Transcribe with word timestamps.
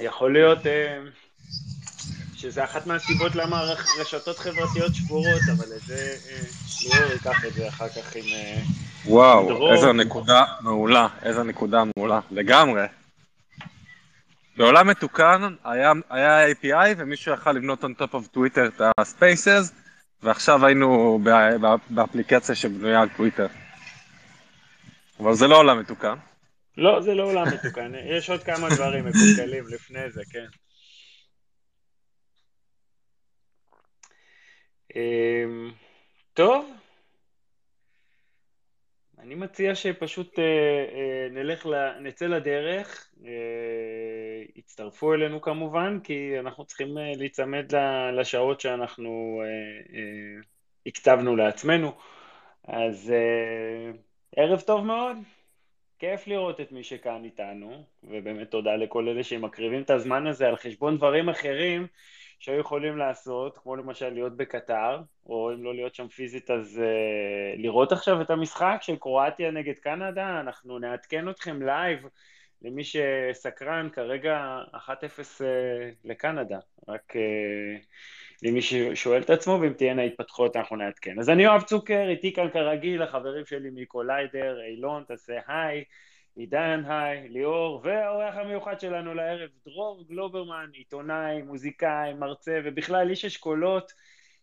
יכול 0.00 0.32
להיות 0.32 0.66
אה, 0.66 0.98
שזה 2.34 2.64
אחת 2.64 2.86
מהסיבות 2.86 3.34
למה 3.34 3.62
רשתות 4.00 4.38
חברתיות 4.38 4.94
שבורות, 4.94 5.42
אבל 5.56 5.76
את 5.76 5.82
זה 5.82 6.16
אה, 6.30 6.40
ליאור 6.82 7.12
ייקח 7.12 7.44
את 7.44 7.52
זה 7.52 7.68
אחר 7.68 7.88
כך 7.88 8.16
עם 8.16 8.24
אה, 8.32 8.62
וואו, 9.06 9.48
דרור. 9.48 9.72
איזה 9.72 9.92
נקודה 9.92 10.44
מעולה, 10.60 11.08
איזה 11.22 11.42
נקודה 11.42 11.82
מעולה, 11.96 12.20
לגמרי. 12.30 12.82
בעולם 14.56 14.86
מתוקן 14.86 15.54
היה, 15.64 15.92
היה 16.10 16.52
API 16.52 16.94
ומישהו 16.96 17.34
יכל 17.34 17.52
לבנות 17.52 17.84
on 17.84 18.02
top 18.02 18.14
of 18.14 18.36
Twitter 18.36 18.68
את 18.76 18.80
ה-Spaces 18.80 19.72
ועכשיו 20.22 20.66
היינו 20.66 21.20
באפליקציה 21.90 22.54
שבנויה 22.54 23.00
על 23.00 23.08
טוויטר. 23.16 23.46
אבל 25.20 25.34
זה 25.34 25.46
לא 25.46 25.56
עולם 25.56 25.80
מתוקן. 25.80 26.14
לא, 26.76 27.00
זה 27.00 27.14
לא 27.14 27.22
עולם 27.22 27.46
מתוקן, 27.54 27.92
יש 28.16 28.30
עוד 28.30 28.42
כמה 28.42 28.68
דברים 28.74 29.04
מקולקלים 29.04 29.64
לפני 29.66 30.10
זה, 30.10 30.22
כן. 30.32 30.46
אמ, 34.96 35.70
טוב, 36.34 36.70
אני 39.24 39.34
מציע 39.34 39.74
שפשוט 39.74 40.38
אה, 40.38 40.44
אה, 40.44 41.28
נלך, 41.30 41.66
נצא 42.00 42.26
לדרך, 42.26 43.10
אה, 43.24 43.30
יצטרפו 44.56 45.14
אלינו 45.14 45.40
כמובן, 45.40 45.98
כי 46.04 46.40
אנחנו 46.40 46.64
צריכים 46.64 46.88
להיצמד 47.16 47.72
לשעות 48.12 48.60
שאנחנו 48.60 49.42
הקצבנו 50.86 51.36
לעצמנו. 51.36 51.92
אז 52.64 53.12
ערב 54.36 54.60
טוב 54.60 54.84
מאוד. 54.84 55.16
כיף 56.04 56.26
לראות 56.26 56.60
את 56.60 56.72
מי 56.72 56.84
שכאן 56.84 57.24
איתנו, 57.24 57.84
ובאמת 58.02 58.50
תודה 58.50 58.76
לכל 58.76 59.08
אלה 59.08 59.24
שמקריבים 59.24 59.82
את 59.82 59.90
הזמן 59.90 60.26
הזה 60.26 60.48
על 60.48 60.56
חשבון 60.56 60.96
דברים 60.96 61.28
אחרים 61.28 61.86
שהיו 62.38 62.60
יכולים 62.60 62.98
לעשות, 62.98 63.58
כמו 63.58 63.76
למשל 63.76 64.08
להיות 64.08 64.36
בקטר, 64.36 65.00
או 65.26 65.52
אם 65.52 65.64
לא 65.64 65.74
להיות 65.74 65.94
שם 65.94 66.08
פיזית 66.08 66.50
אז 66.50 66.80
uh, 66.82 67.60
לראות 67.60 67.92
עכשיו 67.92 68.20
את 68.20 68.30
המשחק 68.30 68.78
של 68.80 68.96
קרואטיה 68.96 69.50
נגד 69.50 69.78
קנדה, 69.78 70.40
אנחנו 70.40 70.78
נעדכן 70.78 71.28
אתכם 71.28 71.62
לייב 71.62 72.06
למי 72.62 72.82
שסקרן, 72.84 73.88
כרגע 73.92 74.58
1-0 74.74 75.44
אה, 75.44 75.67
אה, 75.67 75.90
לקנדה, 76.04 76.58
רק 76.88 77.12
uh, 77.12 77.84
למי 78.44 78.62
ששואל 78.62 79.22
את 79.22 79.30
עצמו, 79.30 79.58
ואם 79.60 79.72
תהיינה 79.72 80.02
התפתחות 80.02 80.56
אנחנו 80.56 80.76
נעדכן. 80.76 81.18
אז 81.18 81.30
אני 81.30 81.42
יואב 81.42 81.62
צוקר, 81.62 82.06
איתי 82.08 82.32
כאן 82.32 82.48
כרגיל, 82.52 83.02
החברים 83.02 83.46
שלי 83.46 83.68
מקוליידר, 83.74 84.60
אילון, 84.60 85.04
תעשה 85.08 85.38
היי, 85.48 85.84
עידן 86.36 86.82
היי, 86.86 87.28
ליאור, 87.28 87.80
והאורח 87.84 88.34
המיוחד 88.36 88.80
שלנו 88.80 89.14
לערב, 89.14 89.48
דרור 89.66 90.04
גלוברמן, 90.08 90.66
עיתונאי, 90.72 91.42
מוזיקאי, 91.42 92.14
מרצה, 92.14 92.60
ובכלל 92.64 93.10
איש 93.10 93.24
אשכולות, 93.24 93.92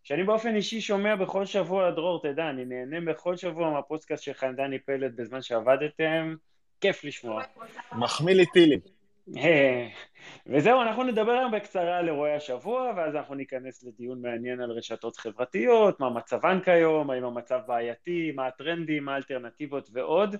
שאני 0.03 0.23
באופן 0.23 0.55
אישי 0.55 0.81
שומע 0.81 1.15
בכל 1.15 1.45
שבוע, 1.45 1.91
דרור, 1.91 2.21
תדע, 2.21 2.49
אני 2.49 2.65
נהנה 2.65 3.11
בכל 3.11 3.37
שבוע 3.37 3.69
מהפודקאסט 3.69 4.23
שלך 4.23 4.43
עם 4.43 4.55
דני 4.55 4.79
פלד 4.79 5.15
בזמן 5.15 5.41
שעבדתם, 5.41 6.35
כיף 6.81 7.03
לשמוע. 7.03 7.43
מחמיא 7.91 8.33
לי 8.33 8.45
טילים. 8.45 8.79
וזהו, 10.47 10.81
אנחנו 10.81 11.03
נדבר 11.03 11.31
היום 11.31 11.51
בקצרה 11.51 11.97
על 11.97 12.07
אירועי 12.07 12.35
השבוע, 12.35 12.93
ואז 12.97 13.15
אנחנו 13.15 13.35
ניכנס 13.35 13.83
לדיון 13.83 14.21
מעניין 14.21 14.61
על 14.61 14.71
רשתות 14.71 15.17
חברתיות, 15.17 15.99
מה 15.99 16.09
מצבן 16.09 16.59
כיום, 16.59 17.09
האם 17.09 17.23
המצב 17.23 17.59
בעייתי, 17.67 18.31
מה 18.35 18.47
הטרנדים, 18.47 19.05
מה 19.05 19.13
האלטרנטיבות 19.13 19.89
ועוד. 19.93 20.35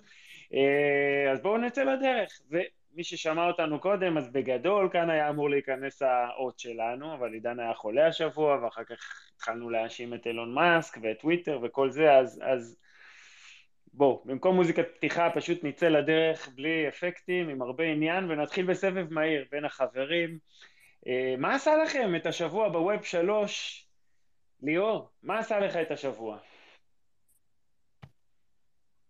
אה, 0.53 1.31
אז 1.31 1.41
בואו 1.41 1.57
נצא 1.57 1.83
לדרך. 1.83 2.39
ומי 2.49 3.03
ששמע 3.03 3.47
אותנו 3.47 3.79
קודם, 3.79 4.17
אז 4.17 4.31
בגדול 4.31 4.89
כאן 4.91 5.09
היה 5.09 5.29
אמור 5.29 5.49
להיכנס 5.49 6.01
האות 6.01 6.59
שלנו, 6.59 7.13
אבל 7.13 7.33
עידן 7.33 7.59
היה 7.59 7.73
חולה 7.73 8.07
השבוע, 8.07 8.63
ואחר 8.63 8.83
כך 8.83 8.97
התחלנו 9.35 9.69
להאשים 9.69 10.13
את 10.13 10.27
אילון 10.27 10.53
מאסק 10.53 10.97
ואת 11.01 11.19
טוויטר 11.19 11.59
וכל 11.63 11.89
זה, 11.91 12.17
אז... 12.17 12.41
אז 12.43 12.77
בואו, 13.93 14.21
במקום 14.25 14.55
מוזיקת 14.55 14.85
פתיחה 14.95 15.29
פשוט 15.33 15.63
נצא 15.63 15.87
לדרך 15.87 16.49
בלי 16.55 16.87
אפקטים, 16.87 17.49
עם 17.49 17.61
הרבה 17.61 17.83
עניין, 17.83 18.31
ונתחיל 18.31 18.65
בסבב 18.65 19.13
מהיר 19.13 19.45
בין 19.51 19.65
החברים. 19.65 20.37
אה, 21.07 21.35
מה 21.37 21.55
עשה 21.55 21.71
לכם 21.83 22.13
את 22.15 22.25
השבוע 22.25 22.69
בווב 22.69 23.03
שלוש? 23.03 23.85
ליאור, 24.63 25.09
מה 25.23 25.39
עשה 25.39 25.59
לך 25.59 25.75
את 25.75 25.91
השבוע? 25.91 26.37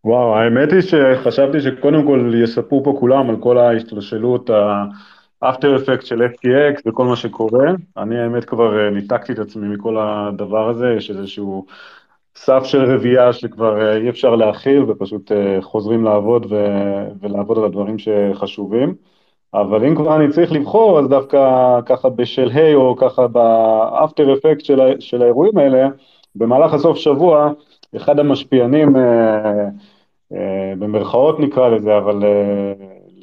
וואו, 0.04 0.36
האמת 0.36 0.72
היא 0.72 0.82
שחשבתי 0.82 1.62
שקודם 1.62 2.06
כל 2.06 2.32
יספרו 2.44 2.84
פה 2.84 2.98
כולם 3.00 3.30
על 3.30 3.36
כל 3.40 3.58
ההשתלשלות, 3.58 4.50
האפטר 5.42 5.76
אפקט 5.76 6.06
של 6.06 6.22
FTX 6.22 6.82
וכל 6.86 7.06
מה 7.06 7.16
שקורה. 7.16 7.72
אני 7.98 8.20
האמת 8.20 8.46
כבר 8.46 8.80
אה, 8.80 8.90
ניתקתי 8.90 9.34
את 9.34 9.40
עצמי 9.40 9.68
מכל 9.68 9.98
הדבר 10.00 10.70
הזה, 10.70 10.94
יש 10.98 11.10
איזשהו 11.10 11.66
סף 12.36 12.64
של 12.64 12.94
רביעייה 12.94 13.34
שכבר 13.34 13.82
אה, 13.82 13.98
אי 13.98 14.10
אפשר 14.10 14.36
להכיל 14.36 14.84
ופשוט 14.88 15.32
אה, 15.32 15.62
חוזרים 15.62 16.04
לעבוד 16.04 16.46
ו... 16.50 16.56
ולעבוד 17.22 17.58
על 17.58 17.64
הדברים 17.64 17.96
שחשובים. 17.98 18.96
אבל 19.54 19.86
אם 19.86 19.96
כבר 19.96 20.16
אני 20.16 20.30
צריך 20.30 20.52
לבחור, 20.52 21.00
אז 21.00 21.08
דווקא 21.08 21.80
ככה 21.86 22.10
בשלהי 22.10 22.74
או 22.76 22.96
ככה 22.96 23.28
באפטר 23.28 24.34
אפקט 24.34 24.66
של, 24.66 24.80
של 25.00 25.22
האירועים 25.22 25.58
האלה, 25.58 25.88
במהלך 26.36 26.74
הסוף 26.74 26.98
שבוע, 26.98 27.52
אחד 27.96 28.20
המשפיענים, 28.20 28.96
אה, 28.96 29.68
אה, 30.34 30.74
במרכאות 30.80 31.40
נקרא 31.40 31.70
לזה, 31.70 31.98
אבל 31.98 32.24
אה, 32.24 32.74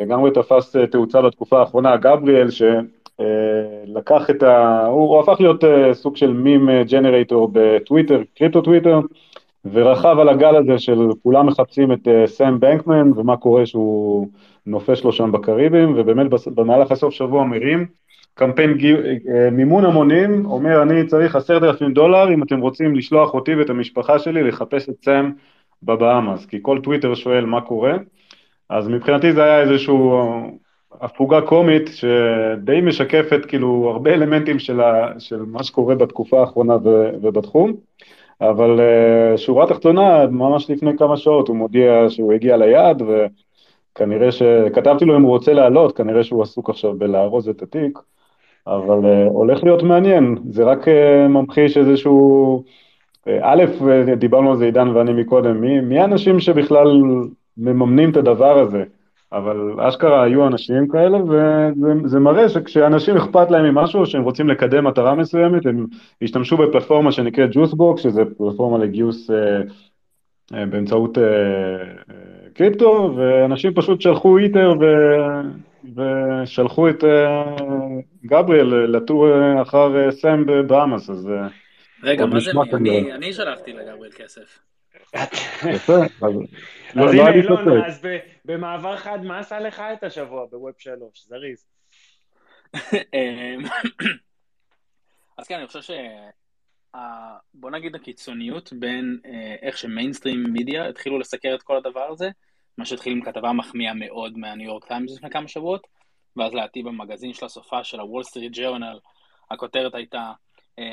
לגמרי 0.01 0.31
תפס 0.31 0.77
תאוצה 0.91 1.23
בתקופה 1.23 1.61
האחרונה, 1.61 1.97
גבריאל, 1.97 2.51
ש... 2.51 2.63
אה, 3.21 3.25
לקח 3.87 4.31
את 4.31 4.43
ה... 4.43 4.87
הוא, 4.87 5.21
הפך 5.21 5.41
להיות 5.41 5.65
uh, 5.65 5.67
סוג 5.93 6.17
של 6.17 6.33
meme 6.33 6.69
generator 6.91 7.51
בטוויטר, 7.53 8.23
קריפטו 8.35 8.61
טוויטר, 8.61 9.01
ורכב 9.73 10.17
על 10.21 10.29
הגל 10.29 10.57
הזה 10.57 10.79
של 10.79 10.99
כולם 11.23 11.47
מחפשים 11.47 11.93
את 11.93 12.09
סם 12.27 12.61
בנקמן 12.61 13.13
ומה 13.17 13.37
קורה 13.37 13.67
שהוא 13.67 14.29
נופש 14.67 15.05
לו 15.05 15.13
שם 15.13 15.33
בקריבים, 15.33 15.95
ובאמת 15.97 16.27
במהלך 16.47 16.93
הסוף 16.93 17.15
שבוע 17.15 17.45
מרים 17.45 17.87
קמפיין 18.35 18.71
אה, 18.71 19.51
מימון 19.53 19.85
המונים, 19.85 20.47
אומר 20.47 20.83
אני 20.83 21.07
צריך 21.07 21.37
עשרת 21.37 21.63
אלפים 21.63 21.93
דולר 21.93 22.35
אם 22.35 22.43
אתם 22.43 22.61
רוצים 22.61 22.97
לשלוח 22.97 23.35
אותי 23.35 23.55
ואת 23.55 23.71
המשפחה 23.71 24.19
שלי 24.19 24.43
לחפש 24.43 24.89
את 24.89 24.95
סם 25.05 25.31
בבאמאס, 25.83 26.47
כי 26.47 26.59
כל 26.63 26.81
טוויטר 26.83 27.15
שואל 27.15 27.45
מה 27.45 27.61
קורה, 27.61 27.93
אז 28.71 28.89
מבחינתי 28.89 29.33
זה 29.33 29.45
היה 29.45 29.61
איזשהו 29.61 30.21
הפוגה 31.01 31.41
קומית 31.41 31.91
שדי 31.93 32.81
משקפת 32.83 33.45
כאילו 33.49 33.91
הרבה 33.93 34.15
אלמנטים 34.15 34.59
של, 34.59 34.81
ה, 34.81 35.13
של 35.19 35.43
מה 35.47 35.63
שקורה 35.63 35.95
בתקופה 35.95 36.41
האחרונה 36.41 36.77
ו, 36.85 37.11
ובתחום, 37.23 37.73
אבל 38.41 38.81
uh, 38.81 39.37
שורה 39.37 39.67
תחתונה, 39.67 40.27
ממש 40.27 40.71
לפני 40.71 40.97
כמה 40.99 41.17
שעות 41.17 41.49
הוא 41.49 41.57
מודיע 41.57 42.05
שהוא 42.09 42.33
הגיע 42.33 42.57
ליעד 42.57 43.03
וכנראה 43.03 44.33
שכתבתי 44.33 45.05
לו 45.05 45.17
אם 45.17 45.23
הוא 45.23 45.31
רוצה 45.31 45.53
לעלות, 45.53 45.97
כנראה 45.97 46.25
שהוא 46.25 46.43
עסוק 46.43 46.71
עכשיו 46.71 46.95
בלארוז 46.99 47.49
את 47.49 47.63
התיק, 47.63 47.99
אבל 48.67 48.99
uh, 48.99 49.31
הולך 49.31 49.65
להיות 49.65 49.83
מעניין, 49.83 50.37
זה 50.51 50.65
רק 50.65 50.89
uh, 50.89 51.29
ממחיש 51.29 51.77
איזשהו, 51.77 52.65
א', 53.41 53.65
דיברנו 54.17 54.51
על 54.51 54.57
זה 54.57 54.65
עידן 54.65 54.89
ואני 54.89 55.13
מקודם, 55.13 55.61
מי, 55.61 55.81
מי 55.81 55.99
האנשים 55.99 56.41
שבכלל 56.41 57.03
מממנים 57.59 58.11
את 58.11 58.17
הדבר 58.17 58.59
הזה? 58.59 58.85
אבל 59.33 59.81
אשכרה 59.81 60.23
היו 60.23 60.47
אנשים 60.47 60.89
כאלה, 60.89 61.19
וזה 62.05 62.19
מראה 62.19 62.49
שכשאנשים 62.49 63.17
אכפת 63.17 63.51
להם 63.51 63.65
ממשהו, 63.65 64.07
שהם 64.07 64.23
רוצים 64.23 64.49
לקדם 64.49 64.87
מטרה 64.87 65.15
מסוימת, 65.15 65.67
הם 65.67 65.87
השתמשו 66.23 66.57
בפלטפורמה 66.57 67.13
שנקראת 67.13 67.51
ג'וסבוקס, 67.53 68.03
שזה 68.03 68.23
פלטפורמה 68.39 68.79
לגיוס 68.79 69.31
אה, 69.31 69.61
אה, 70.55 70.67
באמצעות 70.67 71.19
אה, 71.19 71.25
אה, 71.25 72.51
קריפטו, 72.55 73.15
ואנשים 73.17 73.75
פשוט 73.75 74.01
שלחו 74.01 74.39
איטר 74.39 74.73
ו, 74.81 74.85
ושלחו 75.97 76.89
את 76.89 77.05
אה, 77.05 77.55
גבריאל 78.25 78.97
לטור 78.97 79.29
אה, 79.29 79.63
אחר 79.63 79.97
אה, 79.97 80.11
סם 80.11 80.45
באמאס, 80.67 81.11
אז... 81.11 81.29
אה, 81.29 81.47
רגע, 82.03 82.27
מה 82.27 82.41
זה? 82.41 82.51
אני, 82.73 83.13
אני 83.13 83.33
שלחתי 83.33 83.73
לגבריאל 83.73 84.13
כסף. 84.13 84.68
יפה, 85.75 85.93
אז 86.23 86.33
לא 86.95 87.11
הנה 87.13 87.35
אילון, 87.35 87.85
אז 87.85 88.07
במעבר 88.45 88.97
חד, 88.97 89.19
מה 89.25 89.39
עשה 89.39 89.61
לך 89.61 89.83
את 89.93 90.05
השבוע 90.05 90.47
בווב 90.47 90.73
שלוש? 90.79 91.25
זריז. 91.25 91.67
אמ, 92.75 93.65
אז 95.39 95.47
כן, 95.47 95.55
אני 95.55 95.67
חושב 95.67 95.83
ש... 95.83 95.91
בוא 97.55 97.71
נגיד 97.71 97.95
הקיצוניות 97.95 98.73
בין 98.73 99.19
אה, 99.27 99.57
איך 99.63 99.79
ש 99.79 99.90
mainstream 99.90 100.43
media 100.43 100.89
התחילו 100.89 101.19
לסקר 101.19 101.55
את 101.55 101.63
כל 101.63 101.77
הדבר 101.77 102.09
הזה, 102.13 102.31
מה 102.79 102.85
שהתחיל 102.85 103.13
עם 103.13 103.23
כתבה 103.23 103.53
מחמיאה 103.53 103.95
מאוד 103.95 104.39
מהניו 104.39 104.67
יורק 104.67 104.85
טיימס 104.85 105.17
לפני 105.17 105.31
כמה 105.31 105.49
שבועות, 105.49 105.87
ואז 106.37 106.55
להעתיב 106.55 106.89
במגזין 106.89 107.33
של 107.33 107.47
הסופ"ש 107.47 107.85
של 107.85 108.01
הוול 108.01 108.23
סטריט 108.23 108.53
ג'רנל, 108.53 108.99
הכותרת 109.51 109.95
הייתה 109.95 110.33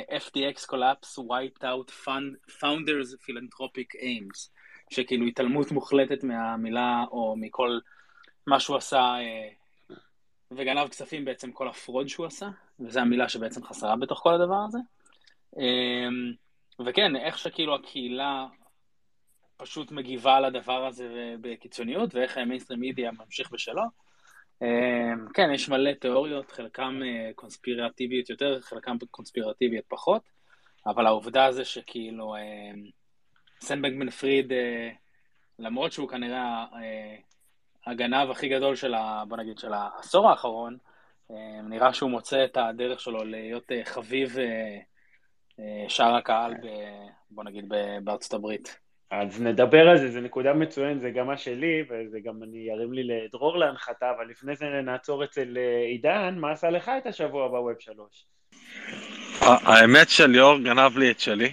FTX 0.10 0.68
collapse 0.68 1.18
wiped 1.18 1.64
out 1.64 1.92
fund, 1.92 2.36
founders 2.60 3.16
philanthropic 3.26 3.96
aims, 4.02 4.50
שכאילו 4.90 5.26
התעלמות 5.26 5.72
מוחלטת 5.72 6.24
מהמילה 6.24 7.04
או 7.12 7.36
מכל 7.38 7.80
מה 8.48 8.60
שהוא 8.60 8.78
עשה 8.78 9.16
וגנב 10.52 10.88
כספים 10.88 11.26
בעצם 11.26 11.52
כל 11.52 11.68
הפרוד 11.68 12.08
שהוא 12.08 12.26
עשה, 12.26 12.50
וזו 12.80 13.00
המילה 13.00 13.30
שבעצם 13.30 13.64
חסרה 13.64 13.96
בתוך 13.96 14.20
כל 14.20 14.34
הדבר 14.34 14.66
הזה. 14.68 14.80
אמ, 15.58 16.34
וכן, 16.86 17.16
איך 17.16 17.38
שכאילו 17.38 17.76
הקהילה 17.76 18.46
פשוט 19.58 19.92
מגיבה 19.92 20.36
על 20.36 20.46
הדבר 20.46 20.86
הזה 20.86 21.36
בקיצוניות, 21.42 22.16
ואיך 22.16 22.38
המיינסטרים 22.38 22.80
מידיה 22.80 23.12
ממשיך 23.12 23.52
בשלו. 23.52 24.05
אמ, 24.62 25.28
כן, 25.34 25.52
יש 25.54 25.70
מלא 25.70 25.92
תיאוריות, 25.92 26.52
חלקם 26.52 27.00
אה, 27.06 27.32
קונספירטיביות 27.36 28.30
יותר, 28.30 28.62
חלקם 28.62 28.98
קונספירטיביות 29.12 29.86
פחות, 29.88 30.22
אבל 30.86 31.06
העובדה 31.06 31.52
זה 31.52 31.66
שכאילו 31.66 32.36
אמ, 32.36 32.90
סנבנקמן 33.62 34.10
פריד, 34.10 34.52
אה, 34.52 34.90
למרות 35.60 35.92
שהוא 35.92 36.10
כנראה 36.10 36.66
אה, 36.74 37.16
הגנב 37.86 38.30
הכי 38.30 38.50
גדול 38.50 38.76
של, 38.76 38.94
ה, 38.94 39.24
בוא 39.28 39.38
נגיד, 39.38 39.58
של 39.58 39.74
העשור 39.74 40.30
האחרון, 40.30 40.78
נראה 41.64 41.94
שהוא 41.94 42.12
מוצא 42.12 42.46
את 42.46 42.58
הדרך 42.58 43.00
שלו 43.00 43.24
להיות 43.24 43.72
חביב 43.84 44.36
שאר 45.88 46.16
הקהל, 46.16 46.54
ב, 46.54 46.68
בוא 47.30 47.44
נגיד, 47.44 47.74
בארצות 48.04 48.34
הברית. 48.34 48.85
אז 49.12 49.42
נדבר 49.42 49.90
על 49.90 49.98
זה, 49.98 50.12
זו 50.12 50.22
נקודה 50.22 50.54
מצוינת, 50.54 51.02
זה 51.02 51.10
גם 51.10 51.28
מה 51.28 51.38
שלי, 51.38 51.84
וזה 51.90 52.20
גם 52.20 52.44
אני 52.44 52.72
ארים 52.72 52.94
לי 52.94 53.04
לדרור 53.04 53.58
להנחתה, 53.58 54.12
אבל 54.18 54.28
לפני 54.30 54.56
זה 54.56 54.66
נעצור 54.66 55.24
אצל 55.24 55.58
אה, 55.58 55.86
עידן, 55.86 56.36
מה 56.38 56.52
עשה 56.52 56.70
לך 56.70 56.92
את 56.98 57.08
השבוע 57.08 57.48
בווב 57.48 57.80
שלוש? 57.80 58.26
האמת 59.42 60.10
שליאור 60.10 60.60
גנב 60.60 60.98
לי 60.98 61.12
את 61.12 61.20
שלי, 61.20 61.52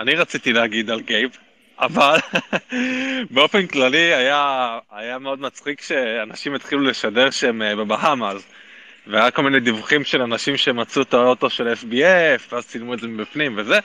אני 0.00 0.14
רציתי 0.14 0.52
להגיד 0.52 0.90
על 0.90 1.00
גייב, 1.00 1.30
אבל 1.78 2.16
באופן 3.34 3.66
כללי 3.66 4.14
היה, 4.14 4.78
היה 4.90 5.18
מאוד 5.18 5.40
מצחיק 5.40 5.80
שאנשים 5.80 6.54
התחילו 6.54 6.82
לשדר 6.82 7.30
שהם 7.30 7.62
אה, 7.62 7.76
בבהאמאז. 7.76 8.46
והיה 9.06 9.30
כל 9.30 9.42
מיני 9.42 9.60
דיווחים 9.60 10.04
של 10.04 10.22
אנשים 10.22 10.56
שמצאו 10.56 11.02
את 11.02 11.14
האוטו 11.14 11.50
של 11.50 11.72
FBF, 11.72 12.52
ואז 12.52 12.66
צילמו 12.66 12.94
את 12.94 12.98
זה 12.98 13.08
מבפנים 13.08 13.54
וזה, 13.58 13.78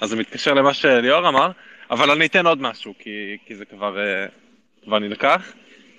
אז 0.00 0.10
זה 0.10 0.16
מתקשר 0.16 0.54
למה 0.54 0.74
שליאור 0.74 1.28
אמר, 1.28 1.50
אבל 1.90 2.10
אני 2.10 2.26
אתן 2.26 2.46
עוד 2.46 2.62
משהו, 2.62 2.94
כי, 2.98 3.36
כי 3.46 3.56
זה 3.56 3.64
כבר, 3.64 3.96
uh, 3.96 4.30
כבר 4.84 4.98
נלקח. 4.98 5.52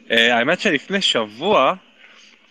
Uh, 0.07 0.13
האמת 0.13 0.60
שלפני 0.60 1.01
שבוע 1.01 1.74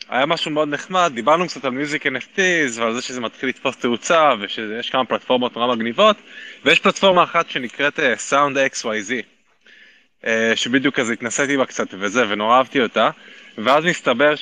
היה 0.08 0.26
משהו 0.26 0.50
מאוד 0.50 0.68
נחמד, 0.68 1.12
דיברנו 1.14 1.46
קצת 1.46 1.64
על 1.64 1.70
מיוזיק 1.70 2.06
NFTs 2.06 2.80
ועל 2.80 2.94
זה 2.94 3.02
שזה 3.02 3.20
מתחיל 3.20 3.48
לתפוס 3.48 3.76
תאוצה 3.76 4.32
ושיש 4.40 4.90
כמה 4.90 5.04
פלטפורמות 5.04 5.56
נורא 5.56 5.74
מגניבות, 5.74 6.16
ויש 6.64 6.80
פלטפורמה 6.80 7.22
אחת 7.22 7.50
שנקראת 7.50 7.98
uh, 7.98 8.02
Sound 8.30 8.56
XYZ, 8.74 9.12
שבדיוק 10.54 10.94
כזה 10.94 11.12
התנסיתי 11.12 11.56
בה 11.56 11.66
קצת 11.66 11.88
וזה, 11.90 12.24
ונורא 12.28 12.56
אהבתי 12.56 12.80
אותה, 12.80 13.10
ואז 13.58 13.84
מסתבר 13.84 14.34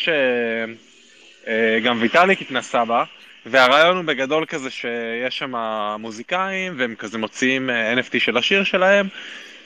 שגם 1.44 1.96
ויטאליק 2.00 2.42
התנסה 2.42 2.84
בה, 2.84 3.04
והרעיון 3.46 3.96
הוא 3.96 4.04
בגדול 4.04 4.44
כזה 4.46 4.70
שיש 4.70 5.38
שם 5.38 5.54
מוזיקאים 5.98 6.74
והם 6.78 6.94
כזה 6.94 7.18
מוציאים 7.18 7.70
אה, 7.70 7.94
NFT 7.94 8.18
של 8.18 8.36
השיר 8.36 8.64
שלהם 8.64 9.08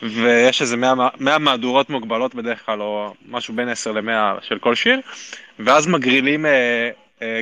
ויש 0.02 0.62
איזה 0.62 0.76
100, 0.76 0.94
100 1.20 1.38
מהדורות 1.38 1.90
מוגבלות 1.90 2.34
בדרך 2.34 2.66
כלל 2.66 2.82
או 2.82 3.14
משהו 3.28 3.54
בין 3.54 3.68
10 3.68 3.92
ל-100 3.92 4.42
של 4.42 4.58
כל 4.58 4.74
שיר 4.74 5.00
ואז 5.58 5.86
מגרילים 5.86 6.46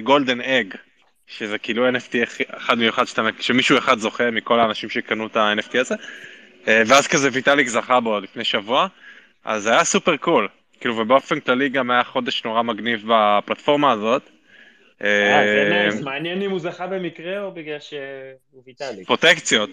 golden 0.03 0.41
אה, 0.41 0.45
egg 0.45 0.75
אה, 0.75 0.77
שזה 1.27 1.59
כאילו 1.59 1.89
NFT 1.89 2.15
אחד 2.57 2.79
מיוחד 2.79 3.05
שאתה, 3.05 3.23
שמישהו 3.41 3.79
אחד 3.79 3.99
זוכה 3.99 4.31
מכל 4.31 4.61
האנשים 4.61 4.91
שקנו 4.91 5.27
את 5.27 5.37
ה-NFT 5.37 5.81
הזה. 5.81 5.95
אה, 5.95 6.69
ואז 6.87 7.07
כזה 7.07 7.29
ויטאליק 7.33 7.69
זכה 7.69 8.01
בו 8.01 8.21
לפני 8.21 8.45
שבוע. 8.45 8.87
אז 9.45 9.63
זה 9.63 9.71
היה 9.71 9.85
super 9.85 10.17
cool. 10.17 10.49
כאילו 10.81 10.97
ובאופן 10.97 11.41
כללי 11.41 11.69
גם 11.69 11.91
היה 11.91 12.05
חודש 12.05 12.45
נורא 12.45 12.63
מגניב 12.63 13.05
בפלטפורמה 13.07 13.93
הזאת 13.93 14.31
זה 15.01 15.69
nice, 15.71 16.01
מעניין 16.01 16.43
אם 16.43 16.51
הוא 16.51 16.61
זכה 16.61 16.87
במקרה 16.87 17.41
או 17.41 17.53
בגלל 17.53 17.81
שהוא 17.81 18.63
ויטאליק. 18.67 19.05
פרוטקציות. 19.05 19.71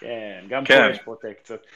כן, 0.00 0.44
גם 0.48 0.64
פה 0.64 0.74
כן. 0.74 0.88
יש 0.92 0.98
פרוטקציות. 0.98 1.66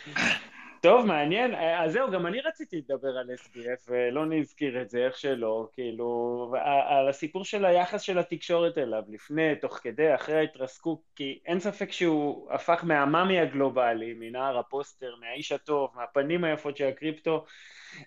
טוב, 0.84 1.06
מעניין. 1.06 1.54
אז 1.54 1.92
זהו, 1.92 2.10
גם 2.10 2.26
אני 2.26 2.40
רציתי 2.40 2.76
לדבר 2.76 3.18
על 3.18 3.30
SBF, 3.30 3.88
ולא 3.88 4.26
נזכיר 4.26 4.82
את 4.82 4.90
זה, 4.90 5.06
איך 5.06 5.18
שלא, 5.18 5.68
כאילו, 5.74 6.54
על 6.88 7.08
הסיפור 7.08 7.44
של 7.44 7.64
היחס 7.64 8.00
של 8.00 8.18
התקשורת 8.18 8.78
אליו, 8.78 9.02
לפני, 9.08 9.56
תוך 9.60 9.78
כדי, 9.82 10.14
אחרי 10.14 10.36
ההתרסקות, 10.36 10.98
כי 11.16 11.38
אין 11.46 11.60
ספק 11.60 11.92
שהוא 11.92 12.52
הפך 12.52 12.80
מהמאמי 12.82 13.40
הגלובלי, 13.40 14.14
מנער 14.18 14.58
הפוסטר, 14.58 15.14
מהאיש 15.20 15.52
הטוב, 15.52 15.90
מהפנים 15.94 16.44
היפות 16.44 16.76
של 16.76 16.88
הקריפטו, 16.88 17.44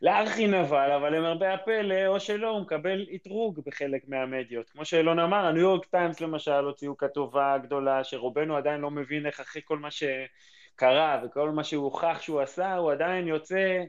לארכי 0.02 0.48
נבל, 0.48 0.92
אבל 0.92 1.16
למרבה 1.16 1.54
הפלא, 1.54 2.08
או 2.08 2.20
שלא, 2.20 2.50
הוא 2.50 2.62
מקבל 2.62 3.06
אתרוג 3.16 3.60
בחלק 3.66 4.02
מהמדיות. 4.08 4.70
כמו 4.70 4.86
שאילון 4.86 5.20
אמר, 5.20 5.46
הניו 5.46 5.62
יורק 5.62 5.86
טיימס 5.86 6.22
למשל 6.22 6.52
הוציאו 6.66 6.98
כתובה 6.98 7.58
גדולה, 7.58 8.04
שרובנו 8.04 8.58
עדיין 8.58 8.82
לא 8.82 8.92
מבין 8.92 9.26
איך 9.26 9.40
אחרי 9.40 9.62
כל 9.66 9.80
מה 9.80 9.92
שקרה 10.78 11.22
וכל 11.26 11.50
מה 11.50 11.64
שהוא 11.64 11.84
הוכח 11.84 12.18
שהוא 12.22 12.42
עשה, 12.42 12.76
הוא 12.76 12.92
עדיין 12.92 13.28
יוצא, 13.28 13.84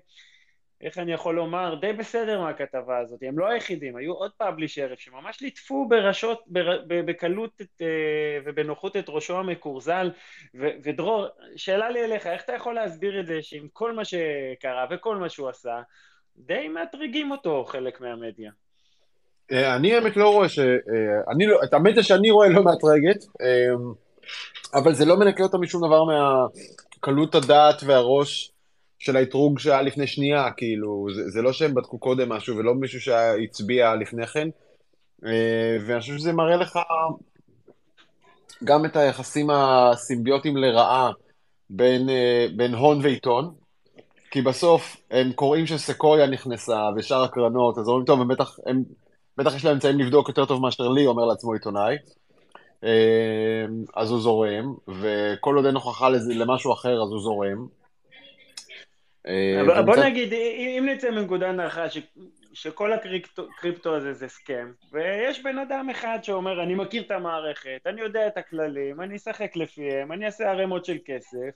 איך 0.80 0.98
אני 0.98 1.12
יכול 1.12 1.34
לומר, 1.34 1.74
די 1.74 1.92
בסדר 1.92 2.40
מהכתבה 2.40 2.98
הזאת. 2.98 3.22
הם 3.22 3.38
לא 3.38 3.48
היחידים, 3.48 3.96
היו 3.96 4.12
עוד 4.12 4.30
פאבלישרים 4.36 4.96
שממש 4.96 5.40
ליטפו 5.40 5.88
ברשות, 5.88 6.42
בר, 6.46 6.82
בקלות 6.88 7.60
את, 7.60 7.82
אה, 7.82 8.38
ובנוחות 8.44 8.96
את 8.96 9.04
ראשו 9.08 9.38
המקורזל. 9.38 10.10
ו, 10.54 10.66
ודרור, 10.84 11.26
שאלה 11.56 11.90
לי 11.90 12.04
אליך, 12.04 12.26
איך 12.26 12.44
אתה 12.44 12.52
יכול 12.52 12.74
להסביר 12.74 13.20
את 13.20 13.26
זה 13.26 13.42
שעם 13.42 13.68
כל 13.72 13.92
מה 13.92 14.02
שקרה 14.04 14.86
וכל 14.90 15.16
מה 15.16 15.28
שהוא 15.28 15.48
עשה, 15.48 15.80
די 16.36 16.68
מאתרגים 16.68 17.30
אותו 17.30 17.64
חלק 17.64 18.00
מהמדיה? 18.00 18.50
אה, 19.52 19.76
אני 19.76 19.94
האמת 19.94 20.16
לא 20.16 20.32
רואה 20.32 20.48
ש... 20.48 20.58
אה, 20.58 21.32
אני 21.32 21.46
לא... 21.46 21.58
את 21.64 21.72
האמת 21.72 21.94
זה 21.94 22.02
שאני 22.02 22.30
רואה 22.30 22.48
לא 22.48 22.64
מאתרגת, 22.64 23.24
אבל 24.74 24.94
זה 24.94 25.04
לא 25.04 25.16
מנקה 25.16 25.42
אותה 25.42 25.58
משום 25.58 25.86
דבר 25.86 26.04
מהקלות 26.04 27.34
הדעת 27.34 27.82
והראש 27.82 28.52
של 28.98 29.16
האתרוג 29.16 29.58
שהיה 29.58 29.82
לפני 29.82 30.06
שנייה, 30.06 30.50
כאילו, 30.56 31.06
זה, 31.14 31.30
זה 31.30 31.42
לא 31.42 31.52
שהם 31.52 31.74
בדקו 31.74 31.98
קודם 31.98 32.28
משהו 32.28 32.56
ולא 32.56 32.74
מישהו 32.74 33.00
שהצביע 33.00 33.94
לפני 33.94 34.26
כן, 34.26 34.48
אה, 35.26 35.76
ואני 35.86 36.00
חושב 36.00 36.16
שזה 36.18 36.32
מראה 36.32 36.56
לך 36.56 36.78
גם 38.64 38.84
את 38.84 38.96
היחסים 38.96 39.50
הסימביוטיים 39.50 40.56
לרעה 40.56 41.10
בין, 41.70 42.08
אה, 42.08 42.46
בין 42.56 42.74
הון 42.74 43.00
ועיתון, 43.02 43.54
כי 44.30 44.42
בסוף 44.42 44.96
הם 45.10 45.32
קוראים 45.32 45.66
שסקויה 45.66 46.26
נכנסה 46.26 46.80
ושאר 46.96 47.22
הקרנות, 47.22 47.78
אז 47.78 47.88
אומרים, 47.88 48.04
טוב, 48.04 48.20
הם 48.20 48.28
בטח, 48.28 48.56
הם, 48.66 48.82
בטח 49.36 49.54
יש 49.54 49.64
להם 49.64 49.74
אמצעים 49.74 49.98
לבדוק 49.98 50.28
יותר 50.28 50.46
טוב 50.46 50.62
מאשר 50.62 50.88
לי, 50.88 51.06
אומר 51.06 51.24
לעצמו 51.24 51.52
עיתונאי. 51.52 51.96
אה, 52.84 53.64
אז 53.96 54.10
הוא 54.10 54.20
זורם, 54.20 54.74
וכל 54.88 55.56
עוד 55.56 55.66
אין 55.66 55.74
הוכחה 55.74 56.08
למשהו 56.28 56.72
אחר, 56.72 57.02
אז 57.02 57.10
הוא 57.10 57.20
זורם. 57.20 57.66
אה, 59.26 59.82
בוא 59.82 59.96
נגיד, 59.96 60.32
אם 60.78 60.88
נצא 60.88 61.10
מנקודה 61.10 61.48
הנחה 61.48 61.86
שכל 62.52 62.92
הקריפטו 62.92 63.96
הזה 63.96 64.12
זה 64.12 64.28
סכם, 64.28 64.72
ויש 64.92 65.42
בן 65.42 65.58
אדם 65.58 65.90
אחד 65.90 66.18
שאומר, 66.22 66.62
אני 66.62 66.74
מכיר 66.74 67.02
את 67.02 67.10
המערכת, 67.10 67.80
אני 67.86 68.00
יודע 68.00 68.26
את 68.26 68.36
הכללים, 68.36 69.00
אני 69.00 69.16
אשחק 69.16 69.56
לפיהם, 69.56 70.12
אני 70.12 70.26
אעשה 70.26 70.50
ערימות 70.50 70.84
של 70.84 70.98
כסף, 71.04 71.50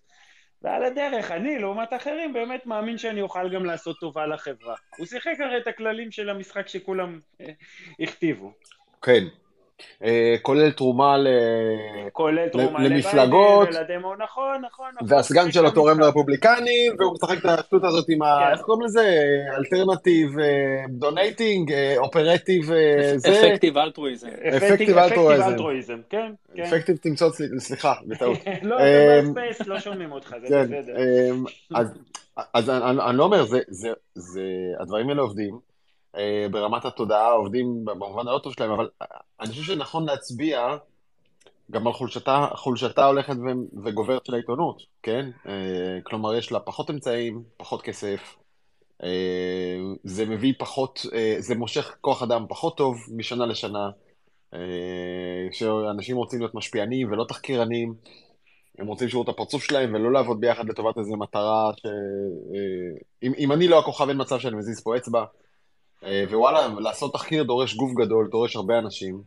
ועל 0.63 0.85
הדרך, 0.85 1.31
אני, 1.31 1.59
לעומת 1.59 1.93
אחרים, 1.93 2.33
באמת 2.33 2.67
מאמין 2.67 2.99
שאני 2.99 3.23
אוכל 3.23 3.49
גם 3.49 3.65
לעשות 3.65 3.97
טובה 4.01 4.27
לחברה. 4.27 4.75
הוא 4.99 5.07
שיחק 5.07 5.35
הרי 5.41 5.59
את 5.59 5.67
הכללים 5.67 6.11
של 6.11 6.31
המשחק 6.31 6.69
שכולם 6.69 7.21
אה, 7.41 7.53
הכתיבו. 8.01 8.53
כן, 9.03 9.25
כולל 10.43 10.71
תרומה, 10.71 11.19
ל... 11.19 11.27
כולל 12.13 12.49
תרומה 12.49 12.83
למפלגות, 12.83 13.69
ולדמו, 13.69 14.15
נכון, 14.17 14.63
נכון, 14.67 14.87
נכון. 14.95 15.09
והסגן 15.09 15.53
שלו 15.53 15.71
תורם 15.71 16.01
לרפובליקנים, 16.01 16.93
והוא 16.99 17.13
משחק 17.13 17.39
את 17.39 17.45
השטות 17.45 17.85
הזאת 17.85 18.09
עם 18.09 18.23
ה... 18.23 18.39
כן. 18.41 18.53
איך 18.53 18.61
קוראים 18.61 18.85
לזה? 18.85 19.23
alternative 19.59 20.31
donating, 20.89 21.73
operative 21.99 22.65
זה. 23.17 23.31
אפקטיב 23.31 23.79
אלטרואיזם. 23.79 24.29
אפקטיב 24.57 24.99
אלטרואיזם, 24.99 25.99
כן. 26.11 26.33
אפקטיב 26.63 26.97
כן. 26.97 27.09
תמצא, 27.09 27.27
סליחה, 27.59 27.95
בטעות. 28.07 28.39
לא, 28.63 28.77
זה 29.59 29.65
לא 29.67 29.81
שומעים 29.81 30.13
אותך, 30.13 30.35
זה 30.41 30.49
כן, 30.49 30.65
בסדר. 30.65 30.95
אז 32.55 32.71
אני 32.71 33.19
לא 33.19 33.25
אומר, 33.25 33.45
הדברים 34.81 35.09
האלה 35.09 35.23
עובדים. 35.23 35.72
אה, 36.17 36.47
ברמת 36.51 36.85
התודעה 36.85 37.33
עובדים 37.33 37.85
במובן 37.85 38.29
הלא 38.29 38.39
טוב 38.39 38.53
שלהם, 38.53 38.71
אבל 38.71 38.89
אני 39.41 39.49
חושב 39.51 39.63
שנכון 39.63 40.07
להצביע 40.07 40.77
גם 41.71 41.87
על 41.87 41.93
חולשתה, 41.93 42.47
חולשתה 42.55 43.07
הולכת 43.07 43.35
וגוברת 43.85 44.27
של 44.27 44.35
העיתונות, 44.35 44.83
כן? 45.03 45.31
אה, 45.47 45.99
כלומר, 46.03 46.35
יש 46.35 46.53
לה 46.53 46.61
פחות 46.61 46.91
אמצעים, 46.91 47.43
פחות 47.57 47.83
כסף, 47.83 48.37
אה, 49.03 49.79
זה 50.05 50.27
מביא 50.27 50.55
פחות, 50.59 51.07
זה 51.39 51.55
מושך 51.55 51.97
כוח 52.01 52.23
אדם 52.23 52.47
פחות 52.49 52.77
טוב 52.77 52.97
משנה 53.17 53.47
לשנה, 53.47 53.91
שאנשים 55.53 56.17
רוצים 56.17 56.41
להיות 56.41 56.55
משפיענים 56.55 57.13
ולא 57.13 57.25
תחקירנים, 57.29 57.95
הם 58.79 58.87
רוצים 58.87 59.09
שירות 59.09 59.29
הפרצוף 59.29 59.65
שלהם 59.65 59.95
ולא 59.95 60.13
לעבוד 60.13 60.41
ביחד 60.41 60.69
לטובת 60.69 60.99
איזו 60.99 61.17
מטרה 61.17 61.71
ש... 61.77 61.87
אם, 63.23 63.33
אם 63.39 63.53
אני 63.53 63.69
לא 63.69 63.79
הכוכב 63.79 64.09
אין 64.09 64.21
מצב 64.21 64.39
שאני 64.39 64.57
מזיז 64.57 64.83
פה 64.83 64.97
אצבע, 64.97 65.25
ווואלה, 66.31 66.69
לעשות 66.81 67.13
תחקיר 67.13 67.43
דורש 67.43 67.75
גוף 67.75 67.93
גדול, 67.95 68.29
דורש 68.31 68.57
הרבה 68.57 68.79
אנשים. 68.79 69.23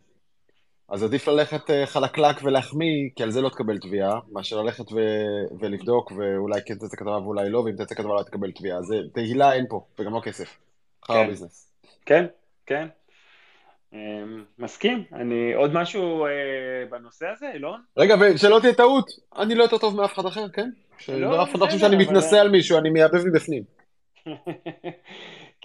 אז 0.89 1.03
עדיף 1.03 1.27
ללכת 1.27 1.69
אה, 1.69 1.85
חלקלק 1.85 2.35
ולהחמיא, 2.43 3.09
כי 3.15 3.23
על 3.23 3.31
זה 3.31 3.41
לא 3.41 3.49
תקבל 3.49 3.77
תביעה, 3.77 4.19
מאשר 4.31 4.61
ללכת 4.61 4.91
ו- 4.91 5.45
ולבדוק, 5.59 6.11
ואולי 6.11 6.59
כן 6.65 6.75
תצא 6.75 6.97
כתבה 6.97 7.17
ואולי 7.17 7.49
לא, 7.49 7.59
ואם 7.59 7.75
תצא 7.75 7.95
כתבה 7.95 8.13
לא 8.15 8.23
תקבל 8.23 8.51
תביעה. 8.51 8.81
זה 8.81 8.95
תהילה 9.13 9.53
אין 9.53 9.65
פה, 9.69 9.85
וגם 9.99 10.13
לא 10.13 10.19
כסף. 10.19 10.57
חרא 11.05 11.23
כן. 11.23 11.27
ביזנס. 11.29 11.71
כן, 12.05 12.25
כן. 12.65 12.87
אמ, 13.93 13.97
מסכים. 14.59 15.03
אני, 15.13 15.53
עוד 15.53 15.73
משהו 15.73 16.25
אה, 16.25 16.31
בנושא 16.89 17.25
הזה, 17.27 17.51
אילון? 17.53 17.81
רגע, 17.97 18.15
ושלא 18.21 18.59
תהיה 18.59 18.73
טעות, 18.73 19.05
אני 19.37 19.55
לא 19.55 19.63
יותר 19.63 19.77
טוב 19.77 19.95
מאף 19.95 20.13
אחד 20.13 20.25
אחר, 20.25 20.49
כן? 20.49 20.69
שלא 20.97 21.43
אף 21.43 21.49
אחד 21.51 21.59
לא 21.59 21.65
חושב 21.65 21.77
שאני 21.79 21.95
אבל- 21.95 22.03
מתנשא 22.03 22.35
על 22.35 22.49
מישהו, 22.49 22.77
אני 22.77 22.89
מייבב 22.89 23.21
מבפנים. 23.27 23.63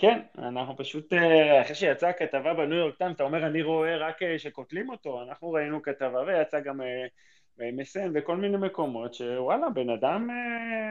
כן, 0.00 0.20
אנחנו 0.38 0.76
פשוט, 0.76 1.12
אה, 1.12 1.62
אחרי 1.62 1.74
שיצאה 1.74 2.10
הכתבה 2.10 2.54
בניו 2.54 2.78
יורק 2.78 2.96
טיימס, 2.96 3.16
אתה 3.16 3.22
אומר 3.22 3.46
אני 3.46 3.62
רואה 3.62 3.96
רק 3.96 4.22
אה, 4.22 4.38
שקוטלים 4.38 4.90
אותו, 4.90 5.22
אנחנו 5.22 5.52
ראינו 5.52 5.82
כתבה 5.82 6.22
ויצא 6.26 6.60
גם 6.60 6.80
אה, 6.80 7.06
ב-MSN 7.58 8.10
וכל 8.14 8.36
מיני 8.36 8.56
מקומות 8.56 9.14
שוואלה, 9.14 9.70
בן 9.70 9.90
אדם, 9.90 10.28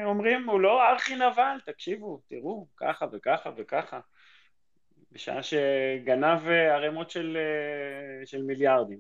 אומרים, 0.06 0.50
הוא 0.50 0.60
לא 0.60 0.90
ארכי 0.90 1.16
נבל, 1.16 1.58
תקשיבו, 1.66 2.22
תראו, 2.28 2.68
ככה 2.78 3.06
וככה 3.12 3.50
וככה. 3.58 4.00
בשעה 5.12 5.44
שגנב 5.44 6.48
ערימות 6.48 7.10
של, 7.10 7.38
של 8.26 8.42
מיליארדים. 8.42 9.00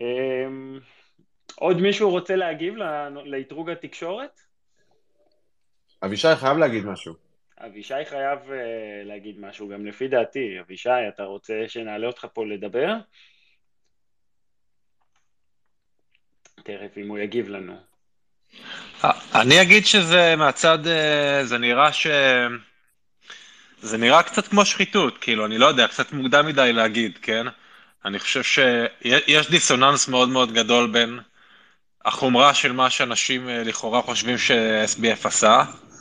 אה, 0.00 0.46
עוד 1.56 1.80
מישהו 1.80 2.10
רוצה 2.10 2.36
להגיב 2.36 2.74
לאתרוג 3.24 3.70
התקשורת? 3.70 4.40
אבישי 6.04 6.36
חייב 6.36 6.58
להגיד 6.58 6.84
משהו. 6.84 7.21
אבישי 7.66 8.04
חייב 8.04 8.38
uh, 8.38 8.52
להגיד 9.04 9.40
משהו, 9.40 9.68
גם 9.68 9.86
לפי 9.86 10.08
דעתי. 10.08 10.60
אבישי, 10.60 11.08
אתה 11.08 11.24
רוצה 11.24 11.64
שנעלה 11.68 12.06
אותך 12.06 12.26
פה 12.32 12.46
לדבר? 12.46 12.94
תכף 16.64 16.98
אם 16.98 17.08
הוא 17.08 17.18
יגיב 17.18 17.48
לנו. 17.48 17.76
אני 19.34 19.62
אגיד 19.62 19.86
שזה 19.86 20.34
מהצד, 20.36 20.86
אה, 20.86 21.44
זה 21.44 21.58
נראה 21.58 21.92
ש... 21.92 22.06
זה 23.82 23.98
נראה 23.98 24.22
קצת 24.22 24.46
כמו 24.46 24.64
שחיתות, 24.64 25.18
כאילו, 25.18 25.46
אני 25.46 25.58
לא 25.58 25.66
יודע, 25.66 25.88
קצת 25.88 26.12
מוקדם 26.12 26.46
מדי 26.46 26.72
להגיד, 26.72 27.18
כן? 27.22 27.46
אני 28.04 28.18
חושב 28.18 28.42
שיש 28.42 29.50
דיסוננס 29.50 30.08
מאוד 30.08 30.28
מאוד 30.28 30.52
גדול 30.52 30.90
בין 30.90 31.20
החומרה 32.04 32.54
של 32.54 32.72
מה 32.72 32.90
שאנשים 32.90 33.48
אה, 33.48 33.62
לכאורה 33.64 34.02
חושבים 34.02 34.38
ש-SBF 34.38 35.26
עשה, 35.26 35.58
אה, 35.58 35.91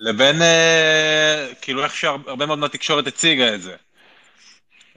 לבין 0.00 0.42
אה, 0.42 1.46
כאילו 1.60 1.84
איך 1.84 1.94
שהרבה 1.96 2.46
מאוד 2.46 2.58
מהתקשורת 2.58 3.06
הציגה 3.06 3.54
את 3.54 3.62
זה. 3.62 3.74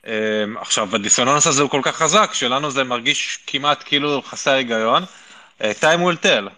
אה, 0.07 0.13
עכשיו, 0.59 0.95
הדיסוננס 0.95 1.47
הזה 1.47 1.61
הוא 1.61 1.69
כל 1.69 1.81
כך 1.83 1.95
חזק, 1.95 2.29
שלנו 2.33 2.71
זה 2.71 2.83
מרגיש 2.83 3.39
כמעט 3.47 3.83
כאילו 3.85 4.21
חסר 4.21 4.51
היגיון. 4.51 5.03
אה, 5.63 5.71
time 5.81 5.99
will 5.99 6.25
tell, 6.25 6.49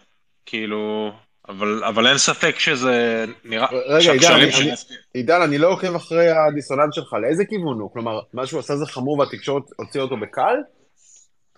כאילו, 0.46 1.12
אבל, 1.50 1.84
אבל 1.84 2.08
אין 2.08 2.18
ספק 2.18 2.60
שזה 2.60 3.26
נראה, 3.46 3.68
רגע, 3.88 4.12
עידן, 4.12 4.32
אני- 4.34 4.52
של 4.52 4.62
אני- 4.62 4.72
עידן, 5.14 5.42
אני 5.42 5.58
לא 5.58 5.68
עוקב 5.68 5.96
אחרי 5.96 6.26
הדיסוננס 6.32 6.96
שלך, 6.96 7.14
לאיזה 7.22 7.44
כיוון 7.46 7.80
הוא? 7.80 7.94
כלומר, 7.94 8.20
מה 8.34 8.48
שהוא 8.48 8.60
עשה 8.60 8.76
זה 8.78 8.86
חמור 8.86 9.20
והתקשורת 9.20 9.64
הוציאה 9.78 10.04
אותו 10.04 10.18
בקל? 10.18 10.56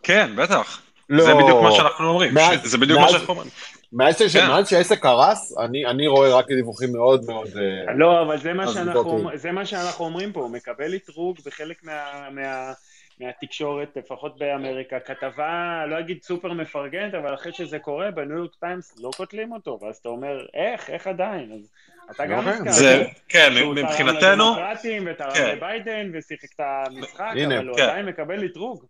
כן, 0.04 0.32
בטח. 0.36 0.82
לא. 1.10 1.24
זה 1.26 1.34
בדיוק 1.34 1.64
מה 1.64 1.72
שאנחנו 1.72 2.08
אומרים, 2.10 2.34
מאז- 2.34 2.60
זה 2.64 2.78
בדיוק 2.78 3.00
מה 3.00 3.06
מאז- 3.06 3.12
שאנחנו 3.14 3.34
אומרים. 3.34 3.50
מאז 3.96 4.18
ש- 4.28 4.38
כן. 4.38 4.48
מאז 4.48 4.70
שהעסק 4.70 5.00
קרס, 5.02 5.58
אני- 5.58 5.86
אני 5.86 6.08
רואה 6.08 6.38
רק 6.38 6.48
דיווחים 6.48 6.94
מאוד 6.94 7.26
מאוד... 7.28 7.48
אה, 7.88 7.94
לא, 7.94 8.22
אבל 8.22 8.38
זה 8.38 8.54
מה, 8.54 8.64
אז 8.64 8.74
שאנחנו, 8.74 9.00
אוקיי. 9.24 9.38
זה 9.38 9.52
מה 9.52 9.66
שאנחנו 9.66 10.06
אומרים 10.06 10.32
פה, 10.32 10.50
מקבל 10.52 10.96
אתרוג 10.96 11.38
בחלק 11.46 11.84
מה, 11.84 12.02
מה, 12.32 12.72
מהתקשורת, 13.20 13.88
לפחות 13.96 14.38
באמריקה, 14.38 15.00
כתבה, 15.00 15.84
לא 15.90 16.00
אגיד 16.00 16.24
סופר 16.24 16.54
מפרגנת, 16.54 17.14
אבל 17.14 17.34
אחרי 17.34 17.54
שזה 17.54 17.80
קורה, 17.80 18.12
בניו 18.12 18.38
יורק 18.38 18.52
טיימס 18.60 18.96
לא 19.00 19.10
קוטלים 19.18 19.52
אותו, 19.52 19.80
ואז 19.82 19.96
אתה 19.98 20.10
אומר, 20.10 20.46
איך, 20.54 20.90
איך 20.90 21.08
עדיין? 21.08 21.52
אז 21.52 21.70
אתה 22.16 22.26
גם 22.26 22.38
אוקיי. 22.40 22.52
הזכרת. 22.54 22.74
זה, 22.74 23.04
כן, 23.30 23.52
שהוא 23.58 23.76
תרם 23.76 23.86
מבחינתנו, 23.86 24.44
לדמוקרטים 24.52 25.08
ותרם 25.12 25.32
כן. 25.34 25.56
לביידן 25.58 26.12
ושיחק 26.14 26.50
את 26.56 26.60
המשחק, 26.60 27.34
אבל 27.46 27.68
הוא 27.68 27.78
כן. 27.78 27.84
עדיין 27.84 28.06
מקבל 28.06 28.46
אתרוג. 28.46 28.86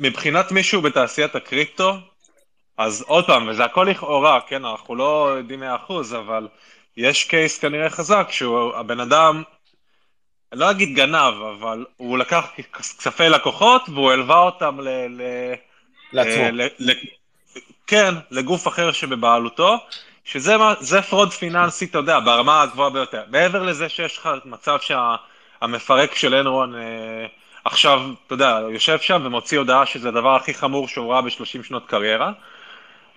מבחינת 0.00 0.52
מישהו 0.52 0.82
בתעשיית 0.82 1.34
הקריפטו, 1.34 1.92
אז 2.80 3.04
עוד 3.06 3.26
פעם, 3.26 3.48
וזה 3.48 3.64
הכל 3.64 3.86
לכאורה, 3.90 4.40
כן, 4.40 4.64
אנחנו 4.64 4.94
לא 4.94 5.34
יודעים 5.38 5.60
מאה 5.60 5.76
אחוז, 5.76 6.14
אבל 6.14 6.48
יש 6.96 7.24
קייס 7.24 7.58
כנראה 7.58 7.90
חזק, 7.90 8.28
שהוא 8.30 8.76
הבן 8.76 9.00
אדם, 9.00 9.42
אני 10.52 10.60
לא 10.60 10.70
אגיד 10.70 10.94
גנב, 10.94 11.34
אבל 11.58 11.84
הוא 11.96 12.18
לקח 12.18 12.46
כספי 12.72 13.28
לקוחות 13.28 13.82
והוא 13.88 14.12
הלווה 14.12 14.38
אותם 14.38 14.80
ל... 14.80 14.88
ל... 14.88 15.22
לעצמו. 16.12 16.42
אה, 16.42 16.50
ל- 16.50 16.68
ל- 16.78 17.06
כן, 17.86 18.14
לגוף 18.30 18.68
אחר 18.68 18.92
שבבעלותו, 18.92 19.76
שזה 20.24 21.02
fraud 21.10 21.32
פיננסי, 21.32 21.84
אתה 21.84 21.98
יודע, 21.98 22.20
ברמה 22.20 22.62
הגבוהה 22.62 22.90
ביותר. 22.90 23.22
מעבר 23.30 23.62
לזה 23.62 23.88
שיש 23.88 24.18
לך 24.18 24.28
מצב 24.44 24.78
שהמפרק 24.80 26.14
של 26.14 26.34
אנרון 26.34 26.74
אה, 26.74 27.26
עכשיו, 27.64 28.00
אתה 28.26 28.34
יודע, 28.34 28.60
יושב 28.72 28.98
שם 28.98 29.22
ומוציא 29.24 29.58
הודעה 29.58 29.86
שזה 29.86 30.08
הדבר 30.08 30.36
הכי 30.36 30.54
חמור 30.54 30.88
שהוא 30.88 31.12
ראה 31.12 31.22
ב-30 31.22 31.62
שנות 31.62 31.86
קריירה. 31.86 32.32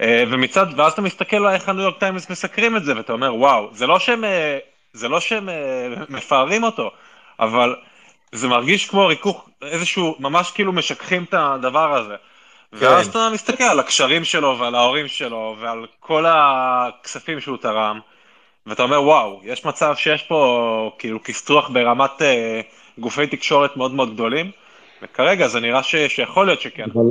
אה, 0.03 0.23
ומצד, 0.29 0.65
ואז 0.75 0.93
אתה 0.93 1.01
מסתכל 1.01 1.37
על 1.37 1.53
איך 1.53 1.69
הניו 1.69 1.83
יורק 1.83 1.99
טיימס 1.99 2.29
מסקרים 2.29 2.77
את 2.77 2.83
זה, 2.83 2.97
ואתה 2.97 3.13
אומר, 3.13 3.35
וואו, 3.35 3.69
זה 3.73 3.87
לא 3.87 3.99
שהם, 3.99 4.23
אה, 4.23 4.57
זה 4.93 5.09
לא 5.09 5.19
שהם 5.19 5.49
אה, 5.49 5.87
מפארים 6.09 6.63
אותו, 6.63 6.91
אבל 7.39 7.75
זה 8.31 8.47
מרגיש 8.47 8.89
כמו 8.89 9.07
ריכוך, 9.07 9.49
איזשהו, 9.61 10.15
ממש 10.19 10.51
כאילו 10.51 10.73
משככים 10.73 11.23
את 11.23 11.33
הדבר 11.33 11.97
הזה. 11.97 12.15
ואז 12.73 13.07
אתה 13.07 13.29
מסתכל 13.33 13.63
על 13.63 13.79
הקשרים 13.79 14.23
שלו 14.23 14.59
ועל 14.59 14.75
ההורים 14.75 15.07
שלו 15.07 15.55
ועל 15.59 15.85
כל 15.99 16.25
הכספים 16.27 17.39
שהוא 17.39 17.57
תרם, 17.57 17.99
ואתה 18.65 18.83
אומר, 18.83 19.03
וואו, 19.03 19.41
יש 19.43 19.65
מצב 19.65 19.95
שיש 19.95 20.23
פה 20.23 20.91
כאילו 20.99 21.23
כסטרוח 21.23 21.69
ברמת 21.69 22.21
אה, 22.21 22.61
גופי 22.97 23.27
תקשורת 23.27 23.77
מאוד 23.77 23.93
מאוד 23.93 24.13
גדולים, 24.13 24.51
וכרגע 25.01 25.47
זה 25.47 25.59
נראה 25.59 25.83
ש, 25.83 25.95
שיכול 25.95 26.45
להיות 26.45 26.61
שכן. 26.61 26.85
אבל 26.93 27.01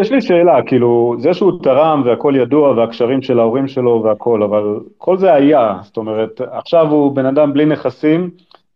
יש 0.00 0.10
לי 0.12 0.20
שאלה, 0.22 0.62
כאילו, 0.66 1.16
זה 1.18 1.34
שהוא 1.34 1.62
תרם 1.62 2.02
והכל 2.06 2.34
ידוע 2.36 2.70
והקשרים 2.70 3.22
של 3.22 3.38
ההורים 3.38 3.68
שלו 3.68 4.02
והכל, 4.04 4.42
אבל 4.42 4.62
כל 4.98 5.18
זה 5.18 5.32
היה, 5.34 5.74
זאת 5.82 5.96
אומרת, 5.96 6.40
עכשיו 6.52 6.86
הוא 6.86 7.16
בן 7.16 7.26
אדם 7.26 7.52
בלי 7.52 7.64
נכסים 7.64 8.30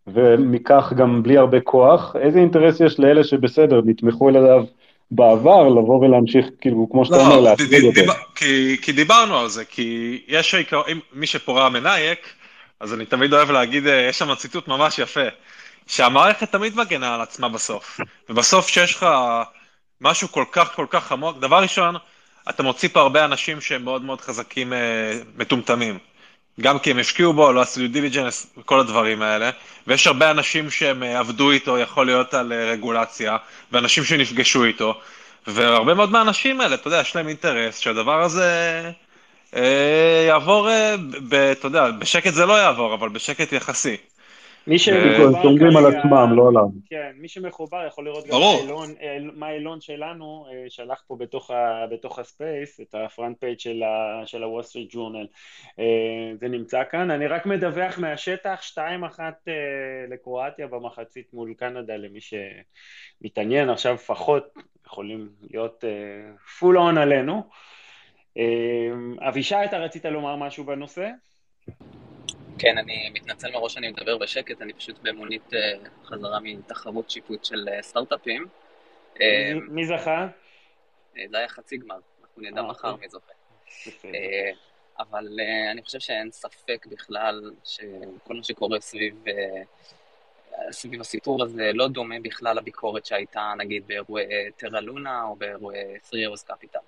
ומכך 0.07 0.93
גם 0.95 1.23
בלי 1.23 1.37
הרבה 1.37 1.59
כוח, 1.59 2.15
איזה 2.21 2.39
אינטרס 2.39 2.79
יש 2.81 2.99
לאלה 2.99 3.23
שבסדר, 3.23 3.81
נתמכו 3.85 4.29
אליו 4.29 4.63
בעבר, 5.11 5.67
לבוא 5.67 5.99
ולהמשיך, 6.05 6.45
כאילו, 6.61 6.87
כמו 6.91 7.05
שאתה 7.05 7.17
אומר, 7.17 7.35
לא, 7.35 7.43
להטריד 7.43 7.69
ד- 7.69 7.73
ד- 7.73 7.85
אותו. 7.85 8.01
דיב- 8.01 8.11
כי, 8.35 8.77
כי 8.81 8.91
דיברנו 8.91 9.37
על 9.37 9.47
זה, 9.47 9.65
כי 9.65 10.19
יש 10.27 10.53
העיקר, 10.53 10.81
אם 10.91 10.99
מי 11.13 11.27
שפה 11.27 11.51
ראה 11.51 11.69
מנאייכ, 11.69 12.19
אז 12.79 12.93
אני 12.93 13.05
תמיד 13.05 13.33
אוהב 13.33 13.51
להגיד, 13.51 13.87
אה, 13.87 14.05
יש 14.09 14.19
שם 14.19 14.35
ציטוט 14.35 14.67
ממש 14.67 14.99
יפה, 14.99 15.27
שהמערכת 15.87 16.51
תמיד 16.51 16.73
מגנה 16.77 17.15
על 17.15 17.21
עצמה 17.21 17.49
בסוף, 17.49 17.99
ובסוף 18.29 18.65
כשיש 18.65 18.95
לך 18.95 19.05
משהו 20.01 20.31
כל 20.31 20.45
כך 20.51 20.75
כל 20.75 20.85
כך 20.89 21.11
עמוק, 21.11 21.39
דבר 21.39 21.61
ראשון, 21.61 21.95
אתה 22.49 22.63
מוציא 22.63 22.89
פה 22.93 23.01
הרבה 23.01 23.25
אנשים 23.25 23.61
שהם 23.61 23.83
מאוד 23.83 24.03
מאוד 24.03 24.21
חזקים, 24.21 24.73
אה, 24.73 25.19
מטומטמים. 25.37 25.97
גם 26.61 26.79
כי 26.79 26.91
הם 26.91 26.99
השקיעו 26.99 27.33
בו, 27.33 27.53
לא 27.53 27.61
עשו 27.61 27.87
diligence, 27.87 28.47
כל 28.65 28.79
הדברים 28.79 29.21
האלה, 29.21 29.49
ויש 29.87 30.07
הרבה 30.07 30.31
אנשים 30.31 30.69
שהם 30.71 31.03
אה, 31.03 31.19
עבדו 31.19 31.51
איתו, 31.51 31.77
יכול 31.77 32.05
להיות 32.05 32.33
על 32.33 32.53
אה, 32.53 32.71
רגולציה, 32.71 33.37
ואנשים 33.71 34.03
שנפגשו 34.03 34.63
איתו, 34.63 34.99
והרבה 35.47 35.93
מאוד 35.93 36.11
מהאנשים 36.11 36.61
האלה, 36.61 36.75
אתה 36.75 36.87
יודע, 36.87 37.01
יש 37.01 37.15
להם 37.15 37.27
אינטרס 37.27 37.79
שהדבר 37.79 38.21
הזה 38.21 38.81
אה, 39.55 40.23
יעבור, 40.27 40.69
אה, 40.69 40.95
ב, 41.29 41.33
אתה 41.33 41.67
יודע, 41.67 41.91
בשקט 41.91 42.33
זה 42.33 42.45
לא 42.45 42.53
יעבור, 42.53 42.93
אבל 42.93 43.09
בשקט 43.09 43.53
יחסי. 43.53 43.97
מי 44.67 44.73
אה, 44.73 44.73
הם 44.73 44.77
שמחובר 44.77 45.41
שומרים 45.43 45.77
על 45.77 45.83
כרגע- 45.83 45.99
עצמם, 45.99 46.33
לא 46.37 46.47
עליו. 46.49 46.63
כן, 46.89 47.11
מי 47.15 47.27
שמחובר 47.27 47.85
יכול 47.87 48.05
לראות 48.05 48.27
גם. 48.27 48.31
מה 48.39 48.53
אילון- 48.61 48.95
שלנו 49.81 50.45
אה, 50.51 50.65
שלח 50.69 51.03
פה 51.07 51.15
בתוך, 51.19 51.51
ה 52.19 52.28
space, 52.28 52.79
את 52.81 52.95
ה 52.95 53.02
front 53.02 53.39
page 53.39 53.59
של, 53.59 53.83
הוול 54.43 54.63
סטריט 54.63 54.89
ג'ורנל. 54.93 55.27
זה 56.39 56.47
נמצא 56.47 56.83
כאן. 56.91 57.11
אני 57.11 57.27
רק 57.27 57.45
מדווח 57.45 57.99
מהשטח, 57.99 58.61
2-1 58.61 58.77
אה, 59.47 59.53
לקרואטיה 60.09 60.67
במחצית 60.67 61.33
מול 61.33 61.53
קנדה, 61.53 61.97
למי 61.97 62.19
שמתעניין. 62.21 63.69
עכשיו 63.69 63.93
לפחות 63.93 64.43
יכולים 64.85 65.29
להיות 65.51 65.83
פול 66.59 66.77
און 66.77 66.97
עלינו. 66.97 67.43
אה, 68.37 68.43
אבישי, 69.29 69.55
אתה 69.65 69.77
רצית 69.77 70.05
לומר 70.05 70.35
משהו 70.35 70.63
בנושא? 70.63 71.09
כן, 72.61 72.77
אני 72.77 73.09
מתנצל 73.09 73.51
מראש 73.51 73.73
שאני 73.73 73.87
מדבר 73.91 74.17
בשקט, 74.17 74.61
אני 74.61 74.73
פשוט 74.73 74.99
במונית 75.01 75.53
אה, 75.53 75.73
חזרה 76.05 76.39
מתחרות 76.39 77.09
שיפוט 77.09 77.45
של 77.45 77.69
אה, 77.69 77.81
סטארט-אפים. 77.81 78.45
אה, 79.21 79.51
מי- 79.53 79.59
מי 79.69 79.85
זכה? 79.85 80.27
אה, 81.17 81.23
זה 81.29 81.37
היה 81.37 81.47
חצי 81.47 81.77
גמר, 81.77 81.95
אנחנו 82.21 82.41
נדע 82.41 82.61
אה, 82.61 82.67
מחר 82.67 82.89
אוקיי. 82.91 83.05
מי 83.05 83.09
זוכה. 83.09 83.31
אה, 84.05 84.51
אבל 84.99 85.27
אני 85.71 85.81
חושב 85.81 85.99
שאין 85.99 86.31
ספק 86.31 86.85
בכלל 86.89 87.51
שכל 87.65 88.33
מה 88.33 88.43
שקורה 88.43 88.79
סביב, 88.81 89.23
סביב 90.71 91.01
הסיפור 91.01 91.43
הזה 91.43 91.71
לא 91.73 91.87
דומה 91.87 92.15
בכלל 92.21 92.57
לביקורת 92.57 93.05
שהייתה 93.05 93.53
נגיד 93.57 93.87
באירועי 93.87 94.25
טרה 94.57 94.81
לונה 94.81 95.23
או 95.23 95.35
באירועי 95.35 95.83
3 96.09 96.13
Years 96.43 96.47
Capital, 96.51 96.81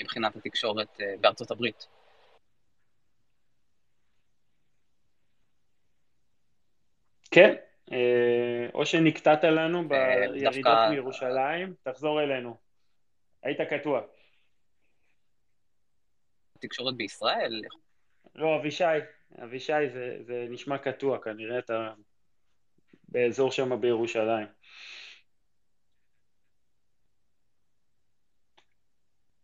מבחינת 0.00 0.36
התקשורת 0.36 1.00
בארצות 1.20 1.50
הברית. 1.50 1.86
כן, 7.32 7.54
או 8.74 8.86
שנקטעת 8.86 9.44
לנו 9.44 9.88
בירידות 9.88 10.54
דווקא... 10.64 10.90
מירושלים, 10.90 11.74
תחזור 11.82 12.22
אלינו. 12.22 12.56
היית 13.42 13.60
קטוע. 13.60 14.00
תקשורת 16.58 16.96
בישראל? 16.96 17.62
לא, 18.34 18.56
אבישי, 18.56 18.84
אבישי 19.42 19.88
זה, 19.92 20.16
זה 20.20 20.46
נשמע 20.50 20.78
קטוע, 20.78 21.18
כנראה 21.18 21.58
אתה 21.58 21.92
באזור 23.08 23.50
שם 23.50 23.80
בירושלים. 23.80 24.46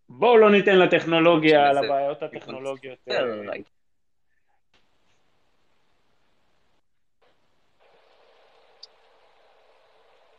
בואו 0.09 0.37
לא 0.37 0.51
ניתן 0.51 0.79
לטכנולוגיה, 0.79 1.73
לבעיות 1.73 2.23
הטכנולוגיות. 2.23 3.09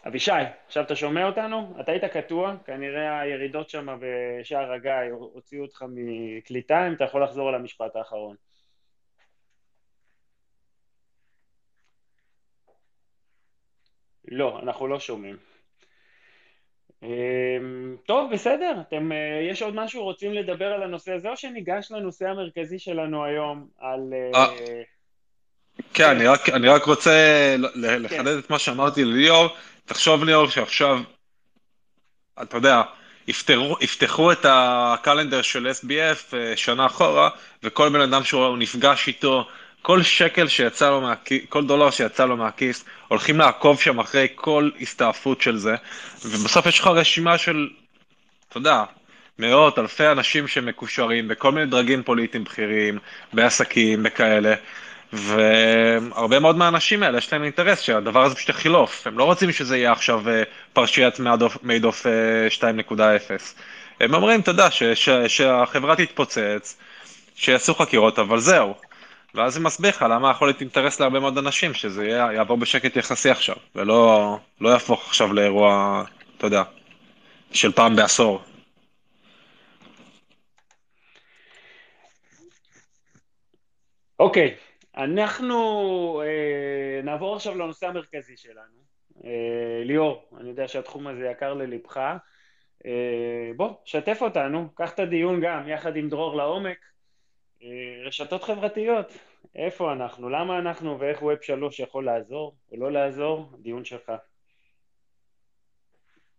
אבישי, 0.10 0.32
עכשיו 0.68 0.84
אתה 0.84 0.96
שומע 0.96 1.26
אותנו? 1.26 1.74
אתה 1.80 1.92
היית 1.92 2.06
קטוע, 2.06 2.56
כנראה 2.66 3.20
הירידות 3.20 3.70
שם 3.70 3.88
בשער 4.00 4.72
הגיא 4.72 4.92
הוציאו 5.12 5.62
אותך 5.62 5.86
מקליטה, 5.90 6.88
אם 6.88 6.94
אתה 6.94 7.04
יכול 7.04 7.24
לחזור 7.24 7.50
על 7.50 7.56
המשפט 7.56 7.96
האחרון. 7.96 8.36
לא, 14.28 14.60
אנחנו 14.64 14.88
לא 14.88 15.00
שומעים. 15.00 15.38
אמ, 17.04 17.96
טוב, 18.06 18.32
בסדר. 18.34 18.82
אתם, 18.88 19.12
אה, 19.12 19.48
יש 19.52 19.62
עוד 19.62 19.76
משהו 19.76 20.04
רוצים 20.04 20.34
לדבר 20.34 20.66
על 20.66 20.84
הנושא 20.84 21.14
הזה, 21.14 21.30
או 21.30 21.38
שניגש 21.38 21.92
לנושא 21.92 22.28
המרכזי 22.28 22.80
שלנו 22.80 23.26
היום, 23.26 23.68
על... 23.78 24.14
כן, 25.94 26.10
אני 26.10 26.28
רק, 26.28 26.50
אני 26.50 26.68
רק 26.68 26.84
רוצה 26.84 27.56
לחדד 27.76 28.10
כן. 28.10 28.40
את 28.40 28.50
מה 28.50 28.60
שאמרתי 28.60 29.06
לליאור. 29.06 29.56
תחשוב 29.86 30.24
ליאור 30.24 30.50
שעכשיו, 30.50 31.00
אתה 32.42 32.58
יודע, 32.58 32.82
יפתרו, 33.28 33.78
יפתחו 33.82 34.32
את 34.32 34.46
הקלנדר 34.50 35.42
של 35.42 35.72
SBF 35.82 36.36
אה, 36.38 36.54
שנה 36.56 36.86
אחורה, 36.86 37.30
וכל 37.64 37.90
בן 37.90 38.02
אדם 38.02 38.24
שהוא 38.24 38.58
נפגש 38.58 39.08
איתו, 39.08 39.48
כל 39.82 40.04
שקל 40.04 40.48
שיצא 40.48 40.90
לו 40.90 41.02
מהכיס, 41.02 41.42
כל 41.50 41.66
דולר 41.66 41.90
שיצא 41.90 42.26
לו 42.26 42.38
מהכיס, 42.38 42.86
הולכים 43.08 43.40
לעקוב 43.40 43.82
שם 43.82 44.00
אחרי 44.00 44.28
כל 44.36 44.70
הסתעפות 44.82 45.42
של 45.42 45.58
זה, 45.58 45.76
ובסוף 46.26 46.66
יש 46.66 46.80
לך 46.80 46.88
רשימה 46.88 47.38
של, 47.38 47.68
אתה 48.50 48.58
יודע, 48.58 48.84
מאות, 49.40 49.80
אלפי 49.80 50.08
אנשים 50.08 50.48
שמקושרים 50.48 51.28
בכל 51.28 51.52
מיני 51.52 51.66
דרגים 51.66 52.04
פוליטיים 52.04 52.44
בכירים, 52.44 53.00
בעסקים, 53.34 54.04
בכאלה, 54.04 54.56
והרבה 55.14 56.40
מאוד 56.40 56.58
מהאנשים 56.58 57.04
האלה 57.04 57.18
יש 57.18 57.34
להם 57.34 57.44
אינטרס 57.44 57.80
שהדבר 57.80 58.24
הזה 58.24 58.36
פשוט 58.36 58.50
יחלוף, 58.50 59.08
הם 59.08 59.18
לא 59.18 59.24
רוצים 59.24 59.52
שזה 59.52 59.78
יהיה 59.78 59.92
עכשיו 59.92 60.30
אה, 60.30 60.44
פרשיית 60.74 61.20
מייד 61.64 61.86
אוף 61.86 62.06
2.0. 62.50 63.00
הם 64.00 64.14
אומרים, 64.14 64.40
אתה 64.40 64.52
יודע, 64.52 64.68
שהחברה 65.28 65.96
תתפוצץ, 65.96 66.78
שיעשו 67.36 67.76
חקירות, 67.76 68.20
אבל 68.20 68.40
זהו. 68.40 68.74
ואז 69.36 69.54
זה 69.54 69.60
מסביר 69.60 69.90
לך 69.90 70.06
למה 70.10 70.32
יכול 70.32 70.48
להיות 70.48 70.62
אינטרס 70.62 71.00
להרבה 71.00 71.20
מאוד 71.20 71.38
אנשים, 71.38 71.74
שזה 71.74 72.08
יעבור 72.08 72.58
בשקט 72.58 72.96
יחסי 72.96 73.30
עכשיו, 73.30 73.56
ולא 73.76 74.40
לא 74.62 74.70
יהפוך 74.70 75.08
עכשיו 75.08 75.34
לאירוע, 75.34 76.04
אתה 76.38 76.48
יודע, 76.48 76.64
של 77.54 77.72
פעם 77.72 77.96
בעשור. 77.96 78.42
אוקיי, 84.20 84.56
okay. 84.58 84.69
אנחנו 85.04 86.22
אה, 86.26 87.02
נעבור 87.04 87.36
עכשיו 87.36 87.56
לנושא 87.56 87.88
המרכזי 87.88 88.38
שלנו. 88.38 88.80
אה, 89.26 89.82
ליאור, 89.86 90.30
אני 90.38 90.50
יודע 90.50 90.68
שהתחום 90.68 91.08
הזה 91.08 91.26
יקר 91.26 91.54
ללבך. 91.54 91.98
אה, 92.86 93.52
בוא, 93.56 93.70
שתף 93.86 94.18
אותנו, 94.22 94.68
קח 94.76 94.94
את 94.94 95.00
הדיון 95.00 95.42
גם, 95.42 95.68
יחד 95.68 95.96
עם 95.96 96.10
דרור 96.10 96.36
לעומק. 96.36 96.78
אה, 97.64 97.68
רשתות 98.06 98.44
חברתיות, 98.44 99.18
איפה 99.56 99.94
אנחנו, 99.94 100.30
למה 100.30 100.60
אנחנו 100.60 101.00
ואיך 101.00 101.22
ווב 101.22 101.42
שלוש 101.42 101.80
יכול 101.80 102.06
לעזור 102.06 102.56
או 102.72 102.78
לא 102.78 102.92
לעזור, 102.92 103.52
דיון 103.60 103.86
שלך. 103.86 104.12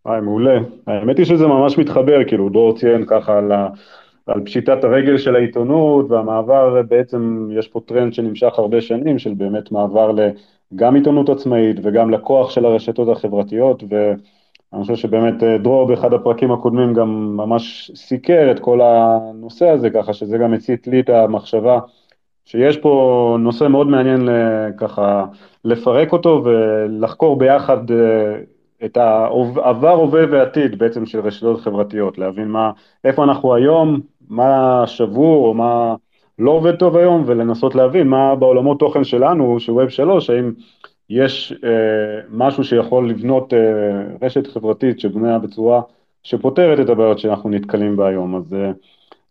היי, 0.05 0.21
מעולה. 0.21 0.59
האמת 0.87 1.17
היא 1.17 1.25
שזה 1.25 1.47
ממש 1.47 1.77
מתחבר, 1.77 2.27
כאילו 2.27 2.49
דרור 2.49 2.77
ציין 2.77 3.05
ככה 3.05 3.37
על 3.37 3.51
ה... 3.51 3.67
על 4.25 4.45
פשיטת 4.45 4.83
הרגל 4.83 5.17
של 5.17 5.35
העיתונות 5.35 6.11
והמעבר, 6.11 6.81
בעצם 6.81 7.49
יש 7.51 7.67
פה 7.67 7.79
טרנד 7.85 8.13
שנמשך 8.13 8.53
הרבה 8.59 8.81
שנים 8.81 9.19
של 9.19 9.33
באמת 9.33 9.71
מעבר 9.71 10.11
גם 10.75 10.95
עיתונות 10.95 11.29
עצמאית 11.29 11.77
וגם 11.83 12.11
לכוח 12.11 12.49
של 12.49 12.65
הרשתות 12.65 13.17
החברתיות 13.17 13.83
ואני 13.89 14.81
חושב 14.81 14.95
שבאמת 14.95 15.43
אה, 15.43 15.57
דרור 15.57 15.87
באחד 15.87 16.13
הפרקים 16.13 16.51
הקודמים 16.51 16.93
גם 16.93 17.37
ממש 17.37 17.91
סיקר 17.95 18.51
את 18.51 18.59
כל 18.59 18.81
הנושא 18.81 19.69
הזה 19.69 19.89
ככה 19.89 20.13
שזה 20.13 20.37
גם 20.37 20.53
הצית 20.53 20.87
לי 20.87 20.99
את 20.99 21.09
המחשבה 21.09 21.79
שיש 22.45 22.77
פה 22.77 23.37
נושא 23.39 23.67
מאוד 23.67 23.87
מעניין 23.87 24.29
ככה 24.77 25.25
לפרק 25.65 26.13
אותו 26.13 26.43
ולחקור 26.45 27.37
ביחד 27.37 27.91
אה, 27.91 28.37
את 28.85 28.97
העבר, 28.97 29.89
הווה 29.89 30.23
ועתיד 30.31 30.79
בעצם 30.79 31.05
של 31.05 31.19
רשתות 31.19 31.61
חברתיות, 31.61 32.17
להבין 32.17 32.47
מה, 32.47 32.71
איפה 33.03 33.23
אנחנו 33.23 33.55
היום, 33.55 33.99
מה 34.29 34.83
שבור 34.87 35.47
או 35.47 35.53
מה 35.53 35.95
לא 36.39 36.51
עובד 36.51 36.75
טוב 36.75 36.97
היום, 36.97 37.23
ולנסות 37.25 37.75
להבין 37.75 38.07
מה 38.07 38.35
בעולמות 38.35 38.79
תוכן 38.79 39.03
שלנו, 39.03 39.59
של 39.59 39.71
ווב 39.71 39.89
שלוש, 39.89 40.29
האם 40.29 40.51
יש 41.09 41.53
אה, 41.63 42.21
משהו 42.29 42.63
שיכול 42.63 43.09
לבנות 43.09 43.53
אה, 43.53 43.59
רשת 44.21 44.47
חברתית 44.47 44.99
שבנויה 44.99 45.39
בצורה 45.39 45.81
שפותרת 46.23 46.79
את 46.79 46.89
הבעיות 46.89 47.19
שאנחנו 47.19 47.49
נתקלים 47.49 47.95
בה 47.95 48.07
היום. 48.07 48.35
אז 48.35 48.53
אה, 48.53 48.71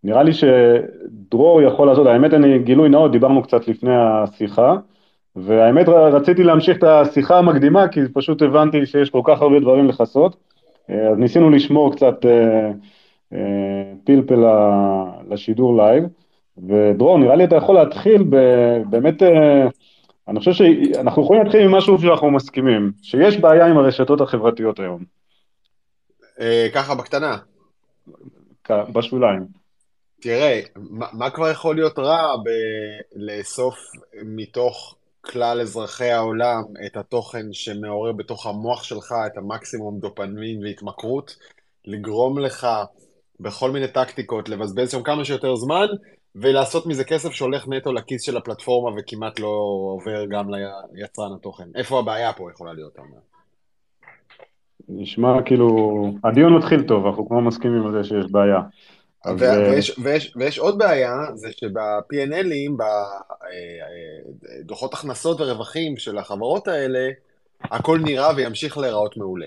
נראה 0.04 0.22
לי 0.22 0.32
שדרור 0.32 1.62
יכול 1.62 1.86
לעשות, 1.86 2.06
האמת 2.06 2.34
אני 2.34 2.58
גילוי 2.58 2.88
נאות, 2.88 3.12
דיברנו 3.12 3.42
קצת 3.42 3.68
לפני 3.68 3.94
השיחה, 3.96 4.76
והאמת 5.36 5.88
רציתי 5.88 6.42
להמשיך 6.42 6.78
את 6.78 6.84
השיחה 6.84 7.38
המקדימה, 7.38 7.88
כי 7.88 8.00
פשוט 8.14 8.42
הבנתי 8.42 8.86
שיש 8.86 9.10
כל 9.10 9.20
כך 9.24 9.42
הרבה 9.42 9.60
דברים 9.60 9.88
לכסות, 9.88 10.36
אה, 10.90 11.08
אז 11.10 11.18
ניסינו 11.18 11.50
לשמור 11.50 11.92
קצת 11.96 12.26
אה, 12.26 12.70
אה, 13.32 13.92
פלפל 14.04 14.44
לשידור 15.28 15.76
לייב, 15.76 16.04
ודרור, 16.68 17.18
נראה 17.18 17.36
לי 17.36 17.44
אתה 17.44 17.56
יכול 17.56 17.74
להתחיל 17.74 18.22
באמת, 18.90 19.22
אני 20.28 20.38
חושב 20.38 20.52
שאנחנו 20.52 21.22
יכולים 21.22 21.42
להתחיל 21.42 21.60
עם 21.62 21.74
משהו 21.74 21.98
שאנחנו 21.98 22.30
מסכימים, 22.30 22.92
שיש 23.02 23.38
בעיה 23.38 23.66
עם 23.66 23.78
הרשתות 23.78 24.20
החברתיות 24.20 24.78
היום. 24.80 25.04
ככה 26.74 26.94
בקטנה. 26.94 27.36
בשוליים. 28.70 29.46
תראה, 30.20 30.60
מה, 30.76 31.06
מה 31.12 31.30
כבר 31.30 31.50
יכול 31.50 31.74
להיות 31.74 31.98
רע 31.98 32.36
בלאסוף 33.16 33.76
מתוך 34.24 34.96
כלל 35.20 35.60
אזרחי 35.60 36.10
העולם 36.10 36.62
את 36.86 36.96
התוכן 36.96 37.52
שמעורר 37.52 38.12
בתוך 38.12 38.46
המוח 38.46 38.82
שלך 38.82 39.14
את 39.26 39.36
המקסימום 39.36 39.98
דופמין 40.00 40.64
והתמכרות, 40.64 41.36
לגרום 41.84 42.38
לך 42.38 42.66
בכל 43.40 43.70
מיני 43.70 43.88
טקטיקות 43.88 44.48
לבזבז 44.48 44.90
שם 44.90 45.02
כמה 45.02 45.24
שיותר 45.24 45.56
זמן, 45.56 45.86
ולעשות 46.34 46.86
מזה 46.86 47.04
כסף 47.04 47.30
שהולך 47.30 47.68
נטו 47.68 47.92
לכיס 47.92 48.22
של 48.22 48.36
הפלטפורמה 48.36 48.96
וכמעט 48.98 49.40
לא 49.40 49.60
עובר 49.94 50.24
גם 50.26 50.46
ליצרן 50.92 51.32
התוכן. 51.36 51.68
איפה 51.74 51.98
הבעיה 51.98 52.32
פה 52.32 52.50
יכולה 52.54 52.72
להיות, 52.72 52.92
אתה 52.92 53.02
אומר? 53.02 53.18
נשמע 54.88 55.42
כאילו, 55.44 55.68
הדיון 56.24 56.56
מתחיל 56.56 56.82
טוב, 56.82 57.06
אנחנו 57.06 57.28
כמו 57.28 57.40
מסכימים 57.40 57.86
על 57.86 57.92
זה 57.92 58.04
שיש 58.04 58.30
בעיה. 58.30 58.60
ויש, 59.38 59.98
ויש, 60.04 60.32
ויש 60.36 60.58
עוד 60.58 60.78
בעיה, 60.78 61.16
זה 61.34 61.48
שב-P&L'ים, 61.52 62.72
בדוחות 64.42 64.94
הכנסות 64.94 65.40
ורווחים 65.40 65.96
של 65.96 66.18
החברות 66.18 66.68
האלה, 66.68 67.08
הכל 67.60 67.98
נראה 67.98 68.36
וימשיך 68.36 68.78
להיראות 68.78 69.16
מעולה. 69.16 69.46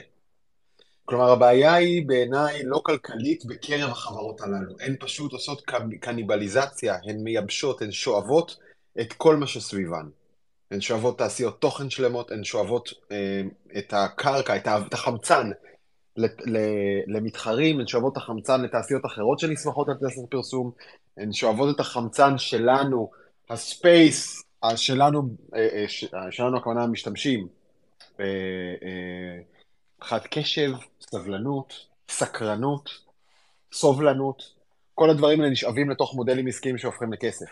כלומר, 1.06 1.32
הבעיה 1.32 1.74
היא 1.74 2.08
בעיניי 2.08 2.64
לא 2.64 2.82
כלכלית 2.84 3.46
בקרב 3.46 3.90
החברות 3.90 4.42
הללו. 4.42 4.76
הן 4.80 4.96
פשוט 5.00 5.34
עושות 5.34 5.62
קניבליזציה, 6.00 6.98
הן 7.04 7.24
מייבשות, 7.24 7.82
הן 7.82 7.92
שואבות 7.92 8.58
את 9.02 9.14
כל 9.14 9.36
מה 9.36 9.48
שסביבן. 9.48 10.06
הן 10.72 10.82
שואבות 10.82 11.18
תעשיות 11.18 11.62
תוכן 11.62 11.90
שלמות, 11.90 12.32
הן 12.32 12.44
שואבות 12.44 12.94
אה, 13.12 13.42
את 13.78 13.94
הקרקע, 13.94 14.56
את 14.56 14.94
החמצן 14.94 15.52
למתחרים, 17.08 17.80
הן 17.80 17.88
שואבות 17.88 18.14
את 18.14 18.18
החמצן 18.18 18.62
לתעשיות 18.62 19.06
אחרות 19.06 19.40
שנסמכות 19.40 19.90
על 19.90 19.96
תעשיית 19.96 20.30
פרסום, 20.30 20.72
הן 21.18 21.34
שואבות 21.34 21.76
את 21.76 21.80
החמצן 21.80 22.38
שלנו, 22.38 23.12
הספייס 23.50 24.44
שלנו, 24.76 25.22
שלנו 26.32 26.58
הכוונה 26.58 26.84
המשתמשים, 26.84 27.48
מבחינת 29.98 30.28
קשב, 30.32 30.72
סבלנות, 31.02 31.74
סקרנות, 32.10 32.90
סובלנות, 33.74 34.44
כל 34.96 35.10
הדברים 35.10 35.40
האלה 35.40 35.52
נשאבים 35.52 35.90
לתוך 35.90 36.16
מודלים 36.16 36.48
עסקיים 36.48 36.78
שהופכים 36.78 37.14
לכסף. 37.14 37.46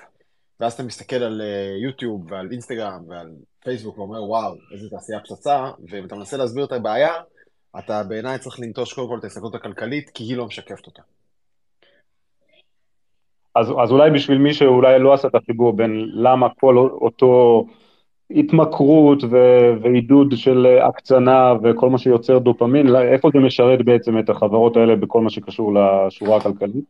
ואז 0.59 0.73
אתה 0.73 0.83
מסתכל 0.83 1.15
על 1.15 1.41
יוטיוב 1.83 2.31
ועל 2.31 2.47
אינסטגרם 2.51 3.03
ועל 3.07 3.31
פייסבוק 3.63 3.97
ואומר, 3.97 4.23
וואו, 4.23 4.55
איזה 4.73 4.89
תעשייה 4.89 5.19
פצצה, 5.19 5.71
ואם 5.89 6.05
אתה 6.05 6.15
מנסה 6.15 6.37
להסביר 6.37 6.65
את 6.65 6.71
הבעיה, 6.71 7.13
אתה 7.79 8.03
בעיניי 8.03 8.39
צריך 8.39 8.59
לנטוש 8.59 8.93
קודם 8.93 9.07
כל 9.07 9.17
את 9.17 9.23
ההסתכלות 9.23 9.55
הכלכלית, 9.55 10.09
כי 10.09 10.23
היא 10.23 10.37
לא 10.37 10.45
משקפת 10.45 10.87
אותה. 10.87 11.01
אז, 13.55 13.67
אז 13.83 13.91
אולי 13.91 14.11
בשביל 14.11 14.37
מי 14.37 14.53
שאולי 14.53 14.99
לא 14.99 15.13
עשה 15.13 15.27
את 15.27 15.35
החיבור 15.35 15.73
בין 15.73 16.09
למה 16.13 16.47
כל 16.59 16.77
אותו 16.77 17.65
התמכרות 18.31 19.23
ו- 19.23 19.73
ועידוד 19.81 20.33
של 20.35 20.77
הקצנה 20.87 21.53
וכל 21.63 21.89
מה 21.89 21.97
שיוצר 21.97 22.39
דופמין, 22.39 22.95
איפה 22.95 23.29
זה 23.33 23.39
משרת 23.39 23.85
בעצם 23.85 24.19
את 24.19 24.29
החברות 24.29 24.77
האלה 24.77 24.95
בכל 24.95 25.21
מה 25.21 25.29
שקשור 25.29 25.73
לשורה 25.73 26.37
הכלכלית? 26.37 26.85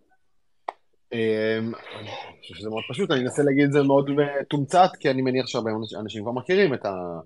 אמ, 1.14 1.18
אני 2.00 2.10
חושב 2.42 2.56
שזה 2.56 2.70
מאוד 2.70 2.84
פשוט, 2.90 3.12
אני 3.12 3.22
אנסה 3.22 3.44
להגיד 3.44 3.64
את 3.64 3.72
זה 3.72 3.84
מאוד 3.84 4.10
מתומצת, 4.12 4.90
כי 5.00 5.10
אני 5.10 5.22
מניח 5.22 5.48
שהרבה 5.48 5.72
אנשים 6.00 6.22
כבר 6.24 6.32
מכירים 6.32 6.74
את, 6.74 6.86
ה, 6.86 7.20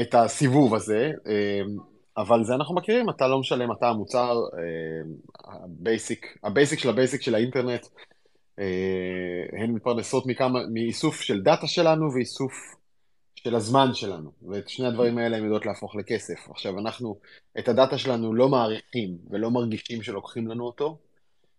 את 0.00 0.14
הסיבוב 0.14 0.74
הזה, 0.74 1.12
אמ, 1.26 1.76
אבל 2.18 2.44
זה 2.44 2.54
אנחנו 2.54 2.74
מכירים, 2.74 3.10
אתה 3.10 3.28
לא 3.28 3.38
משלם, 3.40 3.72
אתה 3.72 3.88
המוצר, 3.88 4.40
ה 5.44 5.55
basic, 5.55 6.24
אמ, 6.26 6.50
ה 6.50 6.55
basic 6.55 6.78
של 6.78 6.88
ה 6.88 6.94
basic 6.94 7.22
של 7.22 7.34
האינטרנט, 7.34 7.86
הן 9.52 9.70
מתפרנסות 9.70 10.26
מכמה, 10.26 10.58
מאיסוף 10.72 11.20
של 11.20 11.42
דאטה 11.42 11.66
שלנו 11.66 12.12
ואיסוף 12.14 12.52
של 13.34 13.54
הזמן 13.54 13.94
שלנו, 13.94 14.30
ואת 14.48 14.68
שני 14.68 14.86
הדברים 14.86 15.18
האלה 15.18 15.36
הם 15.36 15.44
יודעות 15.44 15.66
להפוך 15.66 15.96
לכסף. 15.96 16.50
עכשיו, 16.50 16.78
אנחנו 16.78 17.18
את 17.58 17.68
הדאטה 17.68 17.98
שלנו 17.98 18.34
לא 18.34 18.48
מעריכים 18.48 19.18
ולא 19.30 19.50
מרגישים 19.50 20.02
שלוקחים 20.02 20.48
לנו 20.48 20.66
אותו, 20.66 20.98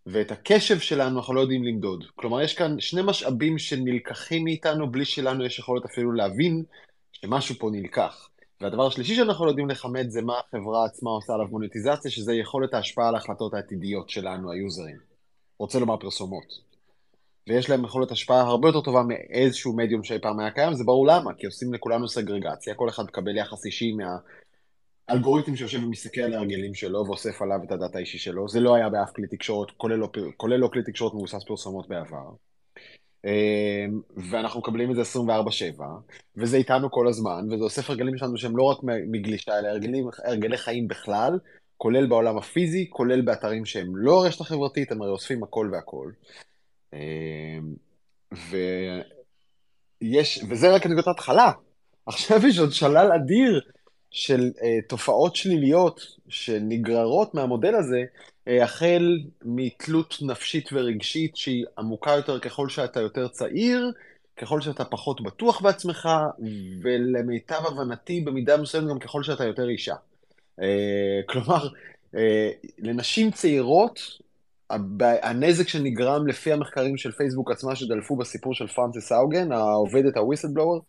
ואת 0.06 0.32
הקשב 0.32 0.80
שלנו 0.80 1.17
אנחנו 1.19 1.34
לא 1.34 1.41
יודעים 1.41 1.63
למדוד. 1.63 2.06
כלומר, 2.15 2.41
יש 2.41 2.54
כאן 2.54 2.80
שני 2.80 3.02
משאבים 3.02 3.58
שנלקחים 3.58 4.43
מאיתנו 4.43 4.91
בלי 4.91 5.06
שלנו 5.06 5.45
יש 5.45 5.60
יכולת 5.60 5.86
אפילו 5.86 6.12
להבין 6.12 6.63
שמשהו 7.12 7.56
פה 7.56 7.69
נלקח. 7.72 8.30
והדבר 8.62 8.88
השלישי 8.88 9.15
שאנחנו 9.15 9.45
לא 9.45 9.50
יודעים 9.50 9.69
לכמת 9.69 10.12
זה 10.12 10.22
מה 10.22 10.39
החברה 10.39 10.86
עצמה 10.86 11.10
עושה 11.10 11.34
עליו 11.34 11.48
מוניטיזציה, 11.48 12.12
שזה 12.12 12.34
יכולת 12.34 12.74
ההשפעה 12.74 13.08
על 13.08 13.15
ההחלטות 13.15 13.54
העתידיות 13.54 14.10
שלנו, 14.10 14.52
היוזרים. 14.52 14.98
רוצה 15.60 15.80
לומר 15.80 15.98
פרסומות. 15.98 16.69
ויש 17.50 17.69
להם 17.69 17.86
יכולת 17.86 18.12
השפעה 18.12 18.41
הרבה 18.41 18.67
יותר 18.67 18.82
טובה 18.82 19.04
מאיזשהו 19.04 19.76
מדיום 19.76 20.04
שאי 20.04 20.19
פעם 20.19 20.39
היה 20.39 20.52
קיים, 20.52 20.74
זה 20.74 20.84
ברור 20.84 21.08
למה, 21.08 21.34
כי 21.34 21.45
עושים 21.45 21.74
לכולנו 21.74 22.08
סגרגציה, 22.08 22.76
כל 22.76 22.89
אחד 22.89 23.04
מקבל 23.04 23.38
יחס 23.38 23.65
אישי 23.65 23.91
מהאלגוריתם 25.10 25.56
שיושב 25.56 25.84
ומסתכל 25.84 26.22
על 26.22 26.34
ההרגלים 26.34 26.74
שלו 26.74 27.06
ואוסף 27.06 27.41
עליו 27.41 27.60
את 27.63 27.72
הדאטה 27.72 27.98
האישי 27.98 28.17
שלו, 28.17 28.50
זה 28.50 28.60
לא 28.60 28.76
היה 28.76 28.89
באף 28.89 29.12
כלי 29.12 29.28
תקשורת, 29.28 29.72
כולל 29.72 29.95
לא, 29.95 30.10
לא 30.50 30.67
כלי 30.74 30.84
תקשורת 30.84 31.13
מבוסס 31.13 31.43
פרסומות 31.43 31.88
בעבר. 31.88 32.30
אמ, 33.25 34.01
ואנחנו 34.32 34.60
מקבלים 34.60 34.91
את 34.91 34.95
זה 34.95 35.19
24-7, 35.77 35.82
וזה 36.38 36.58
איתנו 36.58 36.91
כל 36.91 37.08
הזמן, 37.08 37.45
וזה 37.51 37.63
אוסף 37.63 37.89
הרגלים 37.89 38.17
שלנו 38.17 38.38
שהם 38.38 38.58
לא 38.58 38.63
רק 38.63 38.77
מגלישה, 38.84 39.60
אלא 39.60 39.67
הרגלים, 39.67 40.10
הרגלי 40.25 40.58
חיים 40.58 40.88
בכלל, 40.88 41.39
כולל 41.77 42.08
בעולם 42.08 42.38
הפיזי, 42.38 42.89
כולל 42.89 43.21
באתרים 43.21 43.65
שהם 43.65 43.95
לא 43.95 44.23
הרשת 44.23 44.41
החברתית, 44.41 44.91
הם 44.91 45.01
הרי 45.01 45.12
אוספים 45.12 45.43
הכל 45.43 45.69
והכל. 45.73 46.12
אמ, 46.93 46.99
ויש, 50.01 50.43
וזה 50.49 50.75
רק 50.75 50.86
נקודת 50.86 51.08
התחלה. 51.08 51.51
עכשיו 52.05 52.47
יש 52.47 52.60
עוד 52.60 52.71
שלל 52.71 53.12
אדיר 53.12 53.62
של 54.12 54.49
uh, 54.55 54.62
תופעות 54.88 55.36
שליליות 55.36 56.01
שנגררות 56.29 57.34
מהמודל 57.34 57.75
הזה, 57.75 58.03
החל 58.47 59.19
מתלות 59.45 60.17
נפשית 60.21 60.69
ורגשית 60.73 61.38
שהיא 61.38 61.65
עמוקה 61.78 62.12
יותר 62.12 62.39
ככל 62.39 62.69
שאתה 62.69 62.99
יותר 62.99 63.28
צעיר, 63.28 63.91
ככל 64.38 64.62
שאתה 64.62 64.86
פחות 64.86 65.21
בטוח 65.21 65.62
בעצמך, 65.62 66.10
ולמיטב 66.82 67.65
הבנתי, 67.65 68.21
במידה 68.21 68.58
מסוימת 68.58 68.89
גם 68.89 68.99
ככל 68.99 69.23
שאתה 69.23 69.43
יותר 69.43 69.69
אישה. 69.69 69.95
Uh, 70.60 70.63
כלומר, 71.25 71.67
uh, 72.15 72.17
לנשים 72.80 73.32
צעירות 73.32 74.19
הנזק 74.99 75.67
שנגרם 75.67 76.28
לפי 76.28 76.52
המחקרים 76.52 76.97
של 76.97 77.12
פייסבוק 77.12 77.52
עצמה 77.52 77.75
שדלפו 77.75 78.15
בסיפור 78.15 78.54
של 78.54 78.67
פרנסיס 78.67 79.12
האוגן, 79.12 79.52
העובדת 79.52 80.17
הוויסלבלואר, 80.17 80.80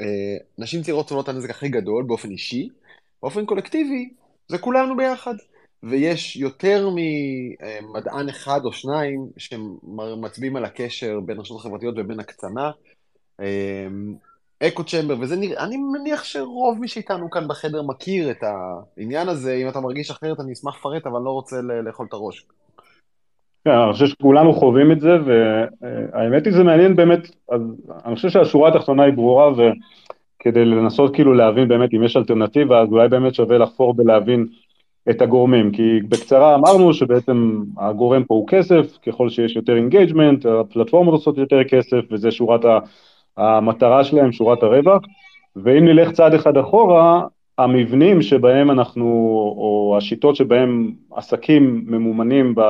אה, 0.00 0.36
נשים 0.58 0.82
צעירות 0.82 1.08
סובלות 1.08 1.28
הנזק 1.28 1.50
הכי 1.50 1.68
גדול 1.68 2.04
באופן 2.04 2.30
אישי, 2.30 2.68
באופן 3.22 3.46
קולקטיבי 3.46 4.10
זה 4.48 4.58
כולנו 4.58 4.96
ביחד. 4.96 5.34
ויש 5.82 6.36
יותר 6.36 6.88
ממדען 6.90 8.28
אחד 8.28 8.60
או 8.64 8.72
שניים 8.72 9.26
שמצביעים 9.36 10.56
על 10.56 10.64
הקשר 10.64 11.20
בין 11.20 11.38
רשתות 11.38 11.60
חברתיות 11.60 11.94
ובין 11.98 12.20
הקצנה. 12.20 12.70
echo 14.62 14.84
chamber, 14.84 15.14
וזה 15.20 15.36
נראה, 15.36 15.64
אני 15.64 15.76
מניח 15.76 16.24
שרוב 16.24 16.78
מי 16.80 16.88
שאיתנו 16.88 17.30
כאן 17.30 17.48
בחדר 17.48 17.82
מכיר 17.82 18.30
את 18.30 18.36
העניין 18.96 19.28
הזה, 19.28 19.54
אם 19.54 19.68
אתה 19.68 19.80
מרגיש 19.80 20.10
אחרת 20.10 20.40
אני 20.40 20.52
אשמח 20.52 20.76
לפרט, 20.78 21.06
אבל 21.06 21.20
לא 21.20 21.30
רוצה 21.30 21.56
לאכול 21.84 22.06
את 22.08 22.12
הראש. 22.12 22.46
כן, 23.64 23.70
אני 23.70 23.92
חושב 23.92 24.06
שכולנו 24.06 24.52
חווים 24.52 24.92
את 24.92 25.00
זה, 25.00 25.10
והאמת 25.26 26.46
היא 26.46 26.54
זה 26.54 26.62
מעניין 26.62 26.96
באמת, 26.96 27.20
אז 27.48 27.60
אני 28.04 28.14
חושב 28.14 28.28
שהשורה 28.28 28.68
התחתונה 28.68 29.02
היא 29.02 29.14
ברורה, 29.14 29.50
וכדי 29.52 30.64
לנסות 30.64 31.14
כאילו 31.14 31.34
להבין 31.34 31.68
באמת 31.68 31.94
אם 31.94 32.04
יש 32.04 32.16
אלטרנטיבה, 32.16 32.80
אז 32.80 32.88
אולי 32.88 33.08
באמת 33.08 33.34
שווה 33.34 33.58
לחפור 33.58 33.94
בלהבין 33.94 34.46
את 35.10 35.22
הגורמים, 35.22 35.70
כי 35.72 36.00
בקצרה 36.08 36.54
אמרנו 36.54 36.94
שבעצם 36.94 37.62
הגורם 37.78 38.24
פה 38.24 38.34
הוא 38.34 38.48
כסף, 38.48 38.98
ככל 39.06 39.28
שיש 39.28 39.56
יותר 39.56 39.76
engagement, 39.76 40.46
הפלטפורמות 40.46 41.14
עושות 41.14 41.38
יותר 41.38 41.64
כסף, 41.64 42.00
וזה 42.10 42.30
שורת 42.30 42.60
המטרה 43.36 44.04
שלהם, 44.04 44.32
שורת 44.32 44.62
הרווח, 44.62 45.02
ואם 45.56 45.84
נלך 45.84 46.12
צעד 46.12 46.34
אחד 46.34 46.56
אחורה, 46.56 47.26
המבנים 47.58 48.22
שבהם 48.22 48.70
אנחנו, 48.70 49.06
או 49.56 49.94
השיטות 49.98 50.36
שבהם 50.36 50.92
עסקים 51.12 51.84
ממומנים 51.86 52.54
ב... 52.54 52.60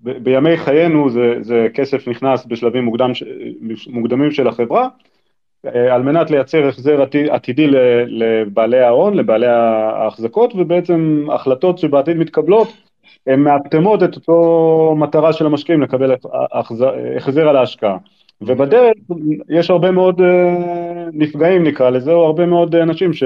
בימי 0.00 0.56
חיינו 0.56 1.10
זה, 1.10 1.34
זה 1.40 1.66
כסף 1.74 2.08
נכנס 2.08 2.46
בשלבים 2.46 2.84
מוקדם, 2.84 3.10
מוקדמים 3.90 4.30
של 4.30 4.48
החברה, 4.48 4.88
על 5.64 6.02
מנת 6.02 6.30
לייצר 6.30 6.68
החזר 6.68 7.04
עתידי 7.30 7.66
לבעלי 8.06 8.80
ההון, 8.80 9.14
לבעלי 9.14 9.46
ההחזקות, 9.46 10.52
ובעצם 10.56 11.26
החלטות 11.32 11.78
שבעתיד 11.78 12.16
מתקבלות, 12.16 12.68
הן 13.26 13.40
מאפטמות 13.40 14.02
את 14.02 14.16
אותו 14.16 14.94
מטרה 14.98 15.32
של 15.32 15.46
המשקיעים 15.46 15.82
לקבל 15.82 16.14
החזר 17.16 17.48
על 17.48 17.56
ההשקעה. 17.56 17.96
ובדרך 18.42 18.92
יש 19.48 19.70
הרבה 19.70 19.90
מאוד 19.90 20.20
אה, 20.20 20.54
נפגעים 21.12 21.64
נקרא 21.64 21.90
לזה, 21.90 22.12
או 22.12 22.24
הרבה 22.26 22.46
מאוד 22.46 22.74
אנשים 22.74 23.12
ש... 23.12 23.22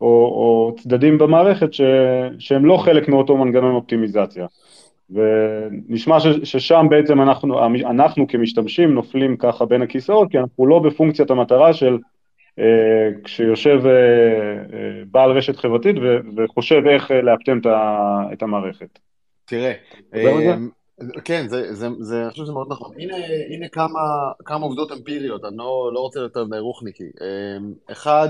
או, 0.00 0.06
או 0.06 0.74
צדדים 0.78 1.18
במערכת 1.18 1.72
ש, 1.72 1.80
שהם 2.38 2.64
לא 2.64 2.76
חלק 2.76 3.08
מאותו 3.08 3.36
מנגנון 3.36 3.74
אופטימיזציה. 3.74 4.46
ונשמע 5.14 6.20
ש, 6.20 6.26
ששם 6.26 6.86
בעצם 6.90 7.20
אנחנו, 7.20 7.66
אנחנו 7.90 8.26
כמשתמשים 8.28 8.94
נופלים 8.94 9.36
ככה 9.36 9.64
בין 9.64 9.82
הכיסאות, 9.82 10.30
כי 10.30 10.38
אנחנו 10.38 10.66
לא 10.66 10.78
בפונקציית 10.78 11.30
המטרה 11.30 11.72
של 11.72 11.98
אה, 12.58 13.08
כשיושב 13.24 13.86
אה, 13.86 13.90
אה, 13.90 15.02
בעל 15.10 15.30
רשת 15.30 15.56
חברתית 15.56 15.96
ו, 15.96 16.18
וחושב 16.36 16.82
איך 16.86 17.10
אה, 17.10 17.22
לאפטם 17.22 17.58
את, 17.58 17.66
את 18.32 18.42
המערכת. 18.42 18.98
תראה, 19.44 19.72
אה, 20.14 20.54
כן, 21.24 21.48
זה, 21.48 21.74
זה, 21.74 21.88
זה, 21.98 22.22
אני 22.22 22.30
חושב 22.30 22.42
שזה 22.42 22.52
מאוד 22.52 22.66
נכון. 22.70 22.94
הנה, 22.98 23.16
הנה 23.50 23.68
כמה, 23.68 24.32
כמה 24.44 24.64
עובדות 24.64 24.92
אמפיריות, 24.92 25.44
אני 25.44 25.56
לא, 25.56 25.90
לא 25.94 26.00
רוצה 26.00 26.20
יותר 26.20 26.44
מדי 26.44 26.58
רוחניקי. 26.58 27.04
אה, 27.04 27.92
אחד, 27.92 28.28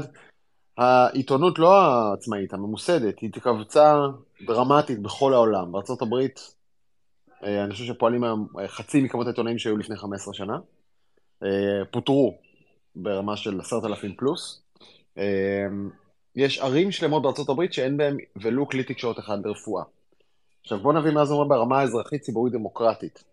העיתונות 0.79 1.59
לא 1.59 1.81
העצמאית, 1.81 2.55
הממוסדת, 2.55 3.19
היא 3.19 3.29
התכווצה 3.29 3.95
דרמטית 4.47 4.99
בכל 4.99 5.33
העולם. 5.35 5.73
בארה"ב 5.73 6.27
אני 7.43 7.73
חושב 7.73 7.85
שפועלים 7.85 8.25
היום 8.25 8.49
אה, 8.61 8.69
חצי 8.69 9.01
מכמות 9.01 9.27
העיתונאים 9.27 9.59
שהיו 9.59 9.77
לפני 9.77 9.97
15 9.97 10.35
שנה. 10.35 10.59
אה, 11.43 11.85
פוטרו 11.91 12.39
ברמה 12.97 13.37
של 13.37 13.61
עשרת 13.61 13.85
אלפים 13.85 14.15
פלוס. 14.17 14.63
יש 16.37 16.59
ערים 16.59 16.91
שלמות 16.91 17.39
הברית 17.49 17.73
שאין 17.73 17.97
בהן 17.97 18.17
ולו 18.37 18.69
כלי 18.69 18.85
תקשורת 18.85 19.19
אחד 19.19 19.47
לרפואה. 19.47 19.85
עכשיו 20.63 20.79
בואו 20.79 20.99
נבין 20.99 21.15
מה 21.15 21.25
זה 21.25 21.35
אומר 21.35 21.49
ברמה 21.49 21.81
האזרחית 21.81 22.23
ציבורית 22.23 22.53
דמוקרטית. 22.53 23.25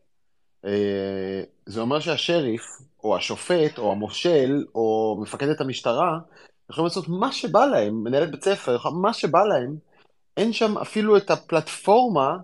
זה 1.66 1.82
אומר 1.82 2.00
שהשריף, 2.00 2.62
או 3.04 3.18
השופט, 3.18 3.78
או 3.78 3.92
המושל, 3.92 4.66
או 4.76 5.18
מפקדת 5.22 5.62
המשטרה, 5.62 6.20
יכולים 6.72 6.86
לעשות 6.86 7.08
מה 7.08 7.32
שבא 7.32 7.66
להם, 7.66 8.04
מנהלת 8.04 8.32
בית 8.32 8.44
ספר, 8.44 8.78
מה 9.02 9.14
שבא 9.14 9.44
להם, 9.44 9.76
אין 10.38 10.54
שם 10.54 10.78
אפילו 10.78 11.18
את 11.18 11.32
הפלטפורמה 11.32 12.38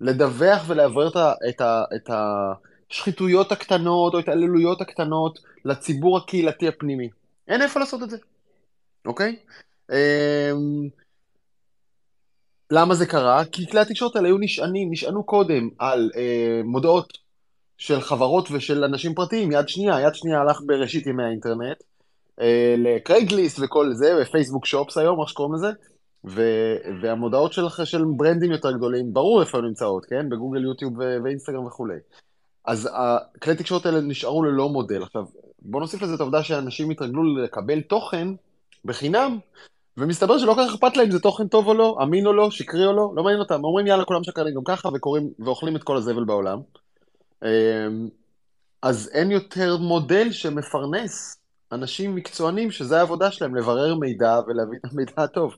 לדווח 0.00 0.64
ולאוורר 0.66 1.08
את, 1.08 1.16
את, 1.48 1.62
את 1.96 2.10
השחיתויות 2.90 3.52
הקטנות 3.52 4.12
או 4.12 4.18
ההתעללויות 4.18 4.80
הקטנות 4.80 5.38
לציבור 5.64 6.18
הקהילתי 6.18 6.68
הפנימי. 6.68 7.08
אין 7.48 7.62
איפה 7.62 7.80
לעשות 7.80 8.02
את 8.02 8.10
זה, 8.10 8.16
אוקיי? 9.06 9.36
אמ, 9.90 10.88
למה 12.70 12.94
זה 12.94 13.06
קרה? 13.06 13.44
כי 13.44 13.66
כלי 13.66 13.80
התקשורת 13.80 14.16
האלה 14.16 14.28
היו 14.28 14.38
נשענים, 14.38 14.90
נשענו 14.90 15.24
קודם 15.24 15.68
על 15.78 16.10
אה, 16.16 16.60
מודעות 16.64 17.18
של 17.78 18.00
חברות 18.00 18.48
ושל 18.50 18.84
אנשים 18.84 19.14
פרטיים, 19.14 19.52
יד 19.52 19.68
שנייה, 19.68 20.00
יד 20.00 20.14
שנייה 20.14 20.40
הלך 20.40 20.60
בראשית 20.66 21.06
ימי 21.06 21.22
האינטרנט, 21.22 21.76
אה, 22.40 22.74
לקרייגליסט 22.78 23.58
וכל 23.62 23.94
זה, 23.94 24.12
ופייסבוק 24.22 24.66
שופס 24.66 24.98
היום, 24.98 25.20
איך 25.20 25.28
שקוראים 25.28 25.54
לזה, 25.54 25.68
ו, 26.24 26.42
והמודעות 27.02 27.52
של, 27.52 27.62
של 27.84 28.04
ברנדים 28.16 28.52
יותר 28.52 28.72
גדולים, 28.72 29.12
ברור 29.12 29.40
איפה 29.40 29.58
הן 29.58 29.64
נמצאות, 29.64 30.04
כן? 30.04 30.28
בגוגל, 30.28 30.64
יוטיוב 30.64 30.98
ו- 30.98 31.16
ואינסטגרם 31.24 31.66
וכולי. 31.66 31.98
אז 32.64 32.88
הכלי 32.92 33.52
התקשורת 33.52 33.86
האלה 33.86 34.00
נשארו 34.00 34.44
ללא 34.44 34.68
מודל. 34.68 35.02
עכשיו, 35.02 35.24
בוא 35.62 35.80
נוסיף 35.80 36.02
לזה 36.02 36.14
את 36.14 36.20
העובדה 36.20 36.42
שאנשים 36.42 36.90
התרגלו 36.90 37.36
לקבל 37.36 37.80
תוכן 37.80 38.28
בחינם, 38.84 39.38
ומסתבר 39.96 40.38
שלא 40.38 40.54
כל 40.54 40.60
כך 40.60 40.74
אכפת 40.74 40.96
להם 40.96 41.06
אם 41.06 41.12
זה 41.12 41.20
תוכן 41.20 41.48
טוב 41.48 41.66
או 41.66 41.74
לא, 41.74 41.98
אמין 42.02 42.26
או 42.26 42.32
לא, 42.32 42.50
שקרי 42.50 42.86
או 42.86 42.92
לא, 42.92 43.12
לא 43.16 43.22
מעניין 43.22 43.40
אותם. 43.40 43.64
אומרים 43.64 43.86
יאללה, 43.86 44.04
כולם 44.04 44.24
שקרנים 44.24 44.54
גם 44.54 44.64
ככה, 44.64 44.88
וקוראים, 44.94 45.30
ואוכלים 45.38 45.76
את 45.76 45.82
כל 45.82 45.96
הזבל 45.96 46.24
בעולם. 46.24 46.58
אמ, 47.44 48.08
אז 48.82 49.10
אין 49.12 49.30
יותר 49.30 49.76
מודל 49.76 50.32
שמפרנס 50.32 51.38
אנשים 51.72 52.14
מקצוענים 52.14 52.70
שזה 52.70 52.98
העבודה 52.98 53.30
שלהם, 53.30 53.54
לברר 53.54 53.94
מידע 53.94 54.40
ולהביא 54.46 54.78
את 54.78 54.92
המידע 54.92 55.12
הטוב. 55.16 55.54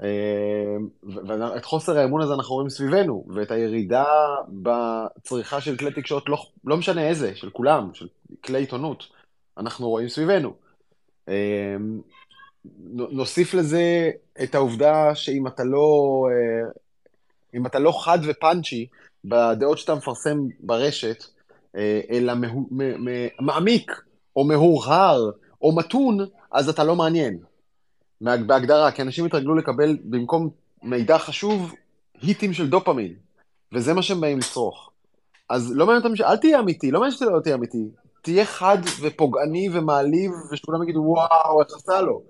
אמ, 0.00 0.88
ואת 1.26 1.64
חוסר 1.64 1.98
האמון 1.98 2.22
הזה 2.22 2.34
אנחנו 2.34 2.54
רואים 2.54 2.70
סביבנו, 2.70 3.24
ואת 3.34 3.50
הירידה 3.50 4.04
בצריכה 4.48 5.60
של 5.60 5.76
כלי 5.76 5.92
תקשורת, 5.92 6.28
לא, 6.28 6.46
לא 6.64 6.76
משנה 6.76 7.08
איזה, 7.08 7.34
של 7.34 7.50
כולם, 7.50 7.90
של 7.94 8.08
כלי 8.44 8.58
עיתונות, 8.58 9.04
אנחנו 9.58 9.88
רואים 9.88 10.08
סביבנו. 10.08 10.54
אמ, 11.28 12.00
נוסיף 12.92 13.54
לזה 13.54 14.10
את 14.42 14.54
העובדה 14.54 15.14
שאם 15.14 15.46
אתה 15.46 15.64
לא, 15.64 16.26
אה, 16.30 16.70
אם 17.54 17.66
אתה 17.66 17.78
לא 17.78 18.02
חד 18.04 18.18
ופאנצ'י 18.28 18.86
בדעות 19.24 19.78
שאתה 19.78 19.94
מפרסם 19.94 20.38
ברשת, 20.60 21.24
אה, 21.76 22.00
אלא 22.10 22.32
מעמיק, 23.40 23.92
או 24.36 24.44
מהורהר, 24.44 25.30
או 25.62 25.76
מתון, 25.76 26.18
אז 26.52 26.68
אתה 26.68 26.84
לא 26.84 26.96
מעניין. 26.96 27.38
בהגדרה, 28.22 28.90
כי 28.90 29.02
אנשים 29.02 29.24
התרגלו 29.24 29.54
לקבל 29.54 29.96
במקום 30.04 30.50
מידע 30.82 31.18
חשוב, 31.18 31.74
hit־ים 32.22 32.52
של 32.52 32.70
דופמין, 32.70 33.14
וזה 33.72 33.94
מה 33.94 34.02
שהם 34.02 34.20
באים 34.20 34.38
לצרוך. 34.38 34.90
אז 35.48 35.72
לא 35.74 35.86
מעניין 35.86 36.04
אותם, 36.04 36.24
אל 36.24 36.36
תהיה 36.36 36.60
אמיתי, 36.60 36.90
לא 36.90 37.00
מעניין 37.00 37.18
שאתה 37.18 37.30
לא 37.30 37.40
תהיה 37.40 37.54
אמיתי. 37.54 37.88
תהיה 38.22 38.44
חד 38.44 38.78
ופוגעני 39.00 39.68
ומעליב, 39.72 40.30
ושכולם 40.52 40.82
יגידו, 40.82 41.00
וואו, 41.00 41.62
איך 41.62 41.68
עשה 41.76 42.00
לו. 42.00 42.22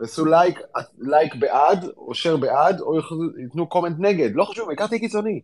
ועשו 0.00 0.24
לייק, 0.24 0.58
לייק 0.98 1.34
בעד, 1.34 1.86
או 1.96 2.14
share 2.14 2.36
בעד, 2.36 2.80
או 2.80 2.98
ייתנו 3.42 3.66
comment 3.66 3.96
נגד, 3.98 4.30
לא 4.34 4.44
חשוב, 4.44 4.68
העיקר 4.68 4.86
תהיה 4.86 5.00
קיצוני. 5.00 5.40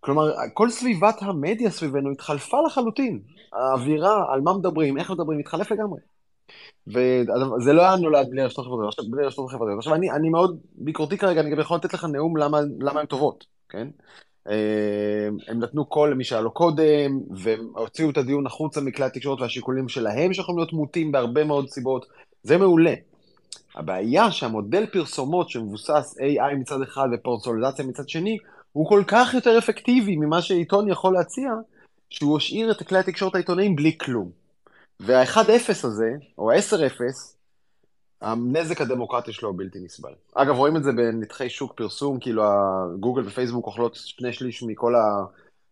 כלומר, 0.00 0.32
כל 0.54 0.70
סביבת 0.70 1.22
המדיה 1.22 1.70
סביבנו 1.70 2.10
התחלפה 2.10 2.56
לחלוטין. 2.66 3.20
האווירה, 3.52 4.34
על 4.34 4.40
מה 4.40 4.52
מדברים, 4.58 4.98
איך 4.98 5.10
מדברים, 5.10 5.38
התחלף 5.38 5.70
לגמרי. 5.70 6.00
וזה 6.86 7.72
לא 7.72 7.82
היה 7.82 7.96
נולד 7.96 8.30
בלי 8.30 8.44
רשתות 8.44 8.66
חברתיות, 8.66 9.10
בלי 9.10 9.26
רשתות 9.26 9.50
חברתיות. 9.50 9.78
עכשיו, 9.78 9.94
אני, 9.94 10.10
אני 10.10 10.28
מאוד 10.28 10.58
ביקורתי 10.74 11.18
כרגע, 11.18 11.40
אני 11.40 11.50
גם 11.50 11.60
יכול 11.60 11.76
לתת 11.76 11.94
לך 11.94 12.04
נאום 12.04 12.36
למה, 12.36 12.60
למה 12.80 13.00
הן 13.00 13.06
טובות, 13.06 13.44
כן? 13.68 13.88
אה, 14.48 15.28
הם 15.48 15.58
נתנו 15.58 15.84
קול 15.84 16.10
למי 16.10 16.24
שהיה 16.24 16.42
לו 16.42 16.50
קודם, 16.50 17.20
והוציאו 17.30 18.10
את 18.10 18.16
הדיון 18.16 18.46
החוצה 18.46 18.80
מכלי 18.80 19.04
התקשורת 19.04 19.40
והשיקולים 19.40 19.88
שלהם, 19.88 20.32
שיכולים 20.32 20.58
להיות 20.58 20.72
מוטים 20.72 21.12
בהרבה 21.12 21.44
מאוד 21.44 21.68
סיבות. 21.68 22.06
זה 22.42 22.58
מעולה. 22.58 22.94
הבעיה 23.74 24.30
שהמודל 24.30 24.86
פרסומות 24.86 25.50
שמבוסס 25.50 26.14
AI 26.18 26.56
מצד 26.56 26.82
אחד 26.82 27.08
ופרסונליזציה 27.14 27.84
מצד 27.84 28.08
שני, 28.08 28.38
הוא 28.72 28.88
כל 28.88 29.02
כך 29.06 29.34
יותר 29.34 29.58
אפקטיבי 29.58 30.16
ממה 30.16 30.42
שעיתון 30.42 30.88
יכול 30.88 31.14
להציע, 31.14 31.50
שהוא 32.10 32.36
השאיר 32.36 32.70
את 32.70 32.82
כלי 32.82 32.98
התקשורת 32.98 33.34
העיתונאיים 33.34 33.76
בלי 33.76 33.98
כלום. 33.98 34.41
וה-1-0 35.00 35.70
הזה, 35.84 36.10
או 36.38 36.50
ה-10-0, 36.50 37.00
הנזק 38.20 38.80
הדמוקרטי 38.80 39.32
שלו 39.32 39.48
הוא 39.48 39.58
בלתי 39.58 39.78
נסבל. 39.80 40.12
אגב, 40.34 40.56
רואים 40.56 40.76
את 40.76 40.84
זה 40.84 40.92
בנתחי 40.92 41.50
שוק 41.50 41.72
פרסום, 41.72 42.18
כאילו 42.20 42.42
גוגל 43.00 43.26
ופייסבוק 43.26 43.66
אוכלות 43.66 43.94
שני 43.94 44.32
שליש 44.32 44.62
מכל 44.62 44.94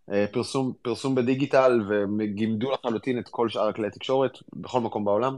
הפרסום 0.09 0.72
פרסום 0.83 1.14
בדיגיטל, 1.14 1.80
וגימדו 2.18 2.70
לחלוטין 2.70 3.18
את 3.18 3.28
כל 3.28 3.48
שאר 3.48 3.68
הכלי 3.68 3.87
התקשורת 3.87 4.38
בכל 4.52 4.80
מקום 4.80 5.04
בעולם. 5.04 5.37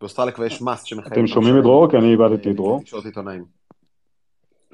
באוסטרליה 0.00 0.32
כבר 0.32 0.44
יש 0.44 0.62
מס 0.62 0.82
שמחייב... 0.82 1.12
אתם 1.12 1.26
שומעים 1.26 1.58
את 1.58 1.62
דרור? 1.62 1.90
כי 1.90 1.96
אני 1.96 2.12
איבדתי 2.12 2.50
את 2.50 2.56
דרור. 2.56 2.80
תקשורת 2.80 3.04
עיתונאים. 3.04 3.44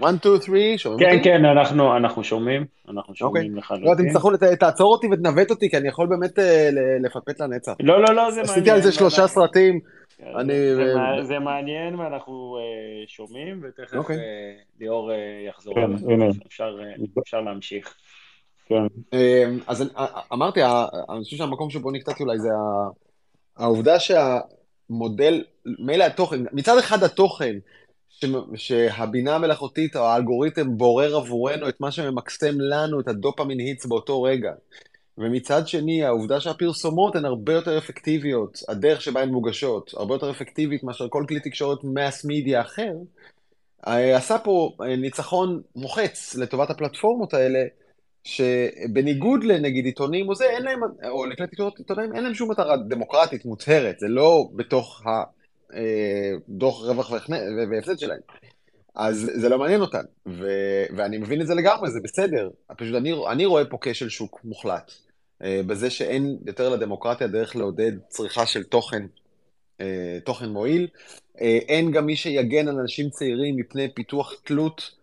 1, 0.04 0.18
2, 0.18 0.40
3, 0.40 0.82
שומעים 0.82 1.11
כן, 1.11 1.16
אותי? 1.16 1.24
כן, 1.24 1.38
כן, 1.38 1.44
אנחנו, 1.44 1.96
אנחנו 1.96 2.24
שומעים, 2.24 2.64
אנחנו 2.88 3.14
שומעים 3.14 3.44
okay. 3.44 3.46
אוקיי. 3.46 3.58
לחלוטין. 3.58 3.87
לא, 3.87 3.92
אתם 3.92 4.08
תצטרכו, 4.08 4.30
תעצור 4.61 4.92
אותי 4.92 5.06
ותנווט 5.12 5.50
אותי, 5.50 5.70
כי 5.70 5.76
אני 5.76 5.88
יכול 5.88 6.06
באמת 6.06 6.38
אה, 6.38 6.70
לפטפט 7.02 7.40
לנצח. 7.40 7.72
לא, 7.80 8.02
לא, 8.02 8.14
לא, 8.14 8.30
זה 8.30 8.37
מעניין. 8.37 8.44
עשיתי 8.44 8.70
על 8.70 8.80
זה 8.80 8.92
שלושה 8.92 9.22
אנחנו... 9.22 9.34
סרטים. 9.34 9.80
כן, 10.18 10.24
אני... 10.38 10.74
זה, 10.74 10.94
זה, 10.94 11.24
זה 11.24 11.38
מעניין 11.38 11.94
ואנחנו 11.94 12.56
uh, 12.58 13.11
שומעים, 13.11 13.61
ותכף 13.62 13.94
okay. 13.94 13.96
אוקיי. 13.96 14.16
uh, 14.16 14.20
ליאור 14.80 15.11
uh, 15.11 15.48
יחזור. 15.48 15.74
כן, 15.74 16.12
הנה. 16.12 16.24
אפשר, 16.46 16.76
uh, 16.98 17.20
אפשר 17.22 17.40
להמשיך. 17.40 17.94
כן. 18.66 19.16
אז 19.66 19.92
אמרתי, 20.32 20.61
אני 20.64 21.24
חושב 21.24 21.37
שהמקום 21.37 21.70
שבו 21.70 21.90
נקטעתי 21.90 22.22
אולי 22.22 22.38
זה 22.38 22.48
העובדה 23.56 23.96
שהמודל, 23.98 25.44
מילא 25.78 26.04
התוכן, 26.04 26.40
מצד 26.52 26.78
אחד 26.78 27.02
התוכן 27.02 27.56
שהבינה 28.55 29.35
המלאכותית 29.35 29.97
או 29.97 30.01
האלגוריתם 30.01 30.77
בורר 30.77 31.16
עבורנו 31.16 31.68
את 31.68 31.81
מה 31.81 31.90
שממקסם 31.90 32.61
לנו 32.61 33.01
את 33.01 33.09
הדופמין 33.09 33.59
היטס 33.59 33.87
באותו 33.87 34.23
רגע. 34.23 34.53
ומצד 35.18 35.68
שני, 35.68 36.05
העובדה 36.05 36.40
שהפרסומות 36.40 37.16
הן 37.16 37.25
הרבה 37.25 37.53
יותר 37.53 37.79
אפקטיביות, 37.79 38.59
הדרך 38.68 39.03
שבה 39.03 39.23
הן 39.23 39.29
מוגשות, 39.29 39.90
הרבה 39.97 40.14
יותר 40.14 40.31
אפקטיבית 40.31 40.85
מאשר 40.85 41.09
כל 41.09 41.25
כלי 41.29 41.40
תקשורת 41.40 41.79
מס 41.85 42.25
מידיה 42.25 42.61
אחר, 42.61 42.92
אה, 43.87 44.16
עשה 44.16 44.38
פה 44.38 44.71
אה, 44.83 44.97
ניצחון 44.97 45.62
מוחץ 45.77 46.35
לטובת 46.35 46.71
הפלטפורמות 46.71 47.35
האלה, 47.35 47.59
שבניגוד 48.25 49.44
לנגיד 49.44 49.85
עיתונים 49.85 50.29
או 50.29 50.35
זה, 50.35 50.44
אין 50.44 50.62
להם, 50.62 50.81
או 51.09 51.27
לכלי 51.27 51.47
תקשורת 51.47 51.79
עיתונאים, 51.79 52.14
אין 52.14 52.25
להם 52.25 52.35
שום 52.35 52.51
מטרה 52.51 52.77
דמוקרטית 52.88 53.44
מוצהרת, 53.44 53.99
זה 53.99 54.07
לא 54.09 54.49
בתוך 54.57 55.03
דוח 56.48 56.85
רווח 56.85 57.12
והפסד 57.70 57.98
שלהם. 57.98 58.20
אז 58.94 59.31
זה 59.35 59.48
לא 59.48 59.59
מעניין 59.59 59.81
אותן, 59.81 60.02
ו- 60.26 60.87
ואני 60.96 61.18
מבין 61.18 61.40
את 61.40 61.46
זה 61.46 61.54
לגמרי, 61.54 61.90
זה 61.90 61.98
בסדר. 62.04 62.50
פשוט 62.76 62.94
אני, 62.94 63.12
אני 63.31 63.46
רואה 63.46 63.64
פה 63.64 63.78
כשל 63.81 64.09
שוק 64.09 64.40
מוחלט, 64.44 64.92
אה, 65.42 65.61
בזה 65.66 65.90
שאין 65.90 66.38
יותר 66.46 66.68
לדמוקרטיה 66.68 67.26
דרך 67.26 67.57
לעודד 67.57 67.92
צריכה 68.09 68.46
של 68.46 68.62
תוכן, 68.62 69.07
אה, 69.81 70.18
תוכן 70.24 70.48
מועיל. 70.48 70.88
אין 71.68 71.90
גם 71.90 72.07
מי 72.07 72.16
שיגן 72.16 72.68
על 72.68 72.78
אנשים 72.78 73.11
צעירים 73.11 73.57
מפני 73.57 73.88
פיתוח 73.94 74.35
תלות 74.44 74.83
אה, 74.83 74.97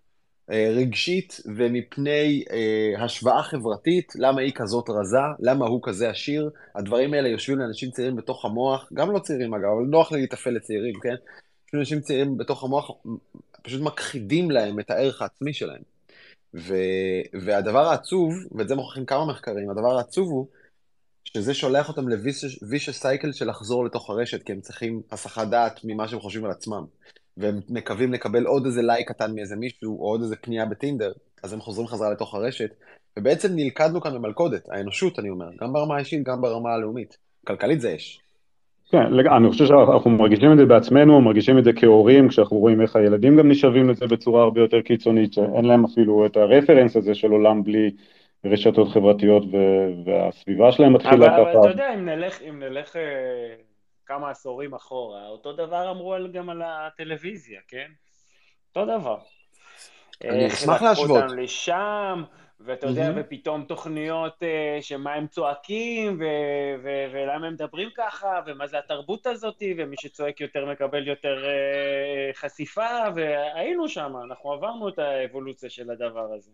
רגשית 0.49 1.41
ומפני 1.57 2.43
אה, 2.51 3.03
השוואה 3.03 3.43
חברתית, 3.43 4.13
למה 4.15 4.41
היא 4.41 4.51
כזאת 4.55 4.89
רזה, 4.89 5.17
למה 5.39 5.65
הוא 5.65 5.79
כזה 5.83 6.09
עשיר, 6.09 6.49
הדברים 6.75 7.13
האלה 7.13 7.29
יושבים 7.29 7.59
לאנשים 7.59 7.91
צעירים 7.91 8.15
בתוך 8.15 8.45
המוח, 8.45 8.89
גם 8.93 9.11
לא 9.11 9.19
צעירים 9.19 9.53
אגב, 9.53 9.65
אבל 9.65 9.85
נוח 9.85 10.11
לי 10.11 10.21
להתאפל 10.21 10.49
לצעירים, 10.49 10.93
כן? 11.03 11.15
יושבים 11.63 11.79
אנשים 11.79 12.01
צעירים 12.01 12.37
בתוך 12.37 12.63
המוח, 12.63 12.91
פשוט 13.61 13.81
מכחידים 13.81 14.51
להם 14.51 14.79
את 14.79 14.91
הערך 14.91 15.21
העצמי 15.21 15.53
שלהם. 15.53 15.81
ו, 16.53 16.75
והדבר 17.45 17.87
העצוב, 17.87 18.33
ואת 18.51 18.67
זה 18.67 18.75
מוכיחים 18.75 19.05
כמה 19.05 19.25
מחקרים, 19.25 19.69
הדבר 19.69 19.97
העצוב 19.97 20.29
הוא 20.29 20.47
שזה 21.23 21.53
שולח 21.53 21.89
אותם 21.89 22.07
לווישס 22.09 23.01
סייקל 23.01 23.31
של 23.31 23.49
לחזור 23.49 23.85
לתוך 23.85 24.09
הרשת, 24.09 24.43
כי 24.43 24.51
הם 24.51 24.61
צריכים 24.61 25.01
הסחת 25.11 25.47
דעת 25.47 25.79
ממה 25.83 26.07
שהם 26.07 26.19
חושבים 26.19 26.45
על 26.45 26.51
עצמם. 26.51 26.85
והם 27.37 27.59
מקווים 27.69 28.13
לקבל 28.13 28.45
עוד 28.45 28.65
איזה 28.65 28.81
לייק 28.81 29.07
קטן 29.11 29.35
מאיזה 29.35 29.55
מישהו, 29.55 29.99
או 29.99 30.05
עוד 30.05 30.21
איזה 30.21 30.35
פנייה 30.35 30.65
בטינדר, 30.65 31.11
אז 31.43 31.53
הם 31.53 31.59
חוזרים 31.59 31.87
חזרה 31.87 32.11
לתוך 32.11 32.35
הרשת, 32.35 32.69
ובעצם 33.19 33.49
נלכדנו 33.55 34.01
כאן 34.01 34.13
במלכודת, 34.13 34.69
האנושות, 34.69 35.19
אני 35.19 35.29
אומר, 35.29 35.49
גם 35.61 35.73
ברמה 35.73 35.95
האישית, 35.95 36.23
גם 36.23 36.41
ברמה 36.41 36.73
הלאומית. 36.73 37.17
כלכלית 37.47 37.81
זה 37.81 37.95
אש. 37.95 38.19
כן, 38.91 39.03
אני 39.37 39.49
חושב 39.49 39.65
שאנחנו 39.65 40.11
מרגישים 40.11 40.51
את 40.51 40.57
זה 40.57 40.65
בעצמנו, 40.65 41.21
מרגישים 41.21 41.57
את 41.57 41.63
זה 41.63 41.71
כהורים, 41.73 42.29
כשאנחנו 42.29 42.57
רואים 42.57 42.81
איך 42.81 42.95
הילדים 42.95 43.37
גם 43.37 43.49
נשאבים 43.49 43.89
לזה 43.89 44.07
בצורה 44.07 44.43
הרבה 44.43 44.61
יותר 44.61 44.81
קיצונית, 44.81 45.33
שאין 45.33 45.65
להם 45.65 45.85
אפילו 45.85 46.25
את 46.25 46.37
הרפרנס 46.37 46.95
הזה 46.95 47.15
של 47.15 47.31
עולם 47.31 47.63
בלי 47.63 47.91
רשתות 48.45 48.87
חברתיות 48.87 49.43
והסביבה 50.05 50.71
שלהם 50.71 50.93
מתחילה 50.93 51.27
ככה. 51.27 51.41
אבל 51.41 51.59
אתה 51.59 51.69
יודע, 51.69 51.93
אם 51.93 52.05
נלך, 52.05 52.41
אם 52.49 52.59
נלך 52.59 52.95
אה, 52.95 53.01
כמה 54.05 54.29
עשורים 54.29 54.73
אחורה, 54.73 55.27
אותו 55.27 55.53
דבר 55.53 55.91
אמרו 55.91 56.13
על, 56.13 56.31
גם 56.31 56.49
על 56.49 56.61
הטלוויזיה, 56.65 57.61
כן? 57.67 57.91
אותו 58.67 58.99
דבר. 58.99 59.17
אני 60.23 60.45
איך 60.45 60.53
אשמח 60.53 60.73
לקחו 60.73 60.85
להשוות. 60.85 61.09
אותנו 61.23 61.41
לשם, 61.41 62.23
ואתה 62.59 62.87
יודע. 62.87 63.11
ופתאום 63.15 63.63
תוכניות 63.63 64.43
אה, 64.43 64.77
שמה 64.81 65.13
הם 65.13 65.27
צועקים, 65.27 66.19
ו- 66.19 66.83
ו- 66.83 67.05
ולמה 67.13 67.47
הם 67.47 67.53
מדברים 67.53 67.89
ככה, 67.95 68.41
ומה 68.45 68.67
זה 68.67 68.79
התרבות 68.79 69.27
הזאת, 69.27 69.63
ומי 69.77 69.95
שצועק 69.99 70.41
יותר 70.41 70.65
מקבל 70.65 71.07
יותר 71.07 71.45
אה, 71.45 72.31
חשיפה, 72.33 72.87
והיינו 73.15 73.89
שם, 73.89 74.13
אנחנו 74.29 74.51
עברנו 74.53 74.89
את 74.89 74.99
האבולוציה 74.99 75.69
של 75.69 75.91
הדבר 75.91 76.33
הזה. 76.33 76.51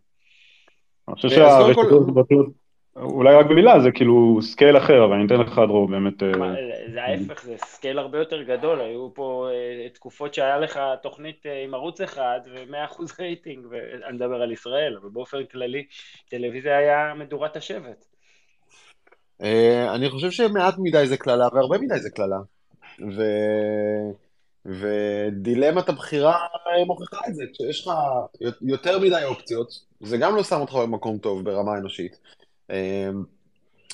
אני 1.07 1.15
חושב 1.15 1.29
שהרשתות 1.29 2.01
החברתיות, 2.01 2.47
אולי 2.95 3.35
רק 3.35 3.45
במילה, 3.45 3.79
זה 3.79 3.91
כאילו 3.91 4.39
scale 4.41 4.77
אחר, 4.77 5.05
אבל 5.05 5.13
אני 5.13 5.25
אתן 5.25 5.35
לך 5.35 5.61
דרור 5.67 5.87
באמת. 5.87 6.23
אה, 6.23 6.31
מה, 6.37 6.53
זה 6.93 7.03
ההפך, 7.03 7.43
זה 7.43 7.55
scale 7.57 7.99
הרבה 7.99 8.17
יותר 8.17 8.43
גדול, 8.43 8.81
היו 8.81 9.09
פה 9.13 9.47
אה, 9.51 9.89
תקופות 9.89 10.33
שהיה 10.33 10.57
לך 10.59 10.79
תוכנית 11.03 11.45
אה, 11.45 11.63
עם 11.63 11.73
ערוץ 11.73 12.01
אחד 12.01 12.39
ו-100% 12.53 13.01
רייטינג, 13.19 13.65
ואני 13.69 14.15
מדבר 14.15 14.41
על 14.41 14.51
ישראל, 14.51 14.97
אבל 15.01 15.09
באופן 15.09 15.45
כללי, 15.45 15.85
טלוויזיה 16.29 16.77
היה 16.77 17.13
מדורת 17.13 17.55
השבט. 17.55 18.05
אה, 19.41 19.95
אני 19.95 20.09
חושב 20.09 20.31
שמעט 20.31 20.75
מדי 20.77 21.07
זה 21.07 21.17
קללה 21.17 21.47
והרבה 21.53 21.77
מדי 21.77 21.99
זה 21.99 22.09
קללה. 22.09 22.39
ו... 22.99 23.21
ודילמת 24.65 25.89
הבחירה 25.89 26.33
אה, 26.33 26.85
מוכיחה 26.85 27.17
את 27.27 27.35
זה. 27.35 27.43
כשיש 27.53 27.87
לך 27.87 27.93
יותר 28.61 28.99
מדי 28.99 29.23
אופציות, 29.25 29.69
זה 30.01 30.17
גם 30.17 30.35
לא 30.35 30.43
שם 30.43 30.61
אותך 30.61 30.73
במקום 30.73 31.17
טוב 31.17 31.45
ברמה 31.45 31.77
אנושית. 31.77 32.17
אה, 32.71 33.09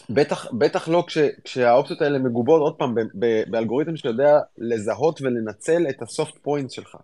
בטח, 0.10 0.52
בטח 0.54 0.88
לא 0.88 1.04
כש, 1.08 1.18
כשהאופציות 1.44 2.02
האלה 2.02 2.20
מגובות, 2.20 2.62
עוד 2.62 2.76
פעם, 2.76 2.96
ב, 2.96 3.00
ב, 3.20 3.44
באלגוריתם 3.48 3.96
שיודע 3.96 4.40
לזהות 4.58 5.22
ולנצל 5.22 5.86
את 5.90 6.02
הסופט 6.02 6.38
פוינט 6.42 6.72
שלך. 6.72 6.98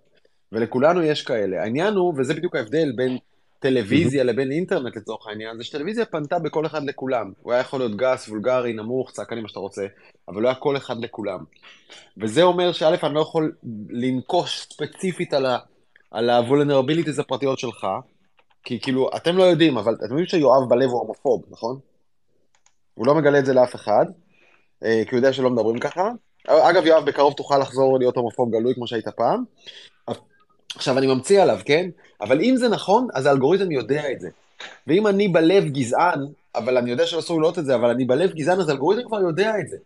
ולכולנו 0.51 1.03
יש 1.03 1.23
כאלה. 1.23 1.61
העניין 1.61 1.93
הוא, 1.93 2.13
וזה 2.17 2.33
בדיוק 2.33 2.55
ההבדל 2.55 2.91
בין 2.95 3.17
טלוויזיה 3.59 4.23
לבין 4.23 4.51
אינטרנט 4.51 4.95
לצורך 4.95 5.27
העניין, 5.27 5.57
זה 5.57 5.63
שטלוויזיה 5.63 6.05
פנתה 6.05 6.39
בכל 6.39 6.65
אחד 6.65 6.83
לכולם. 6.83 7.31
הוא 7.41 7.53
היה 7.53 7.61
יכול 7.61 7.79
להיות 7.79 7.95
גס, 7.95 8.29
וולגרי, 8.29 8.73
נמוך, 8.73 9.11
צעקני, 9.11 9.41
מה 9.41 9.47
שאתה 9.47 9.59
רוצה, 9.59 9.85
אבל 10.27 10.41
לא 10.41 10.47
היה 10.47 10.55
כל 10.55 10.77
אחד 10.77 10.97
לכולם. 10.99 11.39
וזה 12.17 12.43
אומר 12.43 12.71
שא', 12.71 12.95
אני 13.03 13.13
לא 13.13 13.19
יכול 13.19 13.51
לנקוש 13.89 14.67
ספציפית 14.71 15.33
על, 15.33 15.45
ה, 15.45 15.57
על 16.11 16.29
ה-vulnerabilities 16.29 17.21
הפרטיות 17.21 17.59
שלך, 17.59 17.87
כי 18.63 18.79
כאילו, 18.79 19.09
אתם 19.15 19.37
לא 19.37 19.43
יודעים, 19.43 19.77
אבל 19.77 19.93
אתם 19.93 20.03
יודעים 20.03 20.25
שיואב 20.25 20.69
בלב 20.69 20.89
הוא 20.89 20.99
הומופוב, 20.99 21.43
נכון? 21.49 21.79
הוא 22.93 23.07
לא 23.07 23.15
מגלה 23.15 23.39
את 23.39 23.45
זה 23.45 23.53
לאף 23.53 23.75
אחד, 23.75 24.05
אה, 24.83 25.01
כי 25.05 25.09
הוא 25.11 25.17
יודע 25.17 25.33
שלא 25.33 25.49
מדברים 25.49 25.79
ככה. 25.79 26.09
אגב, 26.47 26.85
יואב, 26.85 27.05
בקרוב 27.05 27.33
תוכל 27.33 27.57
לחזור 27.57 27.99
להיות 27.99 28.17
הומופוב 28.17 28.51
גלוי 28.51 28.75
כמו 28.75 28.87
שהיית 28.87 29.07
פעם. 29.07 29.43
עכשיו, 30.75 30.97
אני 30.97 31.07
ממציא 31.07 31.41
עליו, 31.41 31.59
כן? 31.65 31.89
אבל 32.21 32.41
אם 32.41 32.55
זה 32.57 32.69
נכון, 32.69 33.07
אז 33.13 33.25
האלגוריתם 33.25 33.71
יודע 33.71 34.11
את 34.11 34.19
זה. 34.19 34.29
ואם 34.87 35.07
אני 35.07 35.27
בלב 35.27 35.63
גזען, 35.63 36.19
אבל 36.55 36.77
אני 36.77 36.91
יודע 36.91 37.05
שאסור 37.05 37.41
לראות 37.41 37.59
את 37.59 37.65
זה, 37.65 37.75
אבל 37.75 37.89
אני 37.89 38.05
בלב 38.05 38.33
גזען, 38.33 38.59
אז 38.59 38.69
האלגוריתם 38.69 39.07
כבר 39.07 39.21
יודע 39.21 39.53
את 39.59 39.69
זה. 39.69 39.77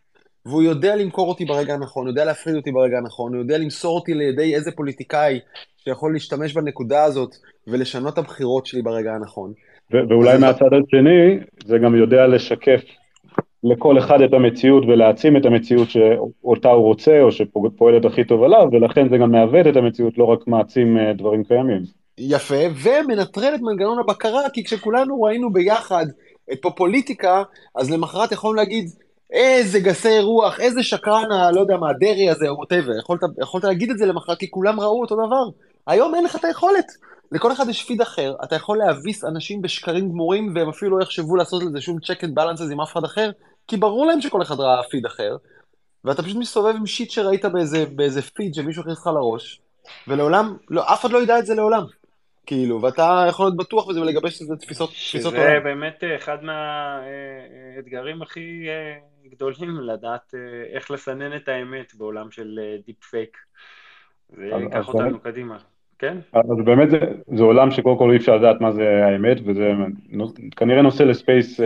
והוא 0.47 0.63
יודע 0.63 0.95
למכור 0.95 1.29
אותי 1.29 1.45
ברגע 1.45 1.73
הנכון, 1.73 2.03
הוא 2.03 2.11
יודע 2.11 2.25
להפחיד 2.25 2.55
אותי 2.55 2.71
ברגע 2.71 2.97
הנכון, 2.97 3.33
הוא 3.33 3.41
יודע 3.41 3.57
למסור 3.57 3.95
אותי 3.95 4.13
לידי 4.13 4.55
איזה 4.55 4.71
פוליטיקאי 4.71 5.39
שיכול 5.77 6.13
להשתמש 6.13 6.53
בנקודה 6.53 7.03
הזאת 7.03 7.35
ולשנות 7.67 8.13
את 8.13 8.17
הבחירות 8.17 8.65
שלי 8.65 8.81
ברגע 8.81 9.13
הנכון. 9.13 9.53
ו- 9.93 10.09
ואולי 10.09 10.37
מהצד 10.37 10.65
השני, 10.73 11.39
זה 11.65 11.77
גם 11.77 11.95
יודע 11.95 12.27
לשקף 12.27 12.81
לכל 13.63 13.99
אחד 13.99 14.21
את 14.21 14.33
המציאות 14.33 14.83
ולהעצים 14.85 15.37
את 15.37 15.45
המציאות 15.45 15.89
שאותה 15.89 16.69
הוא 16.69 16.83
רוצה, 16.83 17.21
או 17.21 17.31
שפועלת 17.31 18.05
הכי 18.05 18.23
טוב 18.23 18.43
עליו, 18.43 18.67
ולכן 18.71 19.09
זה 19.09 19.17
גם 19.17 19.31
מעוות 19.31 19.67
את 19.67 19.75
המציאות, 19.75 20.17
לא 20.17 20.23
רק 20.23 20.47
מעצים 20.47 20.97
אה, 20.97 21.13
דברים 21.13 21.43
קיימים. 21.43 21.81
יפה, 22.17 22.55
ומנטרל 22.83 23.55
את 23.55 23.61
מנגנון 23.61 23.99
הבקרה, 23.99 24.49
כי 24.53 24.63
כשכולנו 24.63 25.21
ראינו 25.21 25.53
ביחד 25.53 26.05
את 26.51 26.61
פופוליטיקה, 26.61 27.43
אז 27.75 27.91
למחרת 27.91 28.31
יכולנו 28.31 28.55
להגיד, 28.55 28.85
איזה 29.31 29.79
גסי 29.79 30.19
רוח, 30.19 30.59
איזה 30.59 30.83
שקרן, 30.83 31.53
לא 31.53 31.59
יודע 31.59 31.77
מה, 31.77 31.93
דרעי 31.93 32.29
הזה, 32.29 32.49
או 32.49 32.55
ווטאבר. 32.55 32.97
יכולת, 32.99 33.21
יכולת 33.41 33.63
להגיד 33.63 33.91
את 33.91 33.97
זה 33.97 34.05
למחרת, 34.05 34.37
כי 34.37 34.51
כולם 34.51 34.79
ראו 34.79 35.01
אותו 35.01 35.15
דבר. 35.15 35.43
היום 35.87 36.15
אין 36.15 36.23
לך 36.23 36.35
את 36.35 36.45
היכולת. 36.45 36.85
לכל 37.31 37.51
אחד 37.51 37.69
יש 37.69 37.83
פיד 37.83 38.01
אחר, 38.01 38.35
אתה 38.43 38.55
יכול 38.55 38.77
להביס 38.77 39.23
אנשים 39.23 39.61
בשקרים 39.61 40.09
גמורים, 40.09 40.51
והם 40.55 40.69
אפילו 40.69 40.97
לא 40.97 41.03
יחשבו 41.03 41.35
לעשות 41.35 41.63
לזה 41.63 41.81
שום 41.81 41.97
check 41.97 42.23
and 42.23 42.39
balances 42.39 42.71
עם 42.71 42.81
אף 42.81 42.91
אחד 42.91 43.03
אחר, 43.03 43.31
כי 43.67 43.77
ברור 43.77 44.05
להם 44.05 44.21
שכל 44.21 44.41
אחד 44.41 44.59
ראה 44.59 44.83
פיד 44.83 45.05
אחר, 45.05 45.35
ואתה 46.03 46.23
פשוט 46.23 46.37
מסתובב 46.37 46.75
עם 46.75 46.85
שיט 46.85 47.11
שראית 47.11 47.45
באיזה, 47.45 47.85
באיזה 47.85 48.21
פיד 48.21 48.53
שמישהו 48.53 48.81
הכניס 48.81 48.97
לך 48.99 49.07
לראש, 49.07 49.61
ולעולם, 50.07 50.57
לא, 50.69 50.93
אף 50.93 51.01
אחד 51.01 51.11
לא 51.11 51.23
ידע 51.23 51.39
את 51.39 51.45
זה 51.45 51.55
לעולם. 51.55 51.83
כאילו, 52.45 52.81
ואתה 52.81 53.25
יכול 53.29 53.45
להיות 53.45 53.57
בטוח 53.57 53.87
בזה 53.87 54.01
ולגבש 54.01 54.41
את 54.41 54.47
זה 54.47 54.55
תפיסות, 54.55 54.89
תפיסות 54.89 55.33
שזה 55.33 55.43
עולם. 55.43 55.63
באמת 55.63 56.03
אה, 56.03 56.15
אחד 56.15 56.37
מהאתגרים 56.43 58.21
הכי 58.21 58.65
אה, 58.67 58.97
גדולים, 59.31 59.79
לדעת 59.81 60.33
אה, 60.35 60.39
איך 60.75 60.91
לסנן 60.91 61.35
את 61.35 61.47
האמת 61.47 61.93
בעולם 61.97 62.31
של 62.31 62.59
deep 62.85 63.03
fake. 63.03 63.37
זה 64.29 64.45
ייקח 64.45 64.87
אותנו 64.87 65.09
באמת- 65.09 65.21
קדימה. 65.23 65.57
כן? 65.99 66.17
אז 66.33 66.65
באמת 66.65 66.89
זה, 66.89 66.99
זה 67.35 67.43
עולם 67.43 67.71
שקודם 67.71 67.97
כל 67.97 68.11
אי 68.11 68.17
אפשר 68.17 68.35
לדעת 68.35 68.61
מה 68.61 68.71
זה 68.71 69.05
האמת, 69.05 69.37
וזה 69.45 69.73
כנראה 70.55 70.81
נושא 70.81 71.03
לספייס 71.03 71.59
אה, 71.59 71.65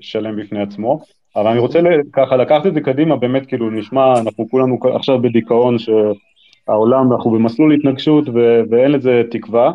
שלם 0.00 0.36
בפני 0.36 0.62
עצמו. 0.62 1.00
אבל 1.36 1.50
אני 1.50 1.58
רוצה 1.58 1.80
ככה 2.12 2.36
לקחת 2.36 2.66
את 2.66 2.74
זה 2.74 2.80
קדימה, 2.80 3.16
באמת 3.16 3.46
כאילו 3.46 3.70
נשמע, 3.70 4.20
אנחנו 4.20 4.48
כולנו 4.50 4.78
עכשיו 4.94 5.22
בדיכאון 5.22 5.76
שהעולם, 5.78 7.12
אנחנו 7.12 7.30
במסלול 7.30 7.74
התנגשות 7.74 8.28
ו- 8.28 8.60
ואין 8.70 8.92
לזה 8.92 9.22
תקווה. 9.30 9.72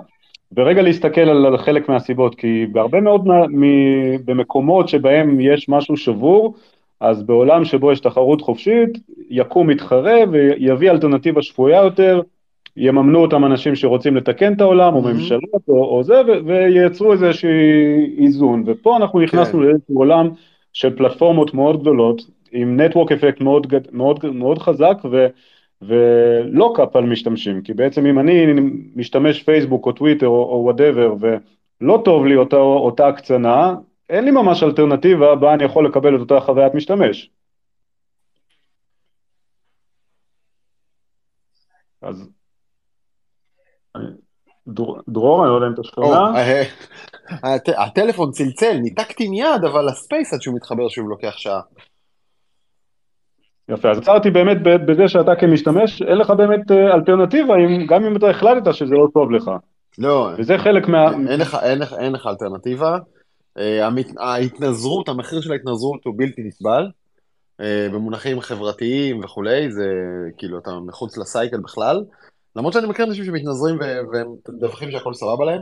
ורגע 0.58 0.82
להסתכל 0.82 1.22
על, 1.22 1.46
על 1.46 1.58
חלק 1.58 1.90
מהסיבות, 1.90 2.36
כי 2.36 2.66
בהרבה 2.72 3.02
מאוד 3.02 3.28
מה, 3.28 3.48
מ, 3.48 3.64
במקומות 4.26 4.90
שבהם 4.90 5.40
יש 5.40 5.70
משהו 5.70 5.98
שבור, 5.98 6.56
אז 7.02 7.24
בעולם 7.24 7.66
שבו 7.66 7.92
יש 7.92 8.00
תחרות 8.00 8.42
חופשית, 8.42 8.90
יקום 9.30 9.68
מתחרה 9.68 10.16
ויביא 10.32 10.92
אלטרנטיבה 10.92 11.42
שפויה 11.42 11.84
יותר, 11.84 12.22
יממנו 12.78 13.20
אותם 13.22 13.46
אנשים 13.46 13.76
שרוצים 13.76 14.16
לתקן 14.16 14.54
את 14.54 14.62
העולם, 14.62 14.96
או 14.96 15.02
Mhm. 15.04 15.08
ממשלות, 15.08 15.62
או, 15.68 15.84
או 15.86 16.04
זה, 16.04 16.22
ו- 16.28 16.46
וייצרו 16.46 17.12
איזשהו 17.12 17.50
איזון. 18.18 18.64
ופה 18.66 18.98
אנחנו 18.98 19.20
נכנסנו 19.20 19.60
כן. 19.60 19.66
לאיזשהו 19.66 19.98
עולם 19.98 20.30
של 20.74 20.98
פלטפורמות 20.98 21.54
מאוד 21.54 21.82
גדולות, 21.82 22.22
עם 22.52 22.82
network 22.82 23.12
effect 23.12 23.42
מאוד, 23.42 23.68
מאוד, 23.92 24.26
מאוד 24.34 24.58
חזק, 24.60 24.98
ו, 25.12 25.28
ולא 25.82 26.74
קאפ 26.76 26.96
על 26.96 27.04
משתמשים, 27.04 27.62
כי 27.62 27.74
בעצם 27.74 28.06
אם 28.06 28.20
אני 28.20 28.46
משתמש 28.96 29.44
פייסבוק 29.44 29.86
או 29.86 29.92
טוויטר 29.92 30.28
או 30.28 30.62
whatever, 30.64 31.14
ולא 31.20 32.02
טוב 32.06 32.26
לי 32.26 32.36
אותה, 32.36 32.58
אותה 32.58 33.08
הקצנה, 33.08 33.76
אין 34.10 34.26
לי 34.26 34.32
ממש 34.32 34.64
אלטרנטיבה 34.64 35.36
בה 35.36 35.54
אני 35.54 35.64
יכול 35.64 35.86
לקבל 35.86 36.16
את 36.16 36.20
אותה 36.20 36.40
חוויית 36.40 36.74
משתמש. 36.74 37.30
אז 42.02 42.30
דרור, 45.08 45.44
אני 45.44 45.50
לא 45.52 45.56
יודע 45.56 45.68
אם 45.68 45.74
אתה 45.74 45.84
שומע. 45.84 46.08
אה, 46.36 47.56
הט- 47.56 47.70
הטלפון 47.78 48.32
צלצל, 48.32 48.74
ניתקתי 48.82 49.28
מיד, 49.28 49.64
אבל 49.72 49.88
הספייס 49.90 50.34
עד 50.34 50.42
שהוא 50.42 50.56
מתחבר 50.56 50.90
שוב 50.90 51.10
לוקח 51.10 51.38
שעה. 51.38 51.62
יפה, 53.70 53.92
אז 53.92 53.98
עצרתי 53.98 54.30
באמת 54.30 54.58
ב- 54.64 54.92
בזה 54.92 55.08
שאתה 55.08 55.32
כמשתמש, 55.40 56.02
אין 56.02 56.18
לך 56.18 56.30
באמת 56.30 56.72
אה, 56.72 56.94
אלטרנטיבה, 56.96 57.54
גם 57.90 58.06
אם 58.06 58.18
אתה 58.18 58.30
החלטת 58.30 58.74
שזה 58.74 58.96
לא 58.96 59.08
טוב 59.14 59.32
לך. 59.32 59.52
לא, 59.98 60.30
וזה 60.38 60.58
חלק 60.58 60.88
מה... 60.88 61.06
אין 62.00 62.12
לך 62.14 62.28
אלטרנטיבה. 62.28 62.98
אה, 63.58 63.90
ההתנזרות, 64.18 65.10
המחיר 65.10 65.42
של 65.42 65.52
ההתנזרות 65.52 66.06
הוא 66.06 66.14
בלתי 66.18 66.42
נסבל. 66.44 66.88
אה, 67.62 67.88
במונחים 67.94 68.42
חברתיים 68.42 69.24
וכולי, 69.24 69.72
זה 69.72 69.86
כאילו, 70.38 70.60
אתה 70.60 70.80
מחוץ 70.80 71.18
לסייקל 71.18 71.58
בכלל. 71.58 72.04
למרות 72.56 72.74
שאני 72.74 72.88
מכיר 72.88 73.06
אנשים 73.06 73.26
שמתנזרים 73.26 73.80
והם 74.14 74.36
מדווחים 74.50 74.92
שהכל 74.92 75.14
סבבה 75.14 75.46
להם. 75.46 75.62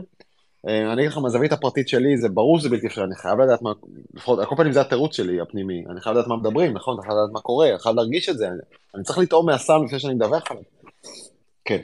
אה, 0.68 0.92
אני 0.92 1.02
אגיד 1.02 1.10
לך, 1.10 1.18
מהזווית 1.18 1.52
הפרטית 1.52 1.88
שלי, 1.88 2.16
זה 2.16 2.28
ברור 2.28 2.58
שזה 2.58 2.68
בלתי 2.68 2.86
אפשרי, 2.86 3.04
אני 3.04 3.14
חייב 3.14 3.40
לדעת 3.40 3.62
מה, 3.62 3.72
לפחות, 4.14 4.38
על 4.38 4.44
כל 4.44 4.54
פנים 4.56 4.72
זה 4.72 4.80
התירוץ 4.80 5.16
שלי, 5.16 5.40
הפנימי. 5.40 5.84
אני 5.90 6.00
חייב 6.00 6.16
לדעת 6.16 6.28
מה 6.28 6.36
מדברים, 6.36 6.74
נכון? 6.74 6.94
אתה 6.94 7.02
חייב 7.02 7.18
לדעת 7.18 7.32
מה 7.32 7.40
קורה, 7.40 7.70
אני 7.70 7.78
חייב 7.78 7.96
להרגיש 7.96 8.28
את 8.28 8.38
זה. 8.38 8.48
אני, 8.48 8.56
אני 8.94 9.02
צריך 9.02 9.18
לטעום 9.18 9.46
מהסם 9.46 9.84
לפני 9.84 9.98
שאני 9.98 10.14
מדווח 10.14 10.50
עליו. 10.50 10.62
כן. 11.64 11.80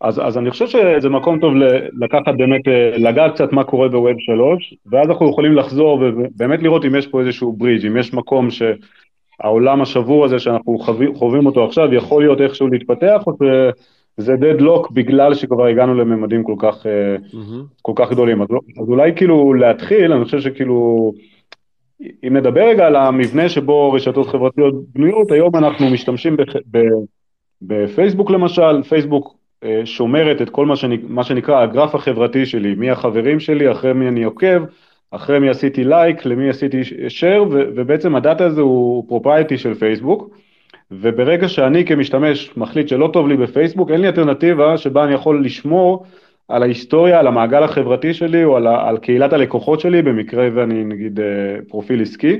אז, 0.00 0.20
אז 0.26 0.38
אני 0.38 0.50
חושב 0.50 0.66
שזה 0.66 1.08
מקום 1.08 1.40
טוב 1.40 1.54
לקחת 2.00 2.34
באמת, 2.36 2.68
אה, 2.68 2.98
לגעת 2.98 3.34
קצת 3.34 3.52
מה 3.52 3.64
קורה 3.64 3.88
בווב 3.88 4.16
3, 4.18 4.74
ואז 4.86 5.08
אנחנו 5.08 5.30
יכולים 5.30 5.54
לחזור 5.54 6.00
ובאמת 6.02 6.62
לראות 6.62 6.84
אם 6.84 6.94
יש 6.94 7.06
פה 7.06 7.20
איזשהו 7.20 7.52
ברידג', 7.52 7.86
אם 7.86 7.96
יש 7.96 8.14
מקום 8.14 8.48
שהעולם 8.50 9.82
השבור 9.82 10.24
הזה 10.24 10.38
שאנחנו 10.38 10.78
חווים, 10.78 11.14
חווים 11.14 11.46
אותו 11.46 11.64
עכשיו 11.64 11.94
יכול 11.94 12.22
להיות 12.22 12.40
איכשהו 12.40 12.68
להתפתח, 12.68 13.22
או 13.26 13.32
שזה 14.20 14.34
deadlock 14.34 14.92
בגלל 14.92 15.34
שכבר 15.34 15.66
הגענו 15.66 15.94
לממדים 15.94 16.42
כל 16.42 16.54
כך, 16.58 16.86
אה, 16.86 17.16
כל 17.82 17.92
כך 17.96 18.10
גדולים. 18.10 18.42
אז, 18.42 18.48
אז 18.82 18.88
אולי 18.88 19.12
כאילו 19.16 19.54
להתחיל, 19.54 20.12
אני 20.12 20.24
חושב 20.24 20.40
שכאילו, 20.40 21.12
אם 22.26 22.36
נדבר 22.36 22.68
רגע 22.68 22.86
על 22.86 22.96
המבנה 22.96 23.48
שבו 23.48 23.92
רשתות 23.92 24.26
חברתיות 24.26 24.74
בנויות, 24.94 25.30
היום 25.30 25.56
אנחנו 25.56 25.90
משתמשים 25.90 26.36
בח- 26.36 26.56
ב- 26.70 27.04
בפייסבוק 27.62 28.30
למשל, 28.30 28.82
פייסבוק 28.82 29.36
שומרת 29.84 30.42
את 30.42 30.50
כל 30.50 30.66
מה, 30.66 30.76
שנ, 30.76 30.90
מה 31.08 31.24
שנקרא 31.24 31.62
הגרף 31.62 31.94
החברתי 31.94 32.46
שלי, 32.46 32.74
מי 32.74 32.90
החברים 32.90 33.40
שלי, 33.40 33.70
אחרי 33.72 33.92
מי 33.92 34.08
אני 34.08 34.24
עוקב, 34.24 34.62
אחרי 35.10 35.38
מי 35.38 35.48
עשיתי 35.48 35.84
לייק, 35.84 36.26
למי 36.26 36.48
עשיתי 36.48 36.80
share, 37.20 37.42
ובעצם 37.48 38.16
הדאטה 38.16 38.44
הזה 38.44 38.60
הוא 38.60 39.08
proprietary 39.08 39.58
של 39.58 39.74
פייסבוק, 39.74 40.36
וברגע 40.90 41.48
שאני 41.48 41.84
כמשתמש 41.84 42.56
מחליט 42.56 42.88
שלא 42.88 43.10
טוב 43.12 43.28
לי 43.28 43.36
בפייסבוק, 43.36 43.90
אין 43.90 44.00
לי 44.00 44.06
אלטרנטיבה 44.06 44.78
שבה 44.78 45.04
אני 45.04 45.14
יכול 45.14 45.44
לשמור 45.44 46.06
על 46.48 46.62
ההיסטוריה, 46.62 47.18
על 47.18 47.26
המעגל 47.26 47.62
החברתי 47.62 48.14
שלי 48.14 48.44
או 48.44 48.56
על, 48.56 48.66
על 48.66 48.98
קהילת 48.98 49.32
הלקוחות 49.32 49.80
שלי, 49.80 50.02
במקרה 50.02 50.48
ואני 50.54 50.84
נגיד 50.84 51.20
אה, 51.20 51.56
פרופיל 51.68 52.02
עסקי, 52.02 52.38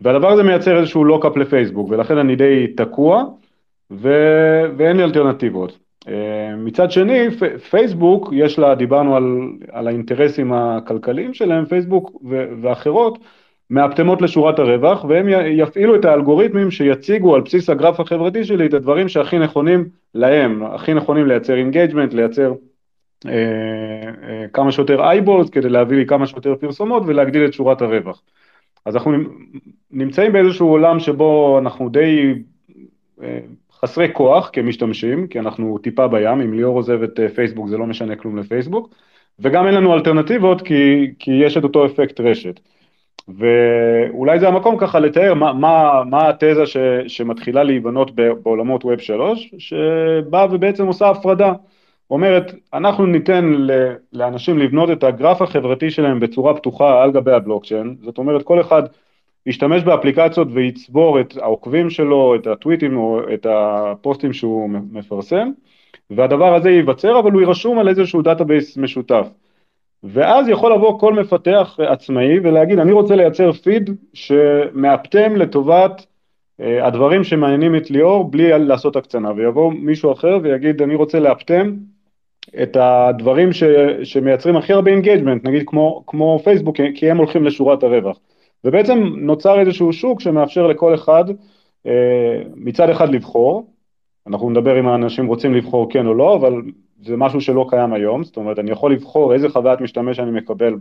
והדבר 0.00 0.30
הזה 0.30 0.42
מייצר 0.42 0.78
איזשהו 0.78 1.04
lock-up 1.04 1.36
לפייסבוק, 1.36 1.90
ולכן 1.90 2.18
אני 2.18 2.36
די 2.36 2.66
תקוע, 2.76 3.24
ו... 3.90 4.08
ואין 4.76 4.96
לי 4.96 5.04
אלטרנטיבות. 5.04 5.85
אה, 6.08 6.56
מצד 6.56 6.90
שני, 6.90 7.28
פייסבוק, 7.70 8.28
יש 8.32 8.58
לה, 8.58 8.74
דיברנו 8.74 9.16
על, 9.16 9.24
על 9.72 9.88
האינטרסים 9.88 10.52
הכלכליים 10.52 11.34
שלהם, 11.34 11.64
פייסבוק 11.64 12.22
ואחרות, 12.62 13.18
מאפטמות 13.70 14.22
לשורת 14.22 14.58
הרווח, 14.58 15.04
והם 15.04 15.28
יפעילו 15.46 15.96
את 15.96 16.04
האלגוריתמים 16.04 16.70
שיציגו 16.70 17.34
על 17.34 17.40
בסיס 17.40 17.70
הגרף 17.70 18.00
החברתי 18.00 18.44
שלי 18.44 18.66
את 18.66 18.74
הדברים 18.74 19.08
שהכי 19.08 19.38
נכונים 19.38 19.88
להם, 20.14 20.62
הכי 20.64 20.94
נכונים 20.94 21.26
לייצר 21.26 21.56
engagement, 21.56 22.14
לייצר 22.14 22.52
אה, 23.26 23.32
אה, 24.22 24.48
כמה 24.52 24.72
שיותר 24.72 25.02
eyeballs 25.02 25.50
כדי 25.50 25.68
להביא 25.68 25.96
לי 25.96 26.06
כמה 26.06 26.26
שיותר 26.26 26.54
פרסומות 26.54 27.02
ולהגדיל 27.06 27.44
את 27.44 27.52
שורת 27.52 27.82
הרווח. 27.82 28.22
אז 28.84 28.96
אנחנו 28.96 29.12
נמצאים 29.90 30.32
באיזשהו 30.32 30.68
עולם 30.68 31.00
שבו 31.00 31.58
אנחנו 31.58 31.88
די 31.88 32.34
אה, 33.22 33.38
חסרי 33.82 34.08
כוח 34.12 34.50
כמשתמשים, 34.52 35.26
כי 35.26 35.38
אנחנו 35.38 35.78
טיפה 35.78 36.08
בים, 36.08 36.40
אם 36.40 36.54
ליאור 36.54 36.76
עוזב 36.76 37.02
את 37.02 37.20
אה, 37.20 37.28
פייסבוק 37.28 37.68
זה 37.68 37.78
לא 37.78 37.86
משנה 37.86 38.16
כלום 38.16 38.38
לפייסבוק, 38.38 38.94
וגם 39.38 39.66
אין 39.66 39.74
לנו 39.74 39.94
אלטרנטיבות 39.94 40.62
כי, 40.62 41.10
כי 41.18 41.30
יש 41.30 41.56
את 41.56 41.64
אותו 41.64 41.86
אפקט 41.86 42.20
רשת. 42.20 42.60
ואולי 43.28 44.40
זה 44.40 44.48
המקום 44.48 44.76
ככה 44.78 45.00
לתאר 45.00 45.34
מה, 45.34 45.52
מה, 45.52 46.02
מה 46.10 46.28
התזה 46.28 46.66
ש, 46.66 46.76
שמתחילה 47.06 47.62
להיבנות 47.62 48.10
בעולמות 48.14 48.84
ווב 48.84 48.98
3, 48.98 49.54
שבאה 49.58 50.46
ובעצם 50.50 50.86
עושה 50.86 51.08
הפרדה. 51.10 51.52
אומרת, 52.10 52.54
אנחנו 52.74 53.06
ניתן 53.06 53.52
לאנשים 54.12 54.58
לבנות 54.58 54.90
את 54.90 55.04
הגרף 55.04 55.42
החברתי 55.42 55.90
שלהם 55.90 56.20
בצורה 56.20 56.54
פתוחה 56.54 57.02
על 57.02 57.12
גבי 57.12 57.32
הבלוקצ'יין, 57.32 57.96
זאת 58.02 58.18
אומרת 58.18 58.42
כל 58.42 58.60
אחד 58.60 58.82
ישתמש 59.46 59.82
באפליקציות 59.82 60.48
ויצבור 60.52 61.20
את 61.20 61.36
העוקבים 61.36 61.90
שלו, 61.90 62.34
את 62.34 62.46
הטוויטים 62.46 62.96
או 62.96 63.20
את 63.34 63.46
הפוסטים 63.50 64.32
שהוא 64.32 64.70
מפרסם, 64.70 65.50
והדבר 66.10 66.54
הזה 66.54 66.70
ייווצר, 66.70 67.18
אבל 67.18 67.32
הוא 67.32 67.40
יירשום 67.40 67.78
על 67.78 67.88
איזשהו 67.88 68.22
database 68.22 68.76
משותף. 68.76 69.26
ואז 70.04 70.48
יכול 70.48 70.72
לבוא 70.72 70.98
כל 70.98 71.14
מפתח 71.14 71.78
עצמאי 71.78 72.38
ולהגיד, 72.38 72.78
אני 72.78 72.92
רוצה 72.92 73.16
לייצר 73.16 73.52
פיד 73.52 73.90
שמאפטם 74.14 75.36
לטובת 75.36 76.06
אה, 76.60 76.86
הדברים 76.86 77.24
שמעניינים 77.24 77.76
את 77.76 77.90
ליאור 77.90 78.30
בלי 78.30 78.58
לעשות 78.58 78.96
הקצנה, 78.96 79.32
ויבוא 79.36 79.72
מישהו 79.72 80.12
אחר 80.12 80.38
ויגיד, 80.42 80.82
אני 80.82 80.94
רוצה 80.94 81.20
לאפטם 81.20 81.74
את 82.62 82.76
הדברים 82.80 83.52
ש, 83.52 83.62
שמייצרים 84.02 84.56
הכי 84.56 84.72
הרבה 84.72 84.90
engagement, 84.90 85.44
נגיד 85.44 85.62
כמו, 85.66 86.04
כמו 86.06 86.38
פייסבוק, 86.44 86.76
כי 86.94 87.10
הם 87.10 87.16
הולכים 87.16 87.44
לשורת 87.44 87.82
הרווח. 87.82 88.18
ובעצם 88.64 88.98
נוצר 89.16 89.60
איזשהו 89.60 89.92
שוק 89.92 90.20
שמאפשר 90.20 90.66
לכל 90.66 90.94
אחד 90.94 91.24
אה, 91.86 92.42
מצד 92.54 92.90
אחד 92.90 93.08
לבחור, 93.08 93.70
אנחנו 94.26 94.50
נדבר 94.50 94.80
אם 94.80 94.88
האנשים 94.88 95.26
רוצים 95.26 95.54
לבחור 95.54 95.90
כן 95.90 96.06
או 96.06 96.14
לא, 96.14 96.36
אבל 96.36 96.62
זה 97.02 97.16
משהו 97.16 97.40
שלא 97.40 97.66
קיים 97.70 97.92
היום, 97.92 98.24
זאת 98.24 98.36
אומרת 98.36 98.58
אני 98.58 98.70
יכול 98.70 98.92
לבחור 98.92 99.34
איזה 99.34 99.48
חוויית 99.48 99.80
משתמש 99.80 100.20
אני 100.20 100.30
מקבל 100.30 100.74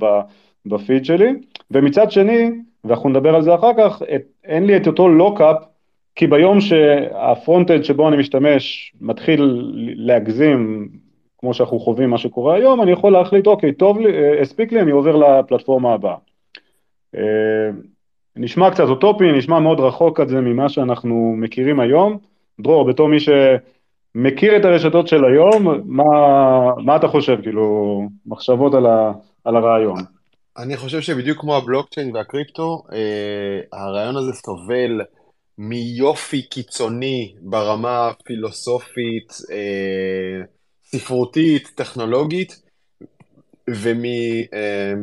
בפיד 0.65 1.05
שלי, 1.05 1.34
ומצד 1.71 2.11
שני, 2.11 2.51
ואנחנו 2.86 3.09
נדבר 3.09 3.36
על 3.36 3.41
זה 3.41 3.55
אחר 3.55 3.71
כך, 3.78 4.01
את, 4.15 4.21
אין 4.43 4.65
לי 4.65 4.78
את 4.78 4.88
אותו 4.88 5.07
lock-up, 5.07 5.57
כי 6.15 6.28
ביום 6.28 6.61
שה 6.61 6.92
front-end 6.92 7.84
שבו 7.84 8.07
אני 8.07 8.17
משתמש 8.17 8.93
מתחיל 9.01 9.71
להגזים, 9.95 10.89
כמו 11.38 11.53
שאנחנו 11.53 11.80
חווים 11.80 12.09
מה 12.09 12.17
שקורה 12.17 12.55
היום, 12.55 12.82
אני 12.82 12.91
יכול 12.91 13.11
להחליט 13.11 13.47
אוקיי, 13.47 13.73
טוב 13.73 13.99
לי, 13.99 14.13
אה, 14.13 14.41
הספיק 14.41 14.71
לי, 14.71 14.82
אני 14.82 14.91
עובר 14.91 15.15
לפלטפורמה 15.15 15.93
הבאה. 15.93 16.15
אה, 17.18 17.72
נשמע 18.36 18.72
קצת 18.72 18.84
אוטופי, 18.84 19.32
נשמע 19.32 19.59
מאוד 19.59 19.80
רחוק 19.80 20.22
כזה 20.22 20.41
ממה 20.41 20.70
שאנחנו 20.70 21.36
מכירים 21.38 21.80
היום. 21.80 22.18
דרור, 22.61 22.86
בתור 22.86 23.09
מי 23.09 23.18
שמכיר 23.20 24.57
את 24.57 24.66
הרשתות 24.66 25.07
של 25.07 25.26
היום, 25.26 25.82
מה, 25.86 26.03
מה 26.78 26.95
אתה 26.95 27.07
חושב, 27.07 27.41
כאילו, 27.41 28.01
מחשבות 28.26 28.74
על, 28.74 28.86
ה, 28.86 29.11
על 29.43 29.55
הרעיון? 29.55 29.99
אני 30.57 30.78
חושב 30.78 31.01
שבדיוק 31.01 31.41
כמו 31.41 31.55
הבלוקצ'יין 31.55 32.16
והקריפטו, 32.16 32.84
אה, 32.93 33.80
הרעיון 33.80 34.18
הזה 34.18 34.34
סובל 34.34 35.01
מיופי 35.57 36.41
קיצוני 36.41 37.34
ברמה 37.41 38.11
פילוסופית, 38.26 39.34
אה, 39.51 40.41
ספרותית, 40.84 41.72
טכנולוגית, 41.76 42.61
ומ... 43.70 44.03
אה, 44.53 44.93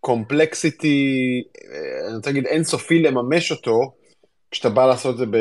קומפלקסיטי, 0.00 1.42
אה, 1.72 2.06
אני 2.08 2.16
רוצה 2.16 2.30
להגיד 2.30 2.46
אינסופי 2.46 3.02
לממש 3.02 3.50
אותו, 3.50 3.92
כשאתה 4.50 4.68
בא 4.68 4.86
לעשות 4.86 5.12
את 5.12 5.18
זה 5.18 5.26
ב... 5.26 5.36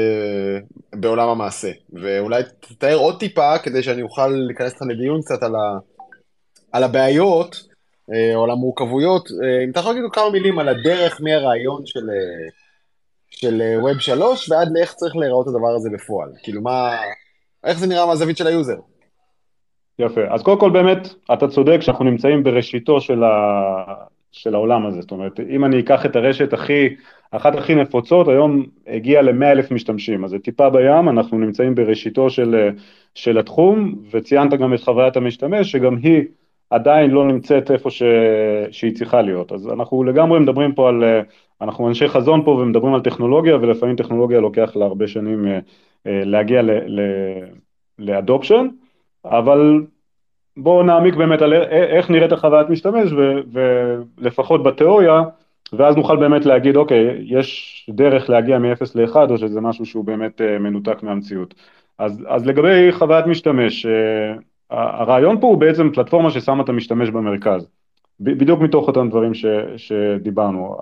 בעולם 0.96 1.30
המעשה. 1.30 1.72
ואולי 1.94 2.44
תתאר 2.60 2.96
עוד 2.96 3.20
טיפה, 3.20 3.58
כדי 3.58 3.84
שאני 3.84 4.02
אוכל 4.02 4.28
להיכנס 4.28 4.74
איתך 4.74 4.82
לדיון 4.82 5.22
קצת 5.22 5.44
על, 5.44 5.56
ה... 5.56 5.78
על 6.72 6.84
הבעיות, 6.84 7.56
אה, 8.14 8.36
או 8.36 8.44
על 8.44 8.50
המורכבויות. 8.50 9.30
אה, 9.32 9.64
אם 9.66 9.72
אתה 9.72 9.80
יכול 9.80 9.94
להגיד 9.94 10.12
כמה 10.14 10.30
מילים 10.30 10.60
על 10.60 10.68
הדרך 10.68 11.22
מהרעיון 11.22 11.86
של, 11.86 12.06
של 13.30 13.62
Web 13.82 14.00
3 14.00 14.52
ועד 14.52 14.68
לאיך 14.74 14.94
צריך 14.94 15.16
להיראות 15.16 15.48
הדבר 15.48 15.76
הזה 15.76 15.90
בפועל. 15.94 16.30
כאילו 16.44 16.62
מה, 16.62 16.98
איך 17.64 17.80
זה 17.80 17.88
נראה 17.88 18.06
מהזווית 18.06 18.38
של 18.38 18.48
ה 18.48 18.53
user? 18.53 18.78
יפה, 20.00 20.22
אז 20.30 20.44
קודם 20.44 20.60
כל 20.60 20.72
באמת, 20.72 21.08
אתה 21.34 21.48
צודק 21.48 21.78
שאנחנו 21.82 22.06
נמצאים 22.06 22.44
בראשיתו 22.44 23.02
של, 23.02 23.24
ה... 23.24 23.30
של 24.32 24.56
העולם 24.56 24.86
הזה, 24.86 25.02
זאת 25.02 25.12
אומרת, 25.12 25.40
אם 25.50 25.66
אני 25.66 25.80
אקח 25.80 26.06
את 26.06 26.16
הרשת 26.16 26.54
הכי, 26.54 26.96
אחת 27.32 27.56
הכי 27.56 27.76
נפוצות, 27.76 28.28
היום 28.28 28.66
הגיעה 28.88 29.22
ל-100 29.22 29.46
אלף 29.46 29.72
משתמשים, 29.72 30.24
אז 30.24 30.30
זה 30.30 30.40
טיפה 30.40 30.70
בים, 30.70 31.10
אנחנו 31.10 31.38
נמצאים 31.38 31.76
בראשיתו 31.76 32.30
של, 32.30 32.70
של 33.16 33.38
התחום, 33.38 33.96
וציינת 34.12 34.54
גם 34.54 34.74
את 34.74 34.80
חוויית 34.80 35.18
המשתמש, 35.18 35.72
שגם 35.72 35.98
היא 35.98 36.24
עדיין 36.70 37.12
לא 37.12 37.28
נמצאת 37.28 37.72
איפה 37.72 37.90
ש, 37.90 38.04
שהיא 38.72 38.96
צריכה 38.96 39.22
להיות, 39.22 39.52
אז 39.52 39.68
אנחנו 39.68 40.04
לגמרי 40.04 40.40
מדברים 40.40 40.74
פה 40.74 40.90
על, 40.90 41.04
אנחנו 41.62 41.88
אנשי 41.88 42.08
חזון 42.08 42.46
פה 42.46 42.52
ומדברים 42.52 42.94
על 42.94 43.02
טכנולוגיה, 43.02 43.56
ולפעמים 43.56 43.96
טכנולוגיה 43.96 44.40
לוקח 44.40 44.76
לה 44.76 44.86
הרבה 44.86 45.08
שנים 45.08 45.48
אה, 45.48 45.60
אה, 46.08 46.24
להגיע 46.26 46.62
לאדופשן, 48.00 48.68
אבל 49.26 49.82
בואו 50.58 50.84
נעמיק 50.84 51.16
באמת 51.16 51.42
על 51.42 51.54
איך 51.72 52.10
נראית 52.10 52.32
החוויית 52.32 52.70
משתמש 52.70 53.12
ולפחות 53.52 54.64
בתיאוריה 54.64 55.22
ואז 55.74 55.96
נוכל 55.96 56.18
באמת 56.18 56.46
להגיד 56.46 56.76
אוקיי 56.76 57.22
יש 57.26 57.90
דרך 57.90 58.30
להגיע 58.30 58.60
מ-0 58.60 58.86
ל-1 58.96 59.16
או 59.30 59.38
שזה 59.38 59.62
משהו 59.62 59.86
שהוא 59.86 60.06
באמת 60.06 60.42
אה, 60.42 60.60
מנותק 60.60 61.04
מהמציאות. 61.04 61.54
אז, 61.98 62.24
אז 62.28 62.46
לגבי 62.46 62.92
חוויית 62.92 63.26
משתמש, 63.26 63.86
אה, 63.86 64.34
הרעיון 64.70 65.40
פה 65.42 65.48
הוא 65.48 65.58
בעצם 65.58 65.90
פלטפורמה 65.94 66.32
ששמה 66.32 66.64
את 66.64 66.70
המשתמש 66.70 67.10
במרכז, 67.10 67.70
בדיוק 68.20 68.62
מתוך 68.62 68.88
אותם 68.88 69.10
דברים 69.10 69.34
ש, 69.34 69.46
שדיברנו. 69.78 70.78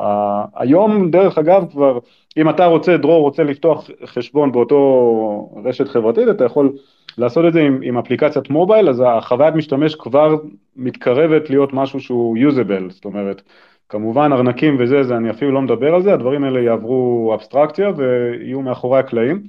היום 0.55 1.11
דרך 1.11 1.37
אגב 1.37 1.65
כבר 1.71 1.99
אם 2.37 2.49
אתה 2.49 2.65
רוצה, 2.65 2.97
דרור 2.97 3.21
רוצה 3.21 3.43
לפתוח 3.43 3.89
חשבון 4.05 4.51
באותו 4.51 5.61
רשת 5.63 5.87
חברתית 5.87 6.29
אתה 6.29 6.45
יכול 6.45 6.73
לעשות 7.17 7.45
את 7.45 7.53
זה 7.53 7.61
עם, 7.61 7.79
עם 7.83 7.97
אפליקציית 7.97 8.49
mobile, 8.49 8.89
אז 8.89 9.03
החוויית 9.05 9.55
משתמש 9.55 9.95
כבר 9.95 10.35
מתקרבת 10.75 11.49
להיות 11.49 11.73
משהו 11.73 11.99
שהוא 11.99 12.37
usable, 12.37 12.89
זאת 12.89 13.05
אומרת, 13.05 13.41
כמובן 13.89 14.29
ארנקים 14.33 14.75
וזה, 14.79 15.03
זה 15.03 15.17
אני 15.17 15.29
אפילו 15.29 15.51
לא 15.51 15.61
מדבר 15.61 15.95
על 15.95 16.01
זה, 16.03 16.13
הדברים 16.13 16.43
האלה 16.43 16.59
יעברו 16.59 17.31
אבסטרקציה 17.33 17.91
ויהיו 17.95 18.61
מאחורי 18.61 18.99
הקלעים. 18.99 19.43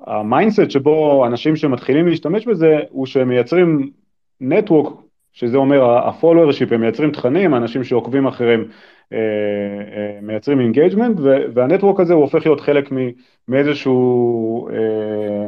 ה 0.00 0.09
mindset 0.09 0.70
שבו 0.70 1.26
אנשים 1.26 1.56
שמתחילים 1.56 2.08
להשתמש 2.08 2.46
בזה, 2.46 2.78
הוא 2.90 3.06
שהם 3.06 3.28
מייצרים 3.28 3.90
network, 4.40 4.92
שזה 5.32 5.56
אומר 5.56 5.84
ה-followership, 5.84 6.74
הם 6.74 6.80
מייצרים 6.80 7.10
תכנים, 7.10 7.54
אנשים 7.54 7.84
שעוקבים 7.84 8.26
אחריהם 8.26 8.64
אה, 9.12 9.18
אה, 9.96 10.18
מייצרים 10.22 10.60
engagement, 10.60 11.16
וה 11.54 11.64
network 11.64 12.00
הזה 12.00 12.14
הוא 12.14 12.22
הופך 12.22 12.46
להיות 12.46 12.60
חלק 12.60 12.90
מאיזשהו 13.48 14.68
אה, 14.68 15.46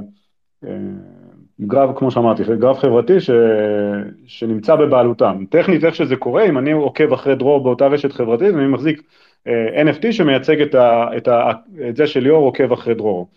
גרף, 1.61 1.99
כמו 1.99 2.11
שאמרתי, 2.11 2.43
גרף 2.59 2.79
חברתי 2.79 3.21
ש, 3.21 3.31
שנמצא 4.27 4.77
בבעלותם. 4.77 5.45
טכנית 5.51 5.85
איך 5.85 5.95
שזה 5.95 6.17
קורה, 6.17 6.45
אם 6.45 6.59
אני 6.59 6.73
עוקב 6.73 7.13
אחרי 7.13 7.35
דרור 7.35 7.65
באותה 7.65 7.87
רשת 7.87 8.13
חברתית, 8.13 8.55
אני 8.55 8.67
מחזיק 8.67 9.03
uh, 9.49 9.51
NFT 9.89 10.13
שמייצג 10.13 10.61
את, 10.61 10.75
ה, 10.75 11.09
את, 11.17 11.29
ה, 11.29 11.51
את 11.89 11.97
זה 11.97 12.07
שליאור 12.07 12.45
עוקב 12.45 12.73
אחרי 12.73 12.95
דרור. 12.95 13.29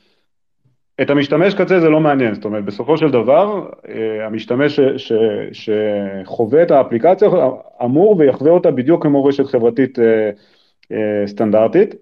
את 1.01 1.09
המשתמש 1.09 1.53
קצה 1.53 1.80
זה 1.80 1.89
לא 1.89 1.99
מעניין, 1.99 2.34
זאת 2.34 2.45
אומרת, 2.45 2.65
בסופו 2.65 2.97
של 2.97 3.11
דבר, 3.11 3.69
אה, 3.89 4.26
המשתמש 4.26 4.80
ש, 4.80 4.80
ש, 4.97 5.13
שחווה 5.51 6.63
את 6.63 6.71
האפליקציה 6.71 7.30
אמור 7.84 8.15
ויחווה 8.17 8.51
אותה 8.51 8.71
בדיוק 8.71 9.03
כמו 9.03 9.26
רשת 9.26 9.45
חברתית 9.45 9.99
אה, 9.99 10.30
אה, 10.91 11.28
סטנדרטית, 11.28 11.95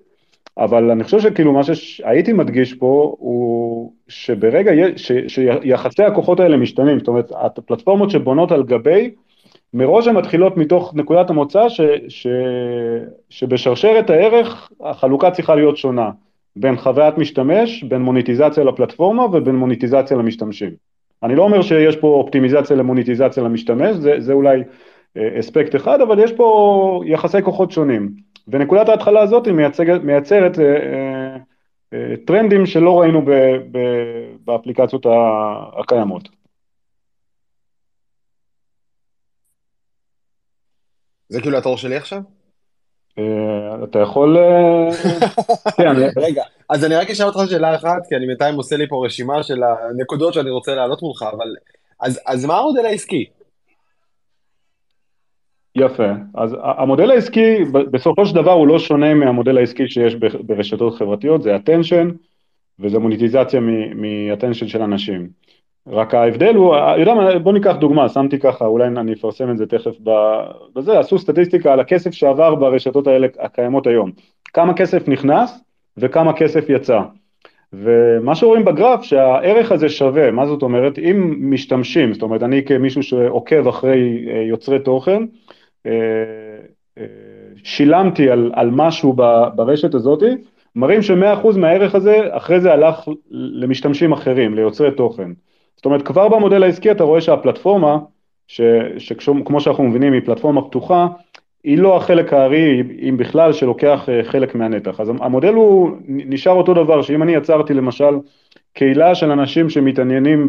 אבל 0.57 0.91
אני 0.91 1.03
חושב 1.03 1.19
שכאילו 1.19 1.53
מה 1.53 1.63
שהייתי 1.63 2.33
מדגיש 2.33 2.73
פה 2.73 3.15
הוא 3.19 3.93
שברגע 4.11 4.71
ש, 4.95 5.11
שיחסי 5.27 6.03
הכוחות 6.03 6.39
האלה 6.39 6.57
משתנים, 6.57 6.99
זאת 6.99 7.07
אומרת, 7.07 7.31
הפלטפורמות 7.35 8.09
שבונות 8.09 8.51
על 8.51 8.63
גבי, 8.63 9.11
מראש 9.73 10.07
הן 10.07 10.15
מתחילות 10.15 10.57
מתוך 10.57 10.93
נקודת 10.95 11.29
המוצא 11.29 11.69
ש, 11.69 11.81
ש, 12.07 12.27
שבשרשרת 13.29 14.09
הערך 14.09 14.69
החלוקה 14.81 15.31
צריכה 15.31 15.55
להיות 15.55 15.77
שונה. 15.77 16.09
בין 16.55 16.77
חוויית 16.77 17.17
משתמש, 17.17 17.83
בין 17.83 18.01
מוניטיזציה 18.01 18.63
לפלטפורמה 18.63 19.25
ובין 19.25 19.55
מוניטיזציה 19.55 20.17
למשתמשים. 20.17 20.71
אני 21.23 21.35
לא 21.35 21.43
אומר 21.43 21.61
שיש 21.61 21.95
פה 21.95 22.07
אופטימיזציה 22.07 22.75
למוניטיזציה 22.75 23.43
למשתמש, 23.43 23.95
זה, 23.95 24.15
זה 24.19 24.33
אולי 24.33 24.63
אה, 25.17 25.39
אספקט 25.39 25.75
אחד, 25.75 26.01
אבל 26.01 26.19
יש 26.19 26.33
פה 26.33 27.01
יחסי 27.05 27.41
כוחות 27.41 27.71
שונים. 27.71 28.09
ונקודת 28.47 28.89
ההתחלה 28.89 29.21
הזאת 29.21 29.47
מייצרת 30.03 30.59
אה, 30.59 30.65
אה, 30.65 30.75
אה, 30.75 31.37
טרנדים 32.25 32.65
שלא 32.65 32.99
ראינו 32.99 33.21
ב, 33.21 33.31
ב, 33.71 33.77
באפליקציות 34.45 35.05
הקיימות. 35.79 36.29
זה 41.29 41.41
כאילו 41.41 41.57
התור 41.57 41.77
שלי 41.77 41.95
עכשיו? 41.95 42.21
אה, 43.19 43.83
אתה 43.83 43.99
יכול... 43.99 44.37
אה, 44.37 44.89
כן, 45.77 45.95
רגע, 46.17 46.43
אז 46.69 46.85
אני 46.85 46.95
רק 46.95 47.09
אשאל 47.09 47.25
אותך 47.25 47.39
שאלה 47.49 47.75
אחת, 47.75 48.07
כי 48.09 48.15
אני 48.15 48.27
בינתיים 48.27 48.55
עושה 48.55 48.77
לי 48.77 48.87
פה 48.87 49.05
רשימה 49.05 49.43
של 49.43 49.63
הנקודות 49.63 50.33
שאני 50.33 50.49
רוצה 50.49 50.75
להעלות 50.75 51.01
מולך, 51.01 51.23
אבל... 51.23 51.55
אז, 51.99 52.19
אז 52.25 52.45
מה 52.45 52.59
המודל 52.59 52.85
העסקי? 52.85 53.29
יפה, 55.75 56.11
אז 56.35 56.55
המודל 56.61 57.11
העסקי 57.11 57.63
בסופו 57.91 58.25
של 58.25 58.35
דבר 58.35 58.51
הוא 58.51 58.67
לא 58.67 58.79
שונה 58.79 59.13
מהמודל 59.13 59.57
העסקי 59.57 59.87
שיש 59.87 60.15
ברשתות 60.15 60.95
חברתיות, 60.95 61.41
זה 61.41 61.55
attention 61.55 62.13
וזה 62.79 62.99
מוניטיזציה 62.99 63.59
מ-attention 63.59 64.67
של 64.67 64.81
אנשים. 64.81 65.27
רק 65.87 66.13
ההבדל 66.13 66.55
הוא, 66.55 66.75
יודע 66.75 67.13
מה, 67.13 67.39
בוא 67.39 67.53
ניקח 67.53 67.75
דוגמה, 67.75 68.09
שמתי 68.09 68.39
ככה, 68.39 68.65
אולי 68.65 68.87
אני 68.87 69.13
אפרסם 69.13 69.51
את 69.51 69.57
זה 69.57 69.65
תכף 69.65 69.91
בזה, 70.75 70.99
עשו 70.99 71.19
סטטיסטיקה 71.19 71.73
על 71.73 71.79
הכסף 71.79 72.11
שעבר 72.11 72.55
ברשתות 72.55 73.07
האלה 73.07 73.27
הקיימות 73.39 73.87
היום. 73.87 74.11
כמה 74.53 74.73
כסף 74.73 75.07
נכנס 75.07 75.63
וכמה 75.97 76.33
כסף 76.33 76.65
יצא. 76.69 76.99
ומה 77.73 78.35
שרואים 78.35 78.65
בגרף 78.65 79.03
שהערך 79.03 79.71
הזה 79.71 79.89
שווה, 79.89 80.31
מה 80.31 80.45
זאת 80.45 80.61
אומרת? 80.61 80.99
אם 80.99 81.37
משתמשים, 81.51 82.13
זאת 82.13 82.21
אומרת 82.21 82.43
אני 82.43 82.65
כמישהו 82.65 83.03
שעוקב 83.03 83.67
אחרי 83.67 84.25
אה, 84.29 84.41
יוצרי 84.41 84.79
תוכן, 84.79 85.23
שילמתי 87.63 88.29
על, 88.29 88.51
על 88.55 88.69
משהו 88.71 89.13
ברשת 89.55 89.93
הזאתי, 89.93 90.25
מראים 90.75 91.01
שמאה 91.01 91.33
אחוז 91.33 91.57
מהערך 91.57 91.95
הזה 91.95 92.21
אחרי 92.29 92.61
זה 92.61 92.73
הלך 92.73 93.07
למשתמשים 93.31 94.11
אחרים, 94.11 94.55
ליוצרי 94.55 94.91
תוכן. 94.91 95.31
זאת 95.75 95.85
אומרת, 95.85 96.01
כבר 96.01 96.27
במודל 96.27 96.63
העסקי 96.63 96.91
אתה 96.91 97.03
רואה 97.03 97.21
שהפלטפורמה, 97.21 97.97
שכמו 98.97 99.59
שאנחנו 99.59 99.83
מבינים 99.83 100.13
היא 100.13 100.21
פלטפורמה 100.25 100.61
פתוחה, 100.61 101.07
היא 101.63 101.77
לא 101.77 101.97
החלק 101.97 102.33
הארי, 102.33 102.83
אם 103.09 103.17
בכלל, 103.17 103.53
שלוקח 103.53 104.09
אה, 104.09 104.23
חלק 104.23 104.55
מהנתח. 104.55 104.99
אז 104.99 105.09
המודל 105.19 105.53
הוא 105.53 105.91
נשאר 106.07 106.53
אותו 106.53 106.73
דבר, 106.73 107.01
שאם 107.01 107.23
אני 107.23 107.35
יצרתי 107.35 107.73
למשל 107.73 108.15
קהילה 108.73 109.15
של 109.15 109.31
אנשים 109.31 109.69
שמתעניינים 109.69 110.47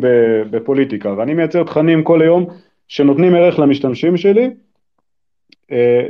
בפוליטיקה, 0.50 1.14
ואני 1.18 1.34
מייצר 1.34 1.62
תכנים 1.62 2.02
כל 2.02 2.22
היום 2.22 2.46
שנותנים 2.88 3.34
ערך 3.34 3.58
למשתמשים 3.58 4.16
שלי, 4.16 4.44
אה, 4.44 4.50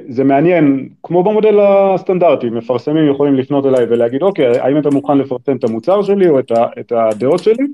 זה 0.09 0.25
מעניין, 0.25 0.89
כמו 1.03 1.23
במודל 1.23 1.61
הסטנדרטי, 1.61 2.51
מפרסמים 2.51 3.11
יכולים 3.11 3.35
לפנות 3.35 3.67
אליי 3.67 3.85
ולהגיד, 3.85 4.23
אוקיי, 4.23 4.59
האם 4.61 4.79
אתה 4.79 4.91
מוכן 4.91 5.19
לפרסם 5.19 5.57
את 5.57 5.65
המוצר 5.65 6.03
שלי 6.03 6.29
או 6.29 6.39
את 6.81 6.93
הדעות 6.93 7.43
שלי? 7.43 7.67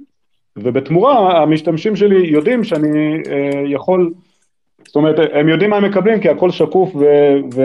ובתמורה 0.62 1.42
המשתמשים 1.42 1.96
שלי 1.96 2.26
יודעים 2.26 2.64
שאני 2.64 3.22
אה, 3.30 3.62
יכול, 3.66 4.12
זאת 4.86 4.96
אומרת 4.96 5.30
הם 5.32 5.48
יודעים 5.48 5.70
מה 5.70 5.76
הם 5.76 5.84
מקבלים 5.84 6.20
כי 6.20 6.28
הכל 6.28 6.50
שקוף 6.50 6.94
ו, 6.96 7.04
ו, 7.54 7.62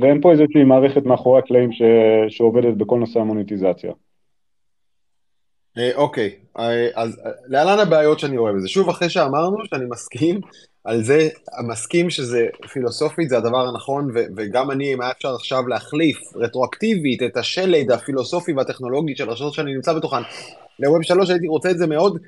ואין 0.00 0.20
פה 0.20 0.32
איזושהי 0.32 0.64
מערכת 0.64 1.06
מאחורי 1.06 1.38
הקלעים 1.38 1.72
ש, 1.72 1.82
שעובדת 2.28 2.74
בכל 2.74 2.98
נושא 2.98 3.20
המוניטיזציה. 3.20 3.92
אה, 5.78 5.90
אוקיי, 5.94 6.30
אה, 6.58 6.88
אז 6.94 7.20
להלן 7.46 7.78
הבעיות 7.78 8.18
שאני 8.18 8.38
רואה 8.38 8.52
בזה. 8.52 8.68
שוב, 8.68 8.88
אחרי 8.88 9.08
שאמרנו 9.08 9.56
שאני 9.64 9.84
מסכים 9.88 10.40
על 10.84 11.02
זה, 11.02 11.28
מסכים 11.68 12.10
שזה 12.10 12.46
פילוסופית, 12.72 13.28
זה 13.28 13.36
הדבר 13.36 13.68
הנכון, 13.68 14.10
ו- 14.14 14.24
וגם 14.36 14.70
אני, 14.70 14.94
אם 14.94 15.00
היה 15.00 15.10
אפשר 15.10 15.34
עכשיו 15.34 15.68
להחליף 15.68 16.18
רטרואקטיבית 16.34 17.22
את 17.22 17.36
השלד 17.36 17.90
הפילוסופי 17.90 18.52
והטכנולוגי 18.52 19.16
של 19.16 19.30
רשתות 19.30 19.54
שאני 19.54 19.74
נמצא 19.74 19.92
בתוכן 19.92 20.22
ל-Web 20.78 21.02
3 21.02 21.30
הייתי 21.30 21.48
רוצה 21.48 21.70
את 21.70 21.78
זה 21.78 21.86
מאוד, 21.86 22.18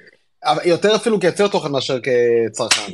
יותר 0.65 0.97
אפילו 0.97 1.21
כיצרן 1.21 1.49
תוכן 1.49 1.73
מאשר 1.73 1.99
כצרכן, 2.01 2.93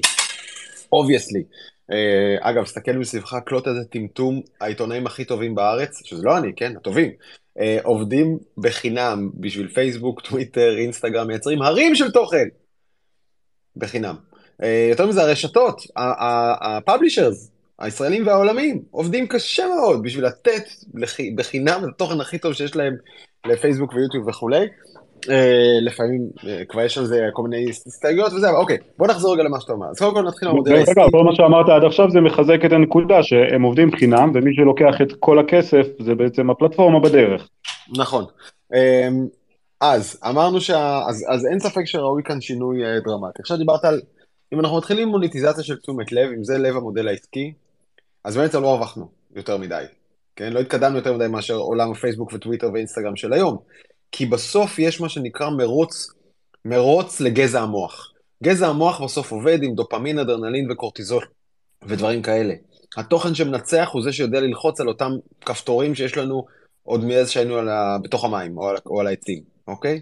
obviously. 0.93 1.43
Uh, 1.91 1.95
אגב, 2.41 2.67
סתכל 2.67 2.93
מסביבך, 2.93 3.37
קלוט 3.47 3.69
איזה 3.69 3.85
טמטום, 3.85 4.41
העיתונאים 4.61 5.07
הכי 5.07 5.25
טובים 5.25 5.55
בארץ, 5.55 6.01
שזה 6.05 6.23
לא 6.23 6.39
אני, 6.39 6.53
כן, 6.57 6.77
הטובים, 6.77 7.11
uh, 7.59 7.63
עובדים 7.83 8.39
בחינם 8.59 9.31
בשביל 9.35 9.69
פייסבוק, 9.69 10.21
טוויטר, 10.21 10.77
אינסטגרם, 10.79 11.27
מייצרים 11.27 11.63
הרים 11.63 11.95
של 11.95 12.11
תוכן. 12.11 12.49
בחינם. 13.77 14.32
Uh, 14.63 14.65
יותר 14.91 15.07
מזה, 15.07 15.23
הרשתות, 15.23 15.83
ה 16.61 16.68
publishers, 16.68 17.51
הישראלים 17.79 18.27
והעולמים, 18.27 18.83
עובדים 18.91 19.27
קשה 19.27 19.67
מאוד 19.67 20.03
בשביל 20.03 20.25
לתת 20.25 20.65
בחינם 21.35 21.81
את 21.85 21.89
התוכן 21.89 22.21
הכי 22.21 22.39
טוב 22.39 22.53
שיש 22.53 22.77
להם 22.77 22.97
לפייסבוק 23.47 23.95
ויוטיוב 23.95 24.29
וכולי. 24.29 24.67
אה, 25.31 25.79
לפעמים 25.83 26.21
אה, 26.47 26.65
כבר 26.69 26.83
יש 26.83 26.99
על 26.99 27.05
זה 27.05 27.21
כל 27.33 27.43
מיני 27.43 27.71
הסתייגויות 27.71 28.33
וזה, 28.33 28.51
אבל 28.51 28.57
אוקיי, 28.57 28.77
בוא 28.99 29.07
נחזור 29.07 29.35
רגע 29.35 29.43
למה 29.43 29.61
שאתה 29.61 29.73
אומר. 29.73 29.87
אז 29.91 29.99
קודם 29.99 30.15
כל 30.15 30.23
נתחיל 30.23 30.49
מהמודל 30.49 30.75
העסקי. 30.75 31.01
רגע, 31.01 31.11
כל 31.11 31.25
מה 31.25 31.35
שאמרת 31.35 31.69
עד 31.69 31.85
עכשיו 31.85 32.11
זה 32.11 32.21
מחזק 32.21 32.65
את 32.65 32.73
הנקודה 32.73 33.23
שהם 33.23 33.63
עובדים 33.63 33.93
חינם, 33.93 34.33
ומי 34.35 34.55
שלוקח 34.55 34.95
את 35.03 35.13
כל 35.19 35.39
הכסף 35.39 35.87
זה 35.99 36.15
בעצם 36.15 36.51
הפלטפורמה 36.51 37.01
בדרך. 37.01 37.49
נכון. 37.97 38.25
אז 39.81 40.21
אמרנו 40.29 40.61
שה... 40.61 41.01
אז, 41.09 41.25
אז 41.29 41.47
אין 41.47 41.59
ספק 41.59 41.85
שראוי 41.85 42.23
כאן 42.23 42.41
שינוי 42.41 42.85
אה, 42.85 43.01
דרמטי. 43.01 43.39
עכשיו 43.41 43.57
דיברת 43.57 43.85
על, 43.85 44.01
אם 44.53 44.61
אנחנו 44.61 44.79
מתחילים 44.79 45.09
מוניטיזציה 45.09 45.65
של 45.65 45.77
תשומת 45.77 46.13
לב, 46.13 46.31
אם 46.37 46.45
זה 46.45 46.59
לב 46.59 46.77
המודל 46.77 47.09
העסקי, 47.09 47.53
אז 48.25 48.37
באמת 48.37 48.55
לא 48.55 48.69
הרווחנו 48.69 49.09
יותר 49.35 49.57
מדי. 49.57 49.85
כן? 50.37 50.53
לא 50.53 50.61
התקדמנו 50.61 50.97
יותר 50.97 51.13
מדי 51.13 51.29
מאשר 51.29 51.55
עולם 51.55 51.93
הפייסבוק 51.93 52.33
וטוויטר 52.33 52.71
ואינסטגרם 52.73 53.17
של 53.17 53.33
היום. 53.33 53.59
כי 54.13 54.27
בסוף 54.27 54.79
יש 54.79 55.01
מה 55.01 55.09
שנקרא 55.09 55.51
מרוץ, 55.51 56.11
מרוץ 56.65 57.21
לגזע 57.21 57.61
המוח. 57.61 58.13
גזע 58.43 58.69
המוח 58.69 59.01
בסוף 59.01 59.33
עובד 59.33 59.63
עם 59.63 59.75
דופמין, 59.75 60.19
אדרנלין 60.19 60.71
וקורטיזול 60.71 61.25
ודברים 61.83 62.23
כאלה. 62.23 62.55
התוכן 62.97 63.35
שמנצח 63.35 63.89
הוא 63.93 64.03
זה 64.03 64.13
שיודע 64.13 64.41
ללחוץ 64.41 64.81
על 64.81 64.89
אותם 64.89 65.13
כפתורים 65.41 65.95
שיש 65.95 66.17
לנו 66.17 66.47
עוד 66.83 67.05
מאז 67.05 67.31
שהיינו 67.31 67.59
ה... 67.59 67.99
בתוך 68.03 68.25
המים 68.25 68.59
או 68.59 68.69
על, 68.69 68.77
או 68.87 69.01
על 69.01 69.07
העצים, 69.07 69.43
אוקיי? 69.69 70.01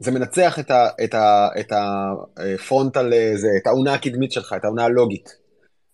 זה 0.00 0.10
מנצח 0.10 0.58
את, 0.58 0.70
ה, 0.70 0.88
את, 1.04 1.14
ה, 1.14 1.48
את 1.60 1.72
הפרונטל, 1.72 3.12
אה, 3.12 3.32
זה, 3.36 3.48
את 3.62 3.66
האונה 3.66 3.94
הקדמית 3.94 4.32
שלך, 4.32 4.54
את 4.56 4.64
האונה 4.64 4.84
הלוגית. 4.84 5.28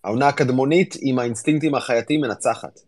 האונה 0.03 0.27
הקדמונית 0.27 0.95
עם 1.01 1.19
האינסטינקטים 1.19 1.75
החייתיים 1.75 2.21
מנצחת. 2.21 2.79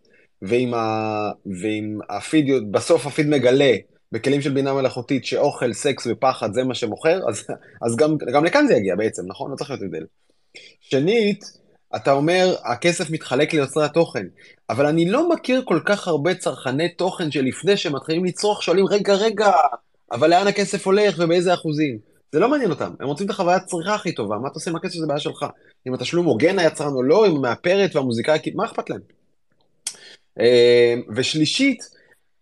ועם, 0.42 0.74
ה, 0.74 1.32
ועם 1.62 2.00
הפיד, 2.10 2.46
בסוף 2.72 3.06
הפיד 3.06 3.28
מגלה 3.28 3.76
בכלים 4.12 4.42
של 4.42 4.54
בינה 4.54 4.74
מלאכותית 4.74 5.26
שאוכל, 5.26 5.74
סקס 5.74 6.08
ופחד 6.12 6.54
זה 6.54 6.64
מה 6.64 6.76
שמוכר, 6.76 7.20
אז, 7.30 7.44
אז 7.86 7.96
גם, 7.96 8.18
גם 8.34 8.46
לכאן 8.46 8.68
זה 8.68 8.74
יגיע 8.74 8.96
בעצם, 8.96 9.24
נכון? 9.28 9.52
לא 9.52 9.56
צריך 9.56 9.70
להיות 9.70 9.84
הבדל. 9.84 10.06
שנית, 10.82 11.44
אתה 11.96 12.12
אומר, 12.12 12.56
הכסף 12.64 13.10
מתחלק 13.10 13.54
ליוצרי 13.54 13.86
התוכן, 13.86 14.26
אבל 14.70 14.86
אני 14.86 15.10
לא 15.10 15.30
מכיר 15.30 15.62
כל 15.66 15.80
כך 15.86 16.08
הרבה 16.08 16.36
צרכני 16.36 16.90
תוכן 16.90 17.32
שלפני 17.32 17.78
שמתחילים 17.78 18.26
לצרוך, 18.26 18.64
שואלים, 18.64 18.86
רגע, 18.86 19.14
רגע, 19.14 19.52
אבל 20.12 20.30
לאן 20.30 20.48
הכסף 20.48 20.86
הולך 20.86 21.16
ובאיזה 21.20 21.54
אחוזים? 21.54 21.98
זה 22.32 22.40
לא 22.40 22.50
מעניין 22.50 22.70
אותם, 22.70 22.94
הם 23.00 23.08
רוצים 23.08 23.26
את 23.26 23.32
החוויית 23.32 23.64
צריכה 23.66 23.96
הכי 23.96 24.12
טובה, 24.12 24.38
מה 24.38 24.48
אתה 24.48 24.56
עושה 24.56 24.70
עם 24.70 24.76
הכסף 24.76 24.96
זה 24.96 25.08
בעיה 25.08 25.20
שלך. 25.20 25.46
אם 25.88 25.94
התשלום 25.94 26.26
הוגן 26.26 26.60
היצרן 26.60 26.94
או 26.94 27.04
לא, 27.04 27.28
אם 27.28 27.36
המאפרת 27.36 27.96
והמוזיקאי, 27.96 28.40
מה 28.56 28.66
אכפת 28.66 28.90
להם? 28.90 29.02
אה, 30.40 30.96
ושלישית, 31.16 31.90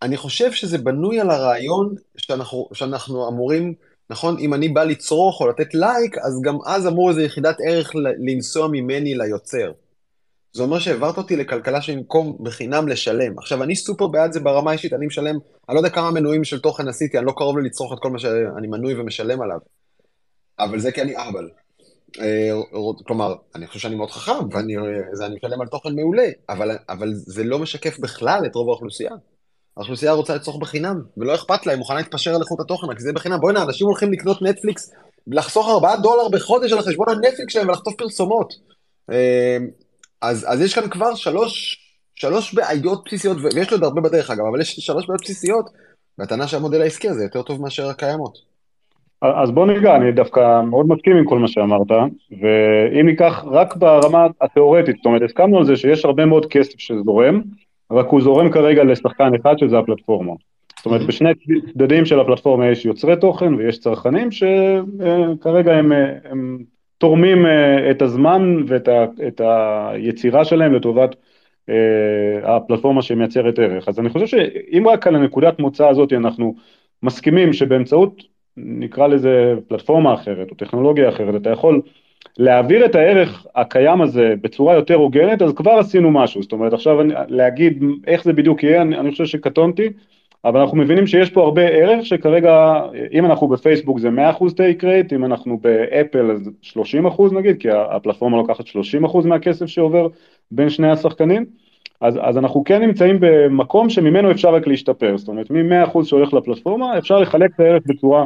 אני 0.02 0.18
חושב 0.18 0.52
שזה 0.52 0.78
בנוי 0.78 1.20
על 1.20 1.30
הרעיון 1.30 1.96
שאנחנו, 2.18 2.70
שאנחנו 2.74 3.28
אמורים, 3.30 3.74
נכון, 4.10 4.40
אם 4.40 4.54
אני 4.54 4.70
בא 4.70 4.84
לצרוך 4.84 5.42
או 5.42 5.48
לתת 5.48 5.74
לייק, 5.74 6.18
אז 6.18 6.42
גם 6.42 6.58
אז 6.66 6.88
אמור 6.88 7.10
איזו 7.10 7.22
יחידת 7.22 7.58
ערך 7.68 7.92
לנסוע 8.20 8.68
ממני 8.68 9.16
ליוצר. 9.16 9.72
זה 10.58 10.64
אומר 10.64 10.80
שהעברת 10.80 11.18
אותי 11.18 11.36
לכלכלה 11.36 11.82
שבמקום 11.82 12.38
בחינם 12.44 12.88
לשלם. 12.88 13.40
עכשיו, 13.40 13.64
אני 13.64 13.76
סופר 13.76 14.08
בעד 14.08 14.32
זה 14.32 14.40
ברמה 14.40 14.72
האישית, 14.72 14.94
אני 14.94 15.06
משלם, 15.06 15.36
אני 15.70 15.76
לא 15.76 15.80
יודע 15.80 15.90
כמה 15.90 16.12
מנויים 16.12 16.44
של 16.44 16.60
תוכן 16.60 16.88
עשיתי, 16.88 17.18
אני 17.18 17.26
לא 17.26 17.32
קרוב 17.32 17.58
ללצרוך 17.58 17.94
את 17.94 17.98
כל 18.02 18.10
מה 18.10 18.20
שאני 18.20 18.68
מנוי 18.68 19.02
ומשלם 19.02 19.42
עליו. 19.42 19.58
אבל 20.60 20.80
זה 20.80 20.92
כי 20.92 21.02
אני 21.02 21.18
אהבל. 21.18 21.50
אה, 22.20 22.52
כלומר, 23.08 23.36
אני 23.56 23.68
חושב 23.68 23.80
שאני 23.80 23.96
מאוד 23.96 24.12
חכם, 24.12 24.50
ואני 24.52 24.74
משלם 25.36 25.62
על 25.62 25.68
תוכן 25.68 25.96
מעולה, 25.96 26.28
אבל, 26.50 26.78
אבל 26.90 27.10
זה 27.14 27.44
לא 27.44 27.60
משקף 27.60 28.00
בכלל 28.00 28.42
את 28.46 28.56
רוב 28.56 28.70
האוכלוסייה. 28.70 29.12
האוכלוסייה 29.78 30.12
רוצה 30.12 30.36
לצרוך 30.36 30.58
בחינם, 30.62 31.02
ולא 31.18 31.36
אכפת 31.36 31.66
לה, 31.66 31.72
היא 31.72 31.80
מוכנה 31.80 31.98
להתפשר 31.98 32.36
על 32.36 32.42
איכות 32.42 32.60
התוכן, 32.60 32.88
רק 32.88 33.00
זה 33.00 33.14
בחינם. 33.14 33.40
בוא'נה, 33.40 33.64
אנשים 33.64 33.88
הולכים 33.88 34.12
לקנות 34.14 34.42
נטפליקס, 34.42 34.92
לחסוך 35.28 35.70
4 35.70 35.96
דולר 35.96 36.30
בחודש 36.32 36.72
על 36.72 36.80
החשבון 36.80 37.08
הנטפליקס 37.10 37.54
שלהם 37.54 37.68
ולחטוף 37.68 37.94
פרסומות. 37.98 38.54
אה, 40.24 40.30
אז, 40.30 40.46
אז 40.50 40.62
יש 40.62 40.76
כאן 40.76 40.90
כבר 40.90 41.16
שלוש, 41.16 41.78
שלוש 42.16 42.54
בעיות 42.54 43.04
בסיסיות, 43.06 43.38
ויש 43.44 43.72
לו 43.72 43.78
עוד 43.78 43.84
הרבה 43.84 44.02
בדרך 44.02 44.32
אגב, 44.32 44.46
אבל 44.52 44.62
יש 44.62 44.76
שלוש 44.76 45.08
בעיות 45.08 45.22
בסיסיות, 45.22 45.70
והטענה 46.18 46.48
שהמודל 46.48 46.82
העסקי 46.82 47.10
הזה 47.10 47.24
יותר 47.24 47.42
טוב 47.42 47.62
מאשר 47.62 47.90
הקיימות. 47.90 48.38
אז 49.22 49.52
בוא 49.52 49.68
ניגע, 49.68 49.96
אני 49.96 50.12
דווקא 50.12 50.62
מאוד 50.62 50.88
מסכים 50.88 51.18
עם 51.18 51.26
כל 51.26 51.40
מה 51.40 51.48
שאמרת, 51.48 51.92
ואם 52.32 53.06
ניקח 53.06 53.44
רק 53.52 53.76
ברמה 53.76 54.28
התיאורטית, 54.42 54.96
זאת 54.96 55.06
אומרת, 55.06 55.22
הסכמנו 55.22 55.58
על 55.58 55.66
זה 55.66 55.76
שיש 55.76 56.06
הרבה 56.06 56.26
מאוד 56.26 56.46
כסף 56.46 56.80
שזורם, 56.80 57.42
רק 57.92 58.06
הוא 58.10 58.22
זורם 58.22 58.52
כרגע 58.52 58.84
לשחקן 58.84 59.32
אחד 59.42 59.58
שזה 59.58 59.78
הפלטפורמה. 59.78 60.34
זאת 60.78 60.86
אומרת, 60.86 61.02
mm-hmm. 61.02 61.08
בשני 61.08 61.30
צדדים 61.74 62.06
של 62.06 62.20
הפלטפורמה 62.20 62.68
יש 62.68 62.86
יוצרי 62.86 63.16
תוכן 63.20 63.54
ויש 63.54 63.80
צרכנים 63.80 64.32
שכרגע 64.32 65.74
הם, 65.74 65.92
הם 66.32 66.58
תורמים 66.98 67.46
אה, 67.46 67.92
את 67.92 68.02
הזמן 68.02 68.64
ואת 68.68 69.42
היצירה 69.44 70.46
שלהם 70.46 70.74
לטובת 70.74 71.16
אה, 71.70 72.56
הפלטפורמה 72.56 73.02
שמייצרת 73.02 73.60
ערך. 73.60 73.88
אז 73.88 74.00
אני 74.00 74.10
חושב 74.10 74.28
שאם 74.28 74.88
רק 74.88 75.08
על 75.08 75.16
הנקודת 75.16 75.60
מוצא 75.60 75.90
הזאת 75.90 76.14
אנחנו 76.14 76.56
מסכימים 77.04 77.54
שבאמצעות, 77.54 78.24
נקרא 78.58 79.08
לזה 79.08 79.54
פלטפורמה 79.68 80.14
אחרת 80.14 80.52
או 80.52 80.56
טכנולוגיה 80.56 81.10
אחרת, 81.10 81.42
אתה 81.42 81.50
יכול 81.50 81.82
להעביר 82.38 82.86
את 82.86 82.96
הערך 82.96 83.46
הקיים 83.56 84.02
הזה 84.02 84.34
בצורה 84.42 84.76
יותר 84.76 84.96
הוגנת, 84.96 85.42
אז 85.42 85.54
כבר 85.54 85.72
עשינו 85.72 86.12
משהו. 86.12 86.44
זאת 86.44 86.52
אומרת, 86.52 86.74
עכשיו 86.74 86.98
להגיד 87.28 87.84
איך 88.08 88.24
זה 88.24 88.34
בדיוק 88.34 88.64
יהיה, 88.64 88.82
אני, 88.82 88.98
אני 88.98 89.12
חושב 89.12 89.26
שקטונתי. 89.26 89.90
אבל 90.48 90.60
אנחנו 90.60 90.78
מבינים 90.78 91.08
שיש 91.08 91.30
פה 91.30 91.44
הרבה 91.44 91.62
ערך 91.62 92.06
שכרגע, 92.06 92.82
אם 93.14 93.26
אנחנו 93.26 93.48
בפייסבוק 93.48 94.00
זה 94.00 94.10
100% 94.40 94.56
טייק 94.56 94.84
רייט, 94.84 95.14
אם 95.14 95.26
אנחנו 95.26 95.58
באפל 95.58 96.32
אז 96.32 96.50
30% 97.10 97.34
נגיד, 97.34 97.58
כי 97.60 97.68
הפלטפורמה 97.72 98.38
לוקחת 98.38 98.66
30% 98.66 99.28
מהכסף 99.28 99.66
שעובר 99.66 100.08
בין 100.52 100.70
שני 100.70 100.92
השחקנים, 100.92 101.46
אז, 102.02 102.20
אז 102.22 102.38
אנחנו 102.38 102.64
כן 102.64 102.82
נמצאים 102.82 103.18
במקום 103.20 103.90
שממנו 103.90 104.32
אפשר 104.32 104.54
רק 104.54 104.68
להשתפר, 104.68 105.18
זאת 105.18 105.28
אומרת 105.28 105.52
מ-100% 105.52 106.04
שהולך 106.04 106.34
לפלטפורמה 106.34 106.98
אפשר 106.98 107.20
לחלק 107.20 107.52
את 107.56 107.60
הערך 107.60 107.84
בצורה, 107.86 108.26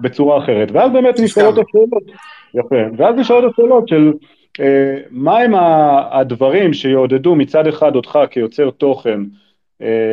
בצורה 0.00 0.38
אחרת, 0.38 0.70
ואז 0.72 0.92
באמת 0.92 1.20
נשאלות 1.20 1.54
השאלות, 1.58 2.02
יפה, 2.54 2.76
ואז 2.96 3.16
נשאלות 3.16 3.52
השאלות 3.52 3.88
של 3.88 4.12
אה, 4.60 4.96
מהם 5.10 5.52
הדברים 6.10 6.72
שיעודדו 6.72 7.34
מצד 7.34 7.66
אחד 7.66 7.96
אותך 7.96 8.18
כיוצר 8.30 8.70
תוכן, 8.70 9.20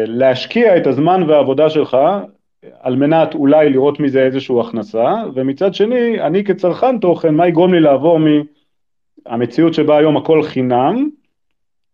להשקיע 0.08 0.78
את 0.78 0.88
הזמן 0.88 1.24
והעבודה 1.28 1.70
שלך 1.70 1.98
על 2.80 2.96
מנת 2.96 3.36
אולי 3.36 3.70
לראות 3.70 4.00
מזה 4.00 4.24
איזושהי 4.24 4.60
הכנסה, 4.60 5.14
ומצד 5.36 5.74
שני, 5.74 6.22
אני 6.22 6.44
כצרכן 6.44 7.00
תוכן, 7.00 7.36
מה 7.36 7.48
יגרום 7.48 7.74
לי 7.74 7.80
לעבור 7.80 8.20
מהמציאות 9.26 9.74
שבה 9.74 9.98
היום 9.98 10.18
הכל 10.18 10.44
חינם, 10.44 11.10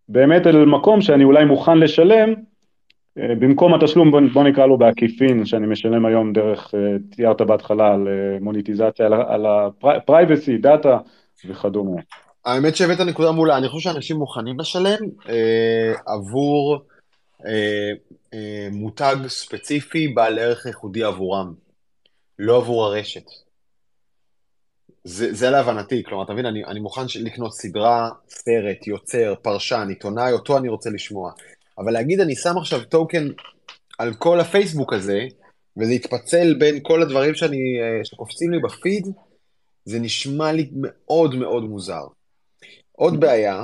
באמת 0.10 0.48
אל 0.48 0.66
מקום 0.66 1.02
שאני 1.02 1.24
אולי 1.24 1.46
מוכן 1.46 1.78
לשלם, 1.78 2.34
אה, 3.18 3.36
במקום 3.40 3.74
התשלום, 3.74 4.12
בוא, 4.12 4.44
נקרא 4.44 4.66
לו 4.66 4.78
בעקיפין, 4.78 5.46
שאני 5.46 5.68
משלם 5.68 6.06
היום 6.06 6.34
דרך, 6.34 6.74
אה, 6.76 6.96
ציירת 7.16 7.42
בהתחלה 7.42 7.94
על 7.94 8.08
מוניטיזציה, 8.42 9.06
על 9.06 9.46
ה-privacy, 9.46 10.62
דאטה 10.62 10.98
וכדומה. 11.46 12.02
האמת 12.46 12.76
שהבאת 12.76 13.00
נקודה 13.00 13.32
מולה, 13.32 13.58
אני 13.58 13.68
חושב 13.68 13.90
שאנשים 13.92 14.18
מוכנים 14.18 14.60
לשלם 14.60 15.00
אה, 15.30 15.94
עבור 16.08 16.74
אה, 16.74 16.80
אה, 16.80 16.91
מותג 18.72 19.16
ספציפי 19.28 20.08
בעל 20.08 20.40
ערך 20.40 20.66
ייחודי 20.66 21.04
עבורם, 21.04 21.54
לא 22.40 22.58
עבור 22.58 22.86
הרשת. 22.86 23.26
זה, 25.04 25.34
זה 25.34 25.50
להבנתי, 25.50 26.04
כלומר, 26.04 26.24
אתה 26.24 26.34
מבין, 26.34 26.46
אני, 26.46 26.66
אני 26.66 26.80
מוכן 26.80 27.02
לקנות 27.20 27.54
סדרה, 27.54 28.10
סרט, 28.30 28.88
יוצר, 28.88 29.34
פרשן, 29.42 29.86
עיתונאי, 29.90 30.32
אותו 30.32 30.58
אני 30.58 30.70
רוצה 30.70 30.90
לשמוע. 30.90 31.32
אבל 31.78 31.92
להגיד, 31.92 32.20
אני 32.20 32.36
שם 32.36 32.58
עכשיו 32.58 32.86
token 32.86 33.28
על 34.00 34.14
כל 34.14 34.40
הפייסבוק 34.40 34.94
הזה, 34.94 35.20
וזה 35.78 35.94
יתפצל 35.94 36.56
בין 36.60 36.80
כל 36.82 37.02
הדברים 37.02 37.36
שאני, 37.36 37.58
אה, 37.58 38.06
שקופצים 38.06 38.52
לי 38.52 38.60
בפיד, 38.60 39.08
זה 39.86 40.00
נשמע 40.00 40.52
לי 40.52 40.70
מאוד 40.74 41.36
מאוד 41.36 41.64
מוזר. 41.64 42.04
עוד 42.92 43.20
בעיה, 43.20 43.64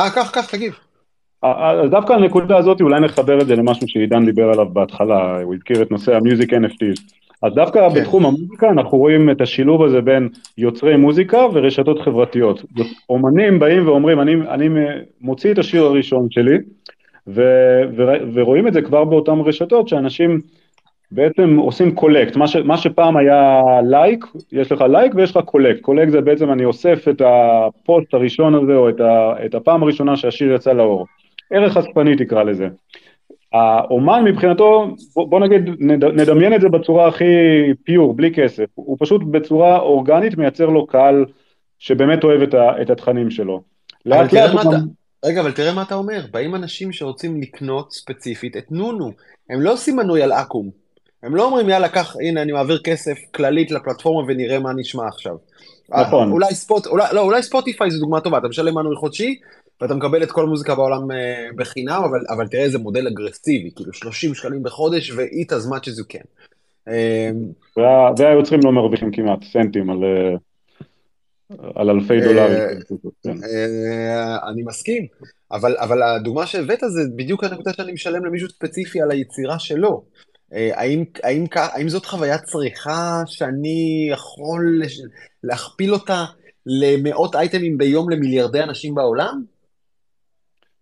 אה, 0.00 0.10
קח, 0.10 0.30
קח, 0.34 0.50
תגיב. 0.50 0.74
אז 1.42 1.90
דווקא 1.90 2.12
הנקודה 2.12 2.56
הזאת 2.56 2.80
אולי 2.80 3.00
נחבר 3.00 3.40
את 3.40 3.46
זה 3.46 3.56
למשהו 3.56 3.88
שעידן 3.88 4.26
דיבר 4.26 4.50
עליו 4.50 4.66
בהתחלה, 4.72 5.40
הוא 5.42 5.54
הזכיר 5.54 5.82
את 5.82 5.90
נושא 5.90 6.16
ה 6.16 6.22
music 6.22 6.52
NFT. 6.52 6.84
אז 7.42 7.54
דווקא 7.54 7.88
כן. 7.88 8.00
בתחום 8.00 8.26
המוזיקה 8.26 8.70
אנחנו 8.70 8.98
רואים 8.98 9.30
את 9.30 9.40
השילוב 9.40 9.82
הזה 9.82 10.00
בין 10.00 10.28
יוצרי 10.58 10.96
מוזיקה 10.96 11.38
ורשתות 11.52 12.00
חברתיות. 12.00 12.62
אומנים 13.10 13.58
באים 13.58 13.88
ואומרים, 13.88 14.20
אני, 14.20 14.34
אני 14.34 14.68
מוציא 15.20 15.52
את 15.52 15.58
השיר 15.58 15.84
הראשון 15.84 16.26
שלי, 16.30 16.58
ו, 17.26 17.42
ו, 17.96 18.12
ורואים 18.34 18.68
את 18.68 18.72
זה 18.72 18.82
כבר 18.82 19.04
באותן 19.04 19.40
רשתות 19.44 19.88
שאנשים 19.88 20.40
בעצם 21.12 21.56
עושים 21.56 21.94
collect, 21.94 22.36
מה, 22.36 22.48
ש, 22.48 22.56
מה 22.56 22.76
שפעם 22.76 23.16
היה 23.16 23.62
לייק, 23.82 24.24
יש 24.52 24.72
לך 24.72 24.80
לייק 24.80 25.14
ויש 25.14 25.36
לך 25.36 25.44
collect, 25.44 25.80
collect 25.80 26.10
זה 26.10 26.20
בעצם 26.20 26.52
אני 26.52 26.64
אוסף 26.64 27.08
את 27.08 27.22
הפוסט 27.24 28.14
הראשון 28.14 28.54
הזה 28.54 28.74
או 28.74 28.88
את, 28.88 29.00
ה, 29.00 29.32
את 29.46 29.54
הפעם 29.54 29.82
הראשונה 29.82 30.16
שהשיר 30.16 30.52
יצא 30.52 30.72
לאור. 30.72 31.06
ערך 31.50 31.76
אספני 31.76 32.16
תקרא 32.16 32.42
לזה. 32.42 32.68
האומן 33.52 34.24
מבחינתו, 34.24 34.86
בוא 35.16 35.40
נגיד, 35.40 35.62
נדמיין 36.14 36.54
את 36.54 36.60
זה 36.60 36.68
בצורה 36.68 37.08
הכי 37.08 37.24
פיור, 37.84 38.14
בלי 38.14 38.34
כסף, 38.34 38.64
הוא 38.74 38.96
פשוט 39.00 39.22
בצורה 39.30 39.78
אורגנית 39.78 40.36
מייצר 40.36 40.66
לו 40.66 40.86
קהל 40.86 41.24
שבאמת 41.78 42.24
אוהב 42.24 42.42
את, 42.42 42.54
ה, 42.54 42.82
את 42.82 42.90
התכנים 42.90 43.30
שלו. 43.30 43.62
לאט 44.06 44.32
לאט 44.32 44.50
הוא... 44.50 44.60
אתה... 44.60 44.70
רגע, 45.24 45.40
אבל 45.40 45.52
תראה 45.52 45.72
מה 45.72 45.82
אתה 45.82 45.94
אומר, 45.94 46.20
באים 46.32 46.54
אנשים 46.54 46.92
שרוצים 46.92 47.40
לקנות 47.40 47.92
ספציפית 47.92 48.56
את 48.56 48.72
נונו, 48.72 49.12
הם 49.50 49.60
לא 49.60 49.72
עושים 49.72 49.96
מנוי 49.96 50.22
על 50.22 50.32
אקו"ם, 50.32 50.70
הם 51.22 51.36
לא 51.36 51.44
אומרים 51.44 51.68
יאללה 51.68 51.88
קח, 51.88 52.16
הנה 52.20 52.42
אני 52.42 52.52
מעביר 52.52 52.78
כסף 52.84 53.18
כללית 53.34 53.70
לפלטפורמה 53.70 54.26
ונראה 54.28 54.58
מה 54.58 54.72
נשמע 54.76 55.06
עכשיו. 55.06 55.36
נכון. 55.88 56.30
אולי, 56.32 56.54
ספוט, 56.54 56.86
אולי, 56.86 57.04
לא, 57.12 57.20
אולי 57.20 57.42
ספוטיפיי 57.42 57.90
זו 57.90 58.00
דוגמה 58.00 58.20
טובה, 58.20 58.38
אתה 58.38 58.48
משלם 58.48 58.74
מנוי 58.74 58.96
חודשי, 58.96 59.38
ואתה 59.80 59.94
מקבל 59.94 60.22
את 60.22 60.30
כל 60.30 60.42
המוזיקה 60.42 60.74
בעולם 60.74 61.10
uh, 61.10 61.14
בחינם, 61.56 62.02
אבל, 62.04 62.20
אבל 62.28 62.48
תראה 62.48 62.62
איזה 62.62 62.78
מודל 62.78 63.06
אגרסיבי, 63.06 63.70
כאילו 63.76 63.92
30 63.92 64.34
שקלים 64.34 64.62
בחודש 64.62 65.10
ו-eat 65.10 65.50
as 65.52 65.70
much 65.70 65.84
as 65.84 66.00
you 66.00 66.14
can. 66.14 66.26
והיוצרים 68.16 68.60
לא 68.64 68.72
מרוויחים 68.72 69.10
כמעט 69.12 69.44
סנטים 69.44 69.90
על, 69.90 69.98
uh, 69.98 70.38
על 71.74 71.90
אלפי 71.90 72.20
דולרים. 72.20 72.80
כן. 73.22 73.36
אני 74.50 74.62
מסכים, 74.62 75.06
אבל, 75.52 75.76
אבל 75.76 76.02
הדוגמה 76.02 76.46
שהבאת 76.46 76.80
זה 76.88 77.00
בדיוק 77.16 77.44
הנקודה 77.44 77.72
שאני 77.72 77.92
משלם 77.92 78.24
למישהו 78.24 78.48
ספציפי 78.48 79.00
על 79.00 79.10
היצירה 79.10 79.58
שלו. 79.58 80.04
האם, 80.52 81.04
האם, 81.22 81.44
האם 81.54 81.88
זאת 81.88 82.06
חוויית 82.06 82.42
צריכה 82.42 83.22
שאני 83.26 84.08
יכול 84.12 84.82
להכפיל 85.44 85.92
אותה 85.92 86.24
למאות 86.66 87.34
אייטמים 87.34 87.78
ביום 87.78 88.10
למיליארדי 88.10 88.62
אנשים 88.62 88.94
בעולם? 88.94 89.44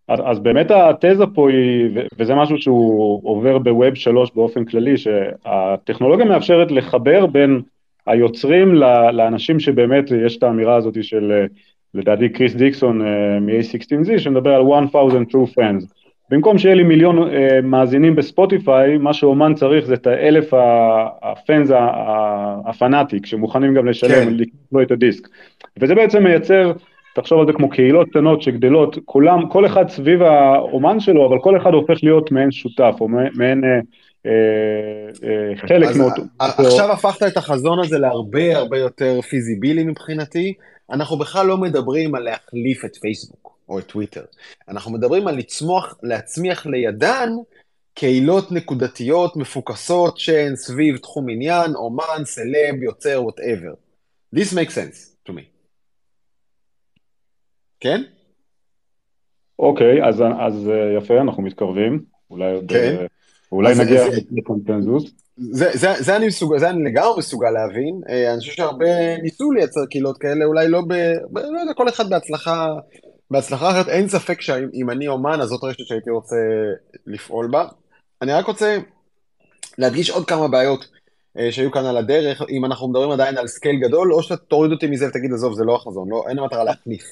אז, 0.08 0.18
אז 0.24 0.38
באמת 0.38 0.70
התזה 0.70 1.26
פה 1.26 1.50
היא, 1.50 1.88
וזה 2.18 2.34
משהו 2.34 2.58
שהוא 2.58 3.20
עובר 3.24 3.58
בווב 3.58 3.94
שלוש 3.94 4.30
באופן 4.34 4.64
כללי, 4.64 4.96
שהטכנולוגיה 4.96 6.26
מאפשרת 6.26 6.70
לחבר 6.70 7.26
בין 7.26 7.60
היוצרים 8.06 8.74
לאנשים 9.12 9.60
שבאמת 9.60 10.10
יש 10.26 10.36
את 10.36 10.42
האמירה 10.42 10.76
הזאת 10.76 11.04
של 11.04 11.46
לדעתי 11.94 12.28
קריס 12.28 12.54
דיקסון 12.54 13.02
אה, 13.02 13.40
מ-A16Z 13.40 14.18
שמדבר 14.18 14.54
על 14.54 14.62
1,000 14.62 15.22
true 15.22 15.58
fans. 15.58 15.86
במקום 16.30 16.58
שיהיה 16.58 16.74
לי 16.74 16.82
מיליון 16.82 17.18
uh, 17.18 17.32
מאזינים 17.62 18.16
בספוטיפיי, 18.16 18.98
מה 18.98 19.12
שאומן 19.14 19.54
צריך 19.54 19.84
זה 19.84 19.94
את 19.94 20.06
האלף 20.06 20.50
ה 21.22 21.32
fans 21.32 21.70
ה 22.66 22.74
fanatic 22.74 23.26
שמוכנים 23.26 23.74
גם 23.74 23.86
לשלם, 23.86 24.24
כן. 24.24 24.34
לקנות 24.34 24.72
לו 24.72 24.82
את 24.82 24.90
הדיסק. 24.90 25.28
וזה 25.80 25.94
בעצם 25.94 26.24
מייצר 26.24 26.72
תחשוב 27.16 27.40
על 27.40 27.46
זה 27.46 27.52
כמו 27.52 27.70
קהילות 27.70 28.08
קטנות 28.10 28.42
שגדלות, 28.42 28.96
כולם, 29.04 29.48
כל 29.48 29.66
אחד 29.66 29.88
סביב 29.88 30.22
האומן 30.22 31.00
שלו, 31.00 31.26
אבל 31.26 31.36
כל 31.40 31.56
אחד 31.56 31.70
הופך 31.70 31.98
להיות 32.02 32.32
מעין 32.32 32.50
שותף, 32.50 32.94
או 33.00 33.08
מעין 33.08 33.64
אה, 33.64 33.70
אה, 34.26 34.30
אה, 35.28 35.56
חלק 35.68 35.96
מאותו... 35.96 36.22
עכשיו 36.38 36.92
הפכת 36.92 37.22
את 37.22 37.36
החזון 37.36 37.78
הזה 37.84 37.98
להרבה 37.98 38.56
הרבה 38.56 38.78
יותר 38.78 39.20
feasible 39.20 39.84
מבחינתי. 39.84 40.54
אנחנו 40.90 41.18
בכלל 41.18 41.46
לא 41.46 41.56
מדברים 41.56 42.14
על 42.14 42.22
להחליף 42.22 42.84
את 42.84 42.96
פייסבוק. 42.96 43.56
או 43.68 43.78
את 43.78 43.86
טוויטר. 43.86 44.24
אנחנו 44.68 44.92
מדברים 44.92 45.28
על 45.28 45.36
לצמוח, 45.36 45.98
להצמיח 46.02 46.66
לידם 46.66 47.30
קהילות 47.94 48.52
נקודתיות 48.52 49.36
מפוקסות 49.36 50.18
שהן 50.18 50.56
סביב 50.56 50.96
תחום 50.96 51.28
עניין, 51.30 51.74
אומן, 51.74 52.24
סלב, 52.24 52.82
יוצר, 52.82 53.22
whatever. 53.28 53.74
This 54.36 54.52
makes 54.52 54.74
sense 54.74 55.28
to 55.28 55.32
me. 55.32 55.55
כן? 57.80 58.02
אוקיי, 59.58 60.08
אז, 60.08 60.22
אז 60.40 60.68
אה, 60.68 60.98
יפה, 60.98 61.20
אנחנו 61.20 61.42
מתקרבים. 61.42 62.04
אולי 62.30 62.52
עוד... 62.52 62.64
כן. 62.68 62.96
אה, 63.00 63.06
אולי 63.52 63.74
נגיע 63.78 64.06
אז- 64.06 64.20
לקונצנזוס. 64.32 65.10
זה, 65.36 65.70
זה, 65.74 65.88
זה, 65.98 66.16
אני 66.16 66.26
מסוג, 66.26 66.58
זה 66.58 66.70
אני 66.70 66.84
לגמרי 66.84 67.18
מסוגל 67.18 67.50
להבין. 67.50 68.00
אה, 68.08 68.32
אני 68.32 68.40
חושב 68.40 68.52
שהרבה 68.52 69.16
ניסו 69.22 69.52
לייצר 69.52 69.80
קהילות 69.90 70.18
כאלה, 70.18 70.44
אולי 70.44 70.68
לא 70.68 70.80
ב... 70.88 70.92
לא 71.34 71.60
יודע, 71.60 71.74
כל 71.76 71.88
אחד 71.88 72.10
בהצלחה, 72.10 72.68
בהצלחה 73.30 73.70
אחרת. 73.70 73.88
אין 73.88 74.08
ספק 74.08 74.40
שאם 74.40 74.90
אני 74.90 75.08
אומן, 75.08 75.40
אז 75.40 75.48
זאת 75.48 75.64
רשת 75.64 75.86
שהייתי 75.86 76.10
רוצה 76.10 76.36
לפעול 77.06 77.48
בה. 77.50 77.64
אני 78.22 78.32
רק 78.32 78.46
רוצה 78.46 78.78
להדגיש 79.78 80.10
עוד 80.10 80.26
כמה 80.26 80.48
בעיות 80.48 80.88
אה, 81.38 81.52
שהיו 81.52 81.72
כאן 81.72 81.84
על 81.84 81.96
הדרך, 81.96 82.42
אם 82.50 82.64
אנחנו 82.64 82.88
מדברים 82.88 83.10
עדיין 83.10 83.38
על 83.38 83.46
scale 83.46 83.76
גדול, 83.76 84.12
או 84.12 84.22
שאתה 84.22 84.36
תוריד 84.36 84.72
אותי 84.72 84.86
מזה 84.86 85.08
ותגיד, 85.08 85.32
עזוב, 85.32 85.54
זה 85.54 85.64
לא 85.64 85.74
החזון, 85.76 86.08
לא, 86.10 86.24
אין 86.28 86.38
המטרה 86.38 86.64
להחליף. 86.64 87.02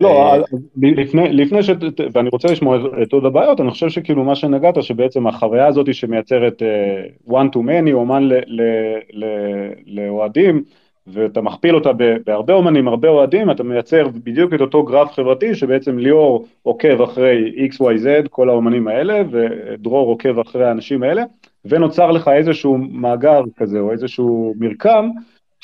לא, 0.00 0.32
אה, 0.32 0.42
לפני, 0.82 1.32
לפני 1.32 1.62
ש... 1.62 1.70
ואני 2.12 2.28
רוצה 2.32 2.48
לשמוע 2.48 2.78
את 3.02 3.12
עוד 3.12 3.24
הבעיות, 3.24 3.60
אני 3.60 3.70
חושב 3.70 3.88
שכאילו 3.88 4.24
מה 4.24 4.34
שנגעת, 4.34 4.82
שבעצם 4.82 5.26
החוויה 5.26 5.66
הזאת 5.66 5.94
שמייצרת 5.94 6.62
uh, 6.62 7.30
one 7.30 7.48
to 7.54 7.58
many, 7.58 7.92
אומן 7.92 8.28
לאוהדים, 9.86 10.64
ואתה 11.06 11.40
מכפיל 11.40 11.74
אותה 11.74 11.90
בהרבה 12.26 12.54
אומנים, 12.54 12.88
הרבה 12.88 13.08
אוהדים, 13.08 13.50
אתה 13.50 13.62
מייצר 13.62 14.08
בדיוק 14.08 14.54
את 14.54 14.60
אותו 14.60 14.82
גרף 14.82 15.12
חברתי, 15.12 15.54
שבעצם 15.54 15.98
ליאור 15.98 16.46
עוקב 16.62 17.02
אחרי 17.02 17.68
XYZ, 17.70 18.28
כל 18.30 18.48
האומנים 18.48 18.88
האלה, 18.88 19.22
ודרור 19.30 20.08
עוקב 20.08 20.38
אחרי 20.38 20.64
האנשים 20.64 21.02
האלה, 21.02 21.22
ונוצר 21.64 22.10
לך 22.10 22.28
איזשהו 22.28 22.78
מאגר 22.78 23.42
כזה, 23.56 23.80
או 23.80 23.92
איזשהו 23.92 24.54
מרקם, 24.58 25.10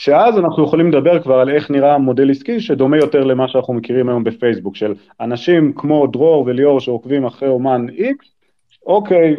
שאז 0.03 0.39
אנחנו 0.39 0.65
יכולים 0.65 0.89
לדבר 0.89 1.23
כבר 1.23 1.35
על 1.35 1.51
איך 1.51 1.71
נראה 1.71 1.99
מודל 1.99 2.31
עסקי 2.31 2.61
שדומה 2.61 2.97
יותר 2.97 3.25
למה 3.25 3.49
שאנחנו 3.49 3.75
מכירים 3.75 4.09
היום 4.09 4.25
בפייסבוק, 4.25 4.77
של 4.77 4.95
אנשים 5.21 5.73
כמו 5.73 6.07
דרור 6.07 6.45
וליאור 6.47 6.81
שעוקבים 6.81 7.25
אחרי 7.25 7.49
אומן 7.49 7.87
X, 7.89 8.27
אוקיי, 8.87 9.37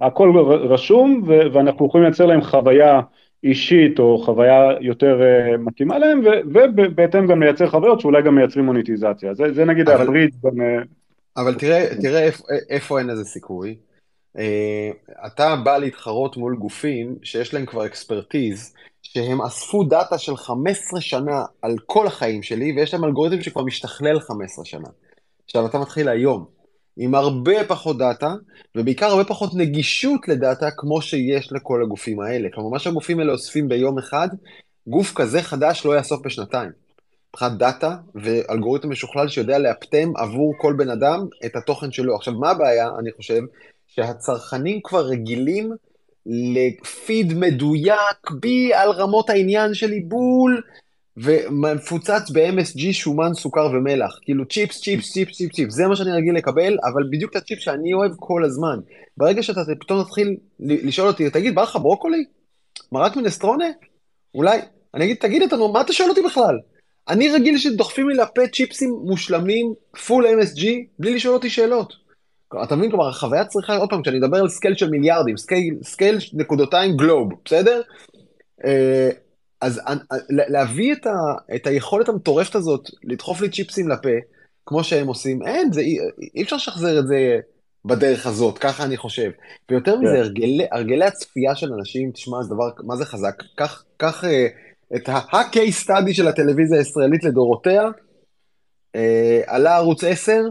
הכל 0.00 0.32
רשום 0.48 1.22
ו- 1.26 1.52
ואנחנו 1.52 1.86
יכולים 1.86 2.04
לייצר 2.04 2.26
להם 2.26 2.42
חוויה 2.42 3.00
אישית 3.44 3.98
או 3.98 4.18
חוויה 4.18 4.68
יותר 4.80 5.20
uh, 5.20 5.58
מתאימה 5.58 5.98
להם, 5.98 6.20
ובהתאם 6.52 7.26
גם 7.26 7.42
לייצר 7.42 7.70
חוויות 7.70 8.00
שאולי 8.00 8.22
גם 8.22 8.34
מייצרים 8.34 8.64
monetization. 8.64 9.34
זה, 9.34 9.52
זה 9.52 9.64
נגיד 9.64 9.88
אבל- 9.88 10.02
הברית 10.02 10.34
בין... 10.42 10.60
אה, 10.60 10.82
אבל 11.36 11.54
תראה, 11.54 11.86
תראה 12.02 12.22
איפה, 12.22 12.44
איפה 12.70 12.98
אין 12.98 13.06
לזה 13.06 13.24
סיכוי. 13.24 13.76
אה, 14.38 14.90
אתה 15.26 15.56
בא 15.64 15.78
להתחרות 15.78 16.36
מול 16.36 16.56
גופים 16.56 17.16
שיש 17.22 17.54
להם 17.54 17.66
כבר 17.66 17.86
expertise, 17.86 18.74
שהם 19.12 19.42
אספו 19.42 19.84
data 19.84 20.18
של 20.18 20.36
15 20.36 21.00
שנה 21.00 21.44
על 21.62 21.76
כל 21.86 22.06
החיים 22.06 22.42
שלי, 22.42 22.72
ויש 22.76 22.94
להם 22.94 23.04
אלגוריתם 23.04 23.42
שכבר 23.42 23.62
משתכלל 23.62 24.20
15 24.20 24.64
שנה. 24.64 24.88
עכשיו, 25.44 25.66
אתה 25.66 25.78
מתחיל 25.78 26.08
היום 26.08 26.44
עם 26.96 27.14
הרבה 27.14 27.64
פחות 27.68 27.98
data, 27.98 28.34
ובעיקר 28.74 29.06
הרבה 29.06 29.24
פחות 29.24 29.50
נגישות 29.54 30.28
ל 30.28 30.36
data 30.36 30.70
כמו 30.76 31.02
שיש 31.02 31.52
לכל 31.52 31.82
הגופים 31.82 32.20
האלה. 32.20 32.48
כלומר, 32.54 32.70
מה 32.70 32.78
שהגופים 32.78 33.20
האלה 33.20 33.32
אוספים 33.32 33.68
ביום 33.68 33.98
אחד, 33.98 34.28
גוף 34.86 35.12
כזה 35.14 35.42
חדש 35.42 35.86
לא 35.86 35.96
יאסוף 35.96 36.20
בשנתיים. 36.24 36.70
מבחינת 37.30 37.58
data 37.58 37.96
ואלגוריתם 38.14 38.90
משוכלל 38.90 39.28
שיודע 39.28 39.58
לאפטם 39.58 40.12
עבור 40.16 40.54
כל 40.60 40.74
בן 40.78 40.90
אדם 40.90 41.26
את 41.46 41.56
התוכן 41.56 41.92
שלו. 41.92 42.16
עכשיו, 42.16 42.34
מה 42.34 42.50
הבעיה, 42.50 42.88
אני 42.98 43.12
חושב? 43.12 43.40
שהצרכנים 43.86 44.80
כבר 44.84 45.06
רגילים 45.06 45.72
לפיד 46.26 47.32
מדויק 47.32 48.30
ב- 48.40 48.74
על 48.74 48.90
רמות 48.90 49.30
העניין 49.30 49.74
שלי 49.74 50.00
בול, 50.00 50.62
ומפוצץ 51.16 52.30
ב-MSG 52.32 52.92
שומן, 52.92 53.34
סוכר 53.34 53.70
ומלח. 53.72 54.18
כאילו 54.22 54.44
צ'יפס, 54.46 54.80
צ'יפס, 54.80 55.12
צ'יפס, 55.12 55.36
צ'יפס, 55.36 55.56
צ'יפס. 55.56 55.74
זה 55.74 55.86
מה 55.86 55.96
שאני 55.96 56.12
רגיל 56.12 56.34
לקבל, 56.34 56.78
אבל 56.84 57.02
בדיוק 57.10 57.30
את 57.30 57.36
הצ'יפס 57.36 57.62
שאני 57.62 57.94
אוהב 57.94 58.12
כל 58.18 58.44
הזמן. 58.44 58.78
ברגע 59.16 59.42
שאתה 59.42 59.60
פתאום 59.80 60.02
תתחיל 60.02 60.36
לשאול 60.60 61.08
אותי, 61.08 61.30
תגיד, 61.30 61.54
בא 61.54 61.62
לך 61.62 61.76
ברוקולי? 61.82 62.24
מרק 62.92 63.16
מינסטרונה? 63.16 63.64
אולי. 64.34 64.58
אני 64.94 65.04
אגיד, 65.04 65.16
תגיד, 65.16 65.72
מה 65.72 65.80
אתה 65.80 65.92
שואל 65.92 66.08
אותי 66.08 66.22
בכלל? 66.22 66.58
אני 67.08 67.28
רגיל 67.28 67.58
שדוחפים 67.58 68.08
לי 68.08 68.14
לפה 68.14 68.42
צ'יפסים 68.52 68.90
מושלמים, 69.04 69.74
full 70.06 70.26
MSG, 70.26 70.64
בלי 70.98 71.14
לשאול 71.14 71.34
אותי 71.34 71.50
שאלות. 71.50 72.05
אתה 72.64 72.76
מבין? 72.76 72.90
כלומר, 72.90 73.08
החוויה 73.08 73.44
צריכה, 73.44 73.76
עוד 73.76 73.90
פעם, 73.90 74.02
כשאני 74.02 74.18
מדבר 74.18 74.38
על 74.38 74.48
scale 74.48 74.74
של 74.74 74.90
מיליארדים, 74.90 75.36
scale, 75.36 75.74
scale 75.82 76.18
נקודותיים 76.32 76.96
globe, 76.96 77.28
בסדר? 77.44 77.80
אה, 78.64 79.10
אז 79.60 79.78
אה, 79.78 79.94
להביא 80.28 80.92
את, 80.92 81.06
ה, 81.06 81.54
את 81.54 81.66
היכולת 81.66 82.08
המטורפת 82.08 82.54
הזאת, 82.54 82.90
לדחוף 83.04 83.40
לי 83.40 83.50
צ'יפסים 83.50 83.88
לפה, 83.88 84.08
כמו 84.66 84.84
שהם 84.84 85.06
עושים, 85.06 85.42
אין, 85.46 85.72
זה, 85.72 85.80
אי, 85.80 86.42
אפשר 86.42 86.56
לשחזר 86.56 86.98
את 86.98 87.06
זה 87.06 87.38
בדרך 87.84 88.26
הזאת, 88.26 88.58
ככה 88.58 88.84
אני 88.84 88.96
חושב. 88.96 89.30
ויותר 89.70 89.98
מזה, 89.98 90.18
הרגלי, 90.18 90.66
הרגלי 90.72 91.04
הצפייה 91.04 91.54
של 91.54 91.72
אנשים, 91.72 92.10
תשמע, 92.10 92.42
זה 92.42 92.54
דבר, 92.54 92.70
מה 92.84 92.96
זה 92.96 93.04
חזק? 93.04 93.42
קח, 93.98 94.24
אה, 94.24 94.46
את 94.96 95.08
ה-case 95.08 95.86
study 95.86 96.12
של 96.12 96.28
הטלוויזיה 96.28 96.78
הישראלית 96.78 97.24
לדורותיה, 97.24 97.82
אה, 98.94 99.40
עלה 99.46 99.76
ערוץ 99.76 100.04
10, 100.04 100.42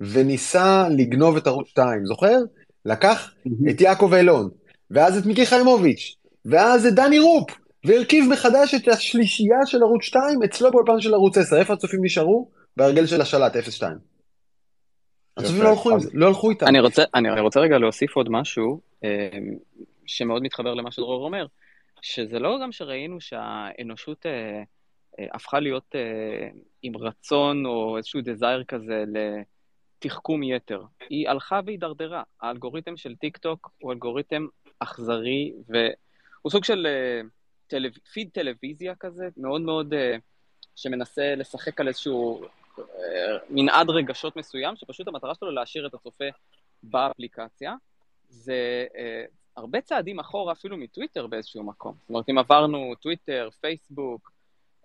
וניסה 0.00 0.88
לגנוב 0.96 1.36
את 1.36 1.46
ערוץ 1.46 1.68
2, 1.68 2.06
זוכר? 2.06 2.36
לקח 2.84 3.34
את 3.70 3.80
יעקב 3.80 4.14
אילון, 4.14 4.50
ואז 4.90 5.18
את 5.18 5.26
מיקי 5.26 5.46
חיימוביץ', 5.46 6.16
ואז 6.44 6.86
את 6.86 6.94
דני 6.94 7.18
רופ, 7.18 7.50
והרכיב 7.84 8.24
מחדש 8.32 8.74
את 8.74 8.88
השלישייה 8.88 9.58
של 9.66 9.82
ערוץ 9.82 10.02
2 10.02 10.42
אצלו 10.44 10.70
באולפן 10.70 11.00
של 11.00 11.14
ערוץ 11.14 11.38
10. 11.38 11.56
איפה 11.56 11.72
הצופים 11.72 12.04
נשארו? 12.04 12.50
בהרגל 12.76 13.06
של 13.06 13.20
השלט, 13.20 13.56
0-2. 13.56 13.58
הצופים 15.36 15.62
לא 15.62 15.68
הלכו, 15.68 15.90
עם 15.90 16.00
זה, 16.00 16.10
לא 16.14 16.26
הלכו 16.26 16.50
איתם. 16.50 16.66
אני 16.66 16.80
רוצה, 16.80 17.02
אני, 17.14 17.30
אני 17.32 17.40
רוצה 17.40 17.60
רגע 17.60 17.78
להוסיף 17.78 18.16
עוד 18.16 18.28
משהו 18.30 18.80
אה, 19.04 19.28
שמאוד 20.06 20.42
מתחבר 20.42 20.74
למה 20.74 20.90
שדרור 20.90 21.24
אומר, 21.24 21.46
שזה 22.02 22.38
לא 22.38 22.58
גם 22.62 22.72
שראינו 22.72 23.20
שהאנושות 23.20 24.26
אה, 24.26 24.62
אה, 25.18 25.26
הפכה 25.34 25.60
להיות 25.60 25.94
אה, 25.94 26.48
עם 26.82 26.96
רצון 26.96 27.66
או 27.66 27.96
איזשהו 27.96 28.20
desire 28.20 28.64
כזה 28.64 29.04
לתחכום 29.96 30.42
יתר. 30.42 30.82
היא 31.10 31.28
הלכה 31.28 31.60
והידרדרה. 31.66 32.22
האלגוריתם 32.40 32.96
של 32.96 33.16
טיק 33.16 33.36
טוק 33.36 33.70
הוא 33.78 33.92
אלגוריתם 33.92 34.46
אכזרי 34.78 35.52
והוא 35.68 36.50
סוג 36.50 36.64
של 36.64 36.86
אה, 36.86 37.20
טלו... 37.66 37.88
פיד 38.12 38.30
טלוויזיה 38.32 38.94
כזה, 38.94 39.28
מאוד 39.36 39.60
מאוד 39.60 39.94
אה, 39.94 40.16
שמנסה 40.76 41.34
לשחק 41.34 41.80
על 41.80 41.88
איזשהו 41.88 42.44
אה, 42.78 42.84
מנעד 43.50 43.90
רגשות 43.90 44.36
מסוים, 44.36 44.76
שפשוט 44.76 45.08
המטרה 45.08 45.34
שלו 45.34 45.50
להשאיר 45.50 45.86
את 45.86 45.94
הצופה 45.94 46.24
באפליקציה. 46.82 47.74
זה 48.28 48.86
הרבה 49.56 49.80
צעדים 49.80 50.18
אחורה 50.18 50.52
אפילו 50.52 50.76
מטוויטר 50.76 51.26
באיזשהו 51.26 51.62
מקום. 51.62 51.94
זאת 52.00 52.08
אומרת, 52.08 52.28
אם 52.30 52.38
עברנו 52.38 52.94
טוויטר, 53.00 53.48
פייסבוק, 53.60 54.32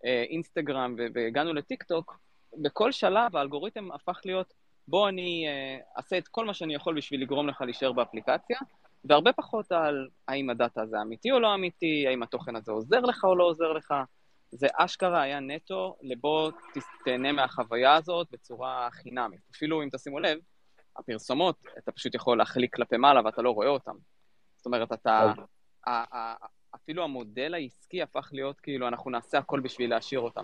אינסטגרם 0.04 0.96
והגענו 1.14 1.54
לטיק 1.54 1.84
טוק, 1.84 2.20
בכל 2.58 2.92
שלב 2.92 3.36
האלגוריתם 3.36 3.92
הפך 3.92 4.22
להיות, 4.26 4.54
בוא 4.92 5.10
אני 5.10 5.48
אה, 5.48 5.78
אעשה 5.98 6.18
את 6.18 6.28
כל 6.28 6.46
מה 6.46 6.54
שאני 6.54 6.76
יכול 6.76 6.98
בשביל 6.98 7.22
לגרום 7.22 7.50
לך 7.50 7.62
להישאר 7.62 7.92
באפליקציה, 7.92 8.58
והרבה 9.06 9.34
פחות 9.34 9.72
על 9.72 10.08
האם 10.28 10.50
הדאטה 10.50 10.82
הזה 10.82 11.02
אמיתי 11.02 11.32
או 11.32 11.40
לא 11.40 11.56
אמיתי, 11.56 12.08
האם 12.08 12.24
התוכן 12.24 12.56
הזה 12.56 12.72
עוזר 12.72 13.00
לך 13.00 13.24
או 13.24 13.36
לא 13.36 13.44
עוזר 13.44 13.74
לך. 13.74 13.94
זה 14.52 14.68
אשכרה 14.74 15.22
היה 15.22 15.40
נטו 15.40 15.96
לבוא 16.02 16.52
תהנה 17.06 17.32
מהחוויה 17.32 17.96
הזאת 17.96 18.28
בצורה 18.32 18.88
חינמית. 18.92 19.40
אפילו 19.56 19.84
אם 19.84 19.90
תשימו 19.92 20.20
לב, 20.20 20.40
הפרסומות, 20.98 21.56
אתה 21.78 21.92
פשוט 21.92 22.16
יכול 22.16 22.38
להחליק 22.38 22.76
כלפי 22.76 22.98
מעלה 22.98 23.22
ואתה 23.26 23.42
לא 23.42 23.52
רואה 23.52 23.68
אותן. 23.68 23.96
זאת 24.56 24.66
אומרת, 24.66 24.92
אתה... 24.92 25.34
אפילו 26.76 27.04
המודל 27.04 27.54
העסקי 27.54 28.02
הפך 28.02 28.30
להיות 28.32 28.60
כאילו, 28.60 28.88
אנחנו 28.88 29.12
נעשה 29.12 29.38
הכל 29.38 29.60
בשביל 29.60 29.90
להשאיר 29.90 30.20
אותם. 30.20 30.44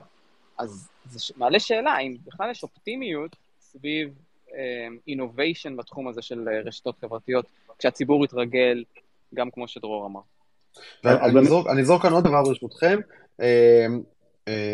אז 0.57 0.89
זה 1.05 1.33
מעלה 1.37 1.59
שאלה, 1.59 1.91
האם 1.91 2.17
בכלל 2.25 2.51
יש 2.51 2.63
אופטימיות 2.63 3.35
סביב 3.59 4.26
אינוביישן 5.07 5.73
uh, 5.73 5.77
בתחום 5.77 6.07
הזה 6.07 6.21
של 6.21 6.47
uh, 6.47 6.67
רשתות 6.67 6.95
חברתיות, 7.01 7.45
כשהציבור 7.79 8.25
יתרגל, 8.25 8.83
גם 9.33 9.51
כמו 9.51 9.67
שדרור 9.67 10.05
אמר. 10.05 10.19
אני 11.71 11.81
אזרוק 11.81 12.01
כאן 12.01 12.13
עוד 12.13 12.23
דבר 12.23 12.43
ברשותכם, 12.43 12.99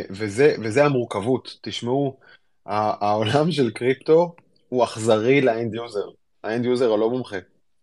וזה, 0.09 0.55
וזה 0.59 0.85
המורכבות. 0.85 1.57
תשמעו, 1.61 2.17
העולם 2.65 3.51
של 3.51 3.71
קריפטו 3.71 4.35
הוא 4.69 4.83
אכזרי 4.83 5.41
ל 5.41 5.49
end 5.49 5.73
user. 5.73 6.09
ה 6.43 6.49
end 6.49 6.65
user 6.65 6.87
הוא 6.87 6.99
לא 6.99 7.09
מומחה. 7.09 7.37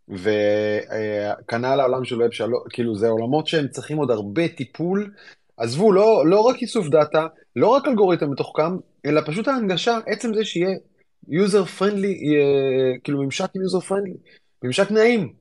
וכנ"ל 0.09 1.81
העולם 1.81 2.05
של 2.05 2.23
Web 2.23 2.33
שלוש, 2.33 2.63
כאילו 2.71 2.95
זה 2.95 3.09
עולמות 3.09 3.47
שהם 3.47 3.69
צריכים 3.69 3.97
עוד 3.97 4.11
הרבה 4.11 4.49
טיפול, 4.49 5.13
עזבו, 5.57 5.93
לא, 5.93 6.23
לא 6.27 6.41
רק 6.41 6.57
איסוף 6.63 6.89
data, 6.89 7.27
לא 7.57 7.69
רק 7.69 7.89
אלגוריתם 7.89 8.31
מתוחכם, 8.31 8.77
אלא 9.07 9.21
פשוט 9.27 9.49
ההנגשה, 9.49 9.99
עצם 10.07 10.35
זה 10.35 10.45
שיהיה 10.45 10.77
user 11.29 11.79
friendly, 11.79 12.07
יהיה, 12.07 12.99
כאילו 13.05 13.23
ממשק 13.23 13.45
user 13.45 13.89
friendly, 13.89 14.17
ממשק 14.63 14.91
נעים. 14.91 15.33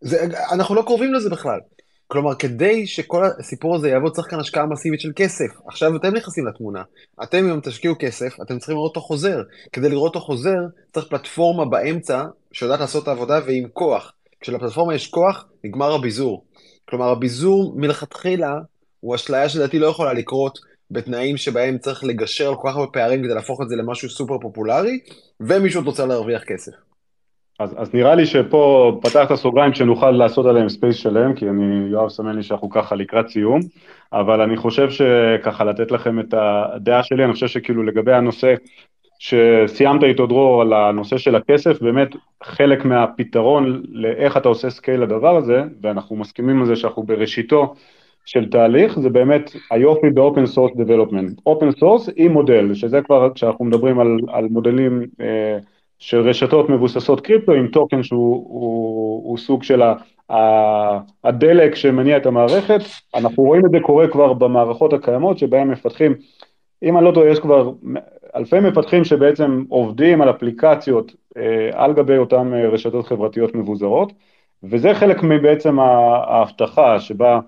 זה, 0.00 0.26
אנחנו 0.52 0.74
לא 0.74 0.82
קרובים 0.82 1.14
לזה 1.14 1.30
בכלל. 1.30 1.58
כלומר, 2.06 2.34
כדי 2.34 2.86
שכל 2.86 3.24
הסיפור 3.38 3.76
הזה 3.76 3.88
יעבוד, 3.88 4.12
צריך 4.12 4.30
כאן 4.30 4.40
השקעה 4.40 4.66
מסיבית 4.66 5.00
של 5.00 5.12
כסף. 5.16 5.46
עכשיו 5.66 5.96
אתם 5.96 6.14
נכנסים 6.14 6.46
לתמונה. 6.46 6.82
אתם 7.22 7.50
אם 7.50 7.60
תשקיעו 7.60 7.94
כסף, 7.98 8.36
אתם 8.42 8.58
צריכים 8.58 8.76
לראות 8.76 8.88
אותו 8.88 9.00
חוזר. 9.00 9.42
כדי 9.72 9.88
לראות 9.88 10.14
אותו 10.14 10.26
חוזר, 10.26 10.58
צריך 10.92 11.06
פלטפורמה 11.06 11.64
באמצע 11.64 12.24
שיודעת 12.52 12.80
לעשות 12.80 13.02
את 13.02 13.08
העבודה 13.08 13.40
ועם 13.46 13.68
כוח. 13.72 14.12
כשלפלטפורמה 14.40 14.94
יש 14.94 15.06
כוח, 15.10 15.44
נגמר 15.64 15.94
הביזור. 15.94 16.44
כלומר, 16.88 17.08
הביזור 17.08 17.74
מלכתחילה 17.76 18.54
הוא 19.00 19.14
אשליה 19.14 19.48
שלדעתי 19.48 19.78
לא 19.78 19.86
יכולה 19.86 20.12
לקרות 20.12 20.58
בתנאים 20.94 21.36
שבהם 21.36 21.78
צריך 21.78 22.04
לגשר 22.04 22.48
על 22.48 22.54
כל 22.54 22.68
כך 22.68 22.76
הרבה 22.76 22.92
פערים 22.92 23.22
כדי 23.24 23.34
להפוך 23.34 23.62
את 23.62 23.68
זה 23.68 23.76
למשהו 23.76 24.08
סופר 24.08 24.38
פופולרי, 24.38 24.98
ומישהו 25.40 25.80
עוד 25.80 25.86
רוצה 25.86 26.06
להרוויח 26.06 26.44
כסף. 26.44 26.72
אז, 27.60 27.74
אז 27.76 27.94
נראה 27.94 28.14
לי 28.14 28.26
שפה 28.26 28.92
פתח 29.02 29.26
את 29.26 29.30
הסוגריים 29.30 29.74
שנוכל 29.74 30.10
לעשות 30.10 30.46
עליהם 30.46 30.68
space 30.68 30.96
שלם, 30.96 31.34
כי 31.34 31.48
אני, 31.48 31.90
יואב 31.90 32.08
סמן 32.08 32.36
לי 32.36 32.42
שאנחנו 32.42 32.70
ככה 32.70 32.94
לקראת 32.94 33.28
סיום, 33.28 33.60
אבל 34.12 34.40
אני 34.40 34.56
חושב 34.56 34.90
שככה 34.90 35.64
לתת 35.64 35.90
לכם 35.90 36.20
את 36.20 36.34
הדעה 36.36 37.02
שלי, 37.02 37.24
אני 37.24 37.32
חושב 37.32 37.48
שכאילו 37.48 37.82
לגבי 37.82 38.12
הנושא 38.12 38.54
שסיימת 39.18 40.02
איתו 40.02 40.26
דרור 40.26 40.62
על 40.62 40.72
הנושא 40.72 41.18
של 41.18 41.34
הכסף, 41.34 41.82
באמת 41.82 42.08
חלק 42.42 42.84
מהפתרון 42.84 43.82
לאיך 43.92 44.36
אתה 44.36 44.48
עושה 44.48 44.70
scale 44.70 45.00
לדבר 45.00 45.36
הזה, 45.36 45.62
ואנחנו 45.82 46.16
מסכימים 46.16 46.60
על 46.60 46.66
זה 46.66 46.76
שאנחנו 46.76 47.02
בראשיתו 47.02 47.74
של 48.24 48.50
תהליך, 48.50 49.00
זה 49.00 49.08
באמת 49.08 49.50
היופי 49.70 50.10
ב 50.10 50.17
open 50.17 50.46
source 50.46 50.72
development. 50.76 51.40
open 51.46 51.70
source 51.72 52.08
עם 52.16 52.32
מודל, 52.32 52.74
שזה 52.74 53.02
כבר 53.02 53.32
כשאנחנו 53.34 53.64
מדברים 53.64 54.00
על, 54.00 54.18
על 54.28 54.48
מודלים 54.50 55.06
אה, 55.20 55.58
של 55.98 56.20
רשתות 56.20 56.70
מבוססות 56.70 57.20
קריפטו 57.20 57.52
עם 57.52 57.68
טוקן 57.68 58.02
שהוא 58.02 58.46
הוא, 58.48 59.28
הוא 59.28 59.38
סוג 59.38 59.62
של 59.62 59.82
ה, 59.82 59.94
ה, 60.32 60.36
הדלק 61.24 61.74
שמניע 61.74 62.16
את 62.16 62.26
המערכת, 62.26 62.80
אנחנו 63.14 63.42
רואים 63.42 63.66
את 63.66 63.70
זה 63.70 63.80
קורה 63.80 64.08
כבר 64.08 64.32
במערכות 64.32 64.92
הקיימות 64.92 65.38
שבהן 65.38 65.68
מפתחים, 65.68 66.14
אם 66.82 66.96
אני 66.96 67.04
לא 67.04 67.12
טועה 67.12 67.28
יש 67.30 67.38
כבר 67.38 67.72
אלפי 68.36 68.60
מפתחים 68.60 69.04
שבעצם 69.04 69.64
עובדים 69.68 70.22
על 70.22 70.30
אפליקציות 70.30 71.14
אה, 71.36 71.70
על 71.72 71.92
גבי 71.92 72.16
אותן 72.16 72.54
אה, 72.54 72.68
רשתות 72.68 73.06
חברתיות 73.06 73.54
מבוזרות, 73.54 74.12
וזה 74.62 74.94
חלק 74.94 75.22
מבעצם 75.22 75.78
ההבטחה 75.78 77.00
שבה 77.00 77.40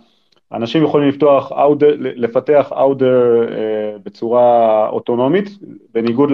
אנשים 0.52 0.84
יכולים 0.84 1.08
לפתוח, 1.08 1.52
לפתח 1.96 2.72
אאודר 2.72 3.48
אה, 3.52 3.98
בצורה 4.04 4.88
אוטונומית, 4.88 5.48
בניגוד 5.94 6.30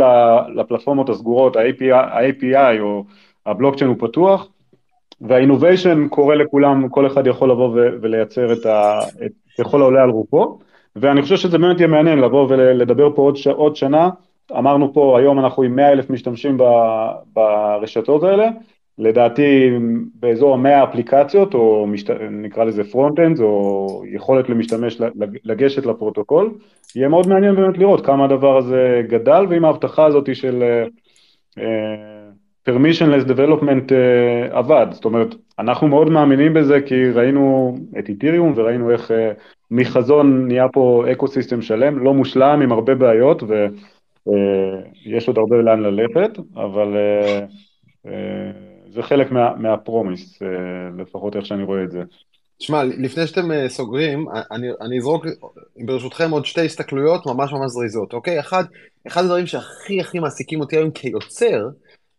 לפלטפורמות 0.55 1.09
הסגורות, 1.09 1.57
ה-API 1.57 2.81
או 2.81 3.05
הבלוקצ'יין 3.47 3.91
הוא 3.91 3.97
פתוח, 4.01 4.49
וה 5.21 5.36
innovation 5.36 6.09
קורה 6.09 6.35
לכולם, 6.35 6.89
כל 6.89 7.07
אחד 7.07 7.27
יכול 7.27 7.51
לבוא 7.51 7.69
ולייצר 7.75 8.53
את 8.53 8.67
ה... 8.67 9.01
את, 9.27 9.33
ככל 9.59 9.83
העולה 9.83 10.03
על 10.03 10.11
רוחו, 10.11 10.59
ואני 10.97 11.23
חושב 11.23 11.37
שזה 11.37 11.59
באמת 11.59 11.81
יהיה 11.81 11.89
מעניין 11.89 12.19
לבוא 12.19 12.47
ולדבר 12.49 13.15
פה 13.15 13.23
עוד, 13.23 13.37
ש, 13.37 13.47
עוד 13.47 13.77
שנה, 13.77 14.11
אמרנו 14.59 14.93
פה 14.95 15.19
היום 15.19 15.39
אנחנו 15.39 15.63
עם 15.63 15.77
100 15.77 15.93
אלף 15.93 16.11
משתמשים 16.11 16.59
ברשתות 17.27 18.23
האלה, 18.23 18.49
לדעתי 19.03 19.71
באזור 20.15 20.55
המאה 20.55 20.85
אפליקציות, 20.85 21.55
או 21.55 21.87
משת... 21.87 22.11
נקרא 22.31 22.65
לזה 22.65 22.85
front-end, 22.85 23.41
או 23.41 24.03
יכולת 24.07 24.49
למשתמש 24.49 25.01
לגשת 25.45 25.87
לפרוטוקול, 25.87 26.51
יהיה 26.97 27.09
מאוד 27.09 27.29
מעניין 27.29 27.55
באמת 27.57 27.79
לראות 27.79 28.07
כמה 28.07 28.25
הדבר 28.25 28.57
הזה 28.57 29.03
גדל, 29.09 29.47
ועם 29.51 29.65
ההבטחה 29.65 30.07
הזאת 30.07 30.37
של 30.37 30.85
uh, 31.59 31.63
permissionless 32.69 33.29
development 33.29 33.89
uh, 33.89 34.57
עבד, 34.57 34.87
זאת 34.91 35.05
אומרת, 35.05 35.35
אנחנו 35.59 35.89
מאוד 35.89 36.11
מאמינים 36.11 36.55
בזה 36.55 36.81
כי 36.81 37.11
ראינו 37.11 37.75
את 37.99 38.09
איתיריום 38.09 38.53
וראינו 38.57 38.91
איך 38.91 39.11
uh, 39.11 39.15
מחזון 39.71 40.47
נהיה 40.47 40.69
פה 40.69 41.05
אקו 41.13 41.29
סיסטם 41.29 41.63
שלם, 41.63 41.99
לא 41.99 42.15
מושלם 42.15 42.61
עם 42.63 42.73
הרבה 42.73 42.95
בעיות 42.95 43.43
ויש 43.43 45.25
uh, 45.25 45.27
עוד 45.27 45.39
הרבה 45.39 45.57
לאן 45.57 45.81
ללכת, 45.81 46.39
אבל 46.57 46.95
uh, 46.95 47.53
uh, 48.07 48.72
זה 48.95 49.03
חלק 49.03 49.31
מה, 49.31 49.57
מהפרומיס, 49.57 50.43
אה, 50.43 50.49
לפחות 51.03 51.37
איך 51.37 51.47
שאני 51.47 51.63
רואה 51.63 51.85
את 51.85 51.91
זה. 51.91 52.03
תשמע, 52.59 52.85
לפני 52.85 53.27
שאתם 53.27 53.53
אה, 53.53 53.69
סוגרים, 53.69 54.27
אני, 54.51 54.67
אני 54.81 54.99
אזרוק 54.99 55.27
ברשותכם 55.77 56.31
עוד 56.31 56.47
שתי 56.47 56.65
הסתכלויות 56.65 57.27
ממש 57.27 57.53
ממש 57.53 57.71
זריזות, 57.71 58.13
אוקיי? 58.13 58.41
אחד, 58.41 58.65
אחד 59.07 59.23
הדברים 59.23 59.47
שהכי 59.47 60.01
הכי 60.01 60.19
מעסיקים 60.19 60.61
אותי 60.61 60.77
היום 60.77 60.91
כיוצר, 60.91 61.69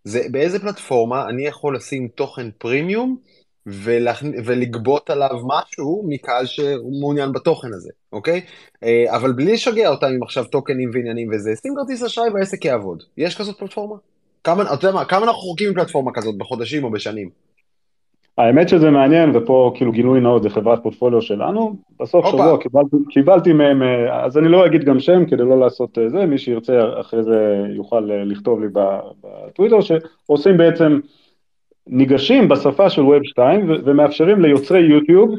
זה 0.03 0.21
באיזה 0.31 0.59
פלטפורמה 0.59 1.29
אני 1.29 1.45
יכול 1.45 1.75
לשים 1.75 2.07
תוכן 2.07 2.49
פרימיום 2.57 3.17
ולהכ... 3.65 4.23
ולגבות 4.45 5.09
עליו 5.09 5.29
משהו 5.47 6.03
מקהל 6.07 6.45
שמעוניין 6.45 7.31
בתוכן 7.31 7.73
הזה, 7.73 7.89
אוקיי? 8.11 8.41
אה, 8.83 9.15
אבל 9.15 9.33
בלי 9.33 9.53
לשגע 9.53 9.89
אותם 9.89 10.07
עם 10.07 10.23
עכשיו 10.23 10.45
טוקנים 10.45 10.89
ועניינים 10.93 11.29
וזה, 11.33 11.55
שים 11.61 11.73
כרטיס 11.75 12.03
אשראי 12.03 12.29
והעסק 12.29 12.65
יעבוד. 12.65 13.03
יש 13.17 13.37
כזאת 13.37 13.57
פלטפורמה? 13.59 13.95
כמה, 14.43 14.63
אתה 14.63 14.73
יודע 14.73 14.91
מה, 14.91 15.05
כמה 15.05 15.19
אנחנו 15.19 15.39
רחוקים 15.39 15.71
מפלטפורמה 15.71 16.11
כזאת 16.13 16.37
בחודשים 16.37 16.83
או 16.83 16.91
בשנים? 16.91 17.29
האמת 18.37 18.69
שזה 18.69 18.91
מעניין, 18.91 19.31
ופה 19.33 19.71
כאילו 19.75 19.91
גילוי 19.91 20.21
נאות, 20.21 20.43
זה 20.43 20.49
חברת 20.49 20.83
פורטפוליו 20.83 21.21
שלנו, 21.21 21.75
בסוף. 21.99 22.27
שבוע 22.27 22.57
קיבלתי, 22.57 22.97
קיבלתי 23.09 23.53
מהם, 23.53 23.83
אה, 23.83 24.25
אז 24.25 24.37
אני 24.37 24.47
לא 24.47 24.65
אגיד 24.65 24.83
גם 24.83 24.99
שם 24.99 25.25
כדי 25.25 25.43
לא 25.43 25.59
לעשות 25.59 25.97
אה, 25.97 26.09
זה, 26.09 26.25
מי 26.25 26.37
שירצה 26.37 26.99
אחרי 26.99 27.23
זה 27.23 27.65
יוכל 27.75 28.11
אה, 28.11 28.23
לכתוב 28.23 28.61
לי 28.61 28.67
בטוויטר, 28.73 29.77
שעושים 29.81 30.57
בעצם, 30.57 30.99
ניגשים 31.87 32.49
בשפה 32.49 32.89
של 32.89 33.01
ווב 33.01 33.23
2 33.23 33.71
ומאפשרים 33.85 34.41
ליוצרי 34.41 34.79
יוטיוב 34.79 35.35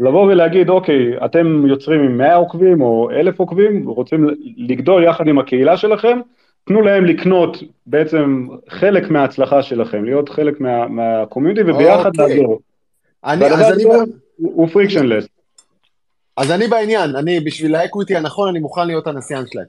לבוא 0.00 0.26
ולהגיד, 0.26 0.68
אוקיי, 0.68 1.24
אתם 1.24 1.66
יוצרים 1.66 2.00
עם 2.00 2.18
100 2.18 2.34
עוקבים 2.34 2.82
או 2.82 3.10
1,000 3.10 3.38
עוקבים, 3.38 3.88
רוצים 3.88 4.26
לגדול 4.56 5.04
יחד 5.04 5.28
עם 5.28 5.38
הקהילה 5.38 5.76
שלכם, 5.76 6.18
תנו 6.64 6.82
להם 6.82 7.04
לקנות 7.04 7.56
בעצם 7.86 8.46
חלק 8.68 9.10
מההצלחה 9.10 9.62
שלכם, 9.62 10.04
להיות 10.04 10.28
חלק 10.28 10.60
מה 10.88 11.03
community 11.03 11.70
וביחד. 11.70 12.10
אוקיי. 12.20 12.36
לעזור. 12.36 12.60
אני, 13.24 13.46
אז 13.46 13.72
אני... 13.72 13.84
הוא 14.36 14.68
frictionless. 14.68 15.28
אז 16.36 16.50
אני 16.50 16.66
בעניין, 16.66 17.16
אני 17.16 17.40
בשביל 17.40 17.74
ה 17.74 17.80
equity 17.80 18.16
הנכון, 18.16 18.48
אני 18.48 18.58
מוכן 18.58 18.86
להיות 18.86 19.06
הנסיין 19.06 19.44
שלהם. 19.46 19.66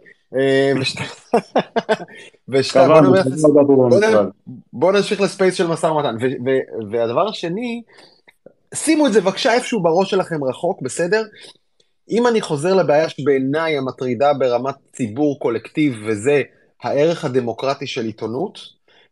בוא 4.73 4.91
נמשיך 4.91 5.21
ל 5.21 5.27
space 5.27 5.55
של 5.55 5.67
משא 5.67 5.85
ומתן. 5.85 6.15
והדבר 6.91 7.27
השני, 7.29 7.81
שימו 8.73 9.07
את 9.07 9.13
זה 9.13 9.21
בבקשה 9.21 9.53
איפשהו 9.53 9.83
בראש 9.83 10.09
שלכם 10.09 10.43
רחוק, 10.43 10.81
בסדר? 10.81 11.23
אם 12.09 12.27
אני 12.27 12.41
חוזר 12.41 12.75
לבעיה 12.75 13.09
שבעיניי 13.09 13.77
המטרידה 13.77 14.33
ברמת 14.33 14.75
ציבור 14.93 15.39
קולקטיב, 15.39 15.93
וזה 16.07 16.41
הערך 16.83 17.25
הדמוקרטי 17.25 17.87
של 17.87 18.05
עיתונות, 18.05 18.59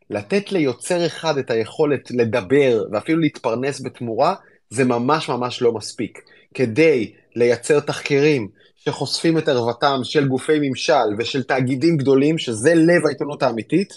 לתת 0.09 0.51
ליוצר 0.51 1.05
אחד 1.05 1.37
את 1.37 1.51
היכולת 1.51 2.11
לדבר 2.11 2.83
ואפילו 2.91 3.19
להתפרנס 3.19 3.81
בתמורה, 3.81 4.35
זה 4.69 4.85
ממש 4.85 5.29
ממש 5.29 5.61
לא 5.61 5.71
מספיק. 5.71 6.21
כדי 6.53 7.13
לייצר 7.35 7.79
תחקירים 7.79 8.47
שחושפים 8.75 9.37
את 9.37 9.47
ערוותם 9.47 9.99
של 10.03 10.27
גופי 10.27 10.57
ממשל 10.61 10.93
ושל 11.17 11.43
תאגידים 11.43 11.97
גדולים, 11.97 12.37
שזה 12.37 12.75
לב 12.75 13.05
העיתונות 13.05 13.43
האמיתית, 13.43 13.93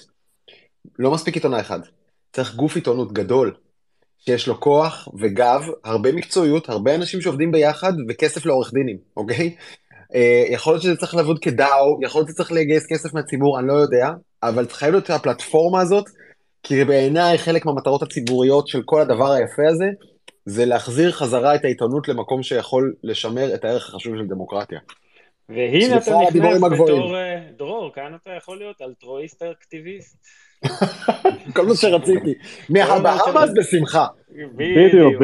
לא 0.98 1.10
מספיק 1.10 1.34
עיתונאי 1.34 1.60
אחד. 1.60 1.80
צריך 2.32 2.54
גוף 2.54 2.76
עיתונות 2.76 3.12
גדול, 3.12 3.54
שיש 4.18 4.48
לו 4.48 4.60
כוח 4.60 5.08
וגב, 5.20 5.62
הרבה 5.84 6.12
מקצועיות, 6.12 6.68
הרבה 6.68 6.94
אנשים 6.94 7.20
שעובדים 7.20 7.52
ביחד 7.52 7.92
וכסף 8.08 8.46
לעורך 8.46 8.72
דינים, 8.74 8.98
אוקיי? 9.16 9.56
אה, 10.14 10.44
יכול 10.50 10.72
להיות 10.72 10.82
שזה 10.82 10.96
צריך 10.96 11.14
לעבוד 11.14 11.38
כדאו, 11.38 11.98
יכול 12.02 12.18
להיות 12.18 12.28
שזה 12.28 12.36
צריך 12.36 12.52
לגייס 12.52 12.86
כסף 12.92 13.14
מהציבור, 13.14 13.58
אני 13.58 13.68
לא 13.68 13.72
יודע, 13.72 14.10
אבל 14.42 14.66
חייב 14.68 14.92
להיות 14.92 15.10
הפלטפורמה 15.10 15.80
הזאת, 15.80 16.04
כי 16.62 16.84
בעיניי 16.84 17.38
חלק 17.38 17.66
מהמטרות 17.66 18.02
הציבוריות 18.02 18.68
של 18.68 18.82
כל 18.84 19.00
הדבר 19.00 19.32
היפה 19.32 19.62
הזה, 19.68 19.86
זה 20.44 20.64
להחזיר 20.64 21.12
חזרה 21.12 21.54
את 21.54 21.64
העיתונות 21.64 22.08
למקום 22.08 22.42
שיכול 22.42 22.94
לשמר 23.04 23.54
את 23.54 23.64
הערך 23.64 23.88
החשוב 23.88 24.16
של 24.16 24.26
דמוקרטיה. 24.26 24.78
והנה 25.48 25.96
אתה 25.96 26.12
נכנס 26.34 26.62
בתור 26.72 27.16
אה, 27.16 27.38
דרור, 27.58 27.92
כאן 27.94 28.14
אתה 28.22 28.30
יכול 28.36 28.58
להיות 28.58 28.82
אלטרואיסט 28.82 29.42
אקטיביסט. 29.42 30.16
כל 31.56 31.66
מה 31.66 31.74
שרציתי. 31.74 32.34
מהבאמאס 32.68 33.50
בשמחה. 33.56 34.06
בדיוק, 34.56 35.14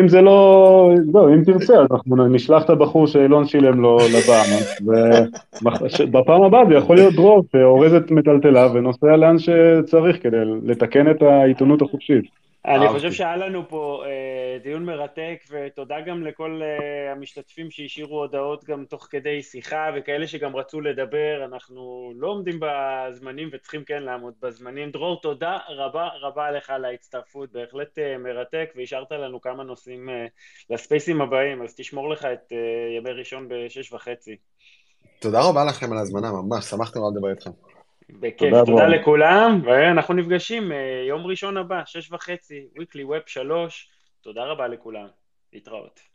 אם 0.00 0.08
זה 0.08 0.20
לא, 0.20 0.90
לא, 1.14 1.34
אם 1.34 1.44
תרצה, 1.44 1.74
אנחנו 1.90 2.28
נשלח 2.28 2.64
את 2.64 2.70
הבחור 2.70 3.06
שאילון 3.06 3.46
שילם 3.46 3.80
לו 3.80 3.96
לבאמאס, 3.96 4.82
ובפעם 4.82 6.42
הבאה 6.46 6.66
זה 6.66 6.74
יכול 6.74 6.96
להיות 6.96 7.14
דרור 7.14 7.44
שאורז 7.52 7.94
את 7.94 8.10
מטלטלה 8.10 8.68
ונוסע 8.74 9.16
לאן 9.16 9.36
שצריך 9.38 10.22
כדי 10.22 10.36
לתקן 10.64 11.10
את 11.10 11.22
העיתונות 11.22 11.82
החופשית. 11.82 12.47
אני 12.64 12.74
אהבתי. 12.74 12.94
חושב 12.94 13.12
שהיה 13.12 13.36
לנו 13.36 13.68
פה 13.68 14.02
אה, 14.06 14.58
דיון 14.62 14.84
מרתק, 14.84 15.44
ותודה 15.50 16.00
גם 16.00 16.22
לכל 16.22 16.60
אה, 16.62 17.12
המשתתפים 17.12 17.70
שהשאירו 17.70 18.18
הודעות 18.20 18.64
גם 18.64 18.84
תוך 18.84 19.06
כדי 19.10 19.42
שיחה, 19.42 19.90
וכאלה 19.96 20.26
שגם 20.26 20.56
רצו 20.56 20.80
לדבר, 20.80 21.44
אנחנו 21.44 22.12
לא 22.16 22.28
עומדים 22.28 22.60
בזמנים 22.60 23.48
וצריכים 23.52 23.84
כן 23.84 24.02
לעמוד 24.02 24.34
בזמנים. 24.42 24.90
דרור, 24.90 25.20
תודה 25.20 25.58
רבה 25.68 26.08
רבה 26.20 26.50
לך 26.50 26.70
על 26.70 26.84
ההצטרפות, 26.84 27.52
בהחלט 27.52 27.98
אה, 27.98 28.18
מרתק, 28.18 28.72
והשארת 28.76 29.12
לנו 29.12 29.40
כמה 29.40 29.64
נושאים 29.64 30.08
אה, 30.08 30.26
לספייסים 30.70 31.20
הבאים, 31.20 31.62
אז 31.62 31.74
תשמור 31.76 32.10
לך 32.10 32.24
את 32.24 32.52
אה, 32.52 32.96
ימי 32.96 33.10
ראשון 33.10 33.48
בשש 33.50 33.92
וחצי. 33.92 34.36
תודה 35.18 35.40
רבה 35.48 35.64
לכם 35.64 35.92
על 35.92 35.98
ההזמנה, 35.98 36.32
ממש, 36.32 36.74
מאוד 36.96 37.16
לדבר 37.16 37.30
איתכם. 37.30 37.50
בכיף, 38.10 38.50
תודה, 38.50 38.64
תודה. 38.66 38.86
לכולם, 38.86 39.60
ואנחנו 39.64 40.14
נפגשים 40.14 40.72
אה, 40.72 41.04
יום 41.08 41.26
ראשון 41.26 41.56
הבא, 41.56 41.82
שש 41.86 42.12
וחצי, 42.12 42.68
weekly 42.78 43.08
web 43.08 43.22
שלוש, 43.26 43.90
תודה 44.20 44.44
רבה 44.44 44.68
לכולם, 44.68 45.06
להתראות. 45.52 46.07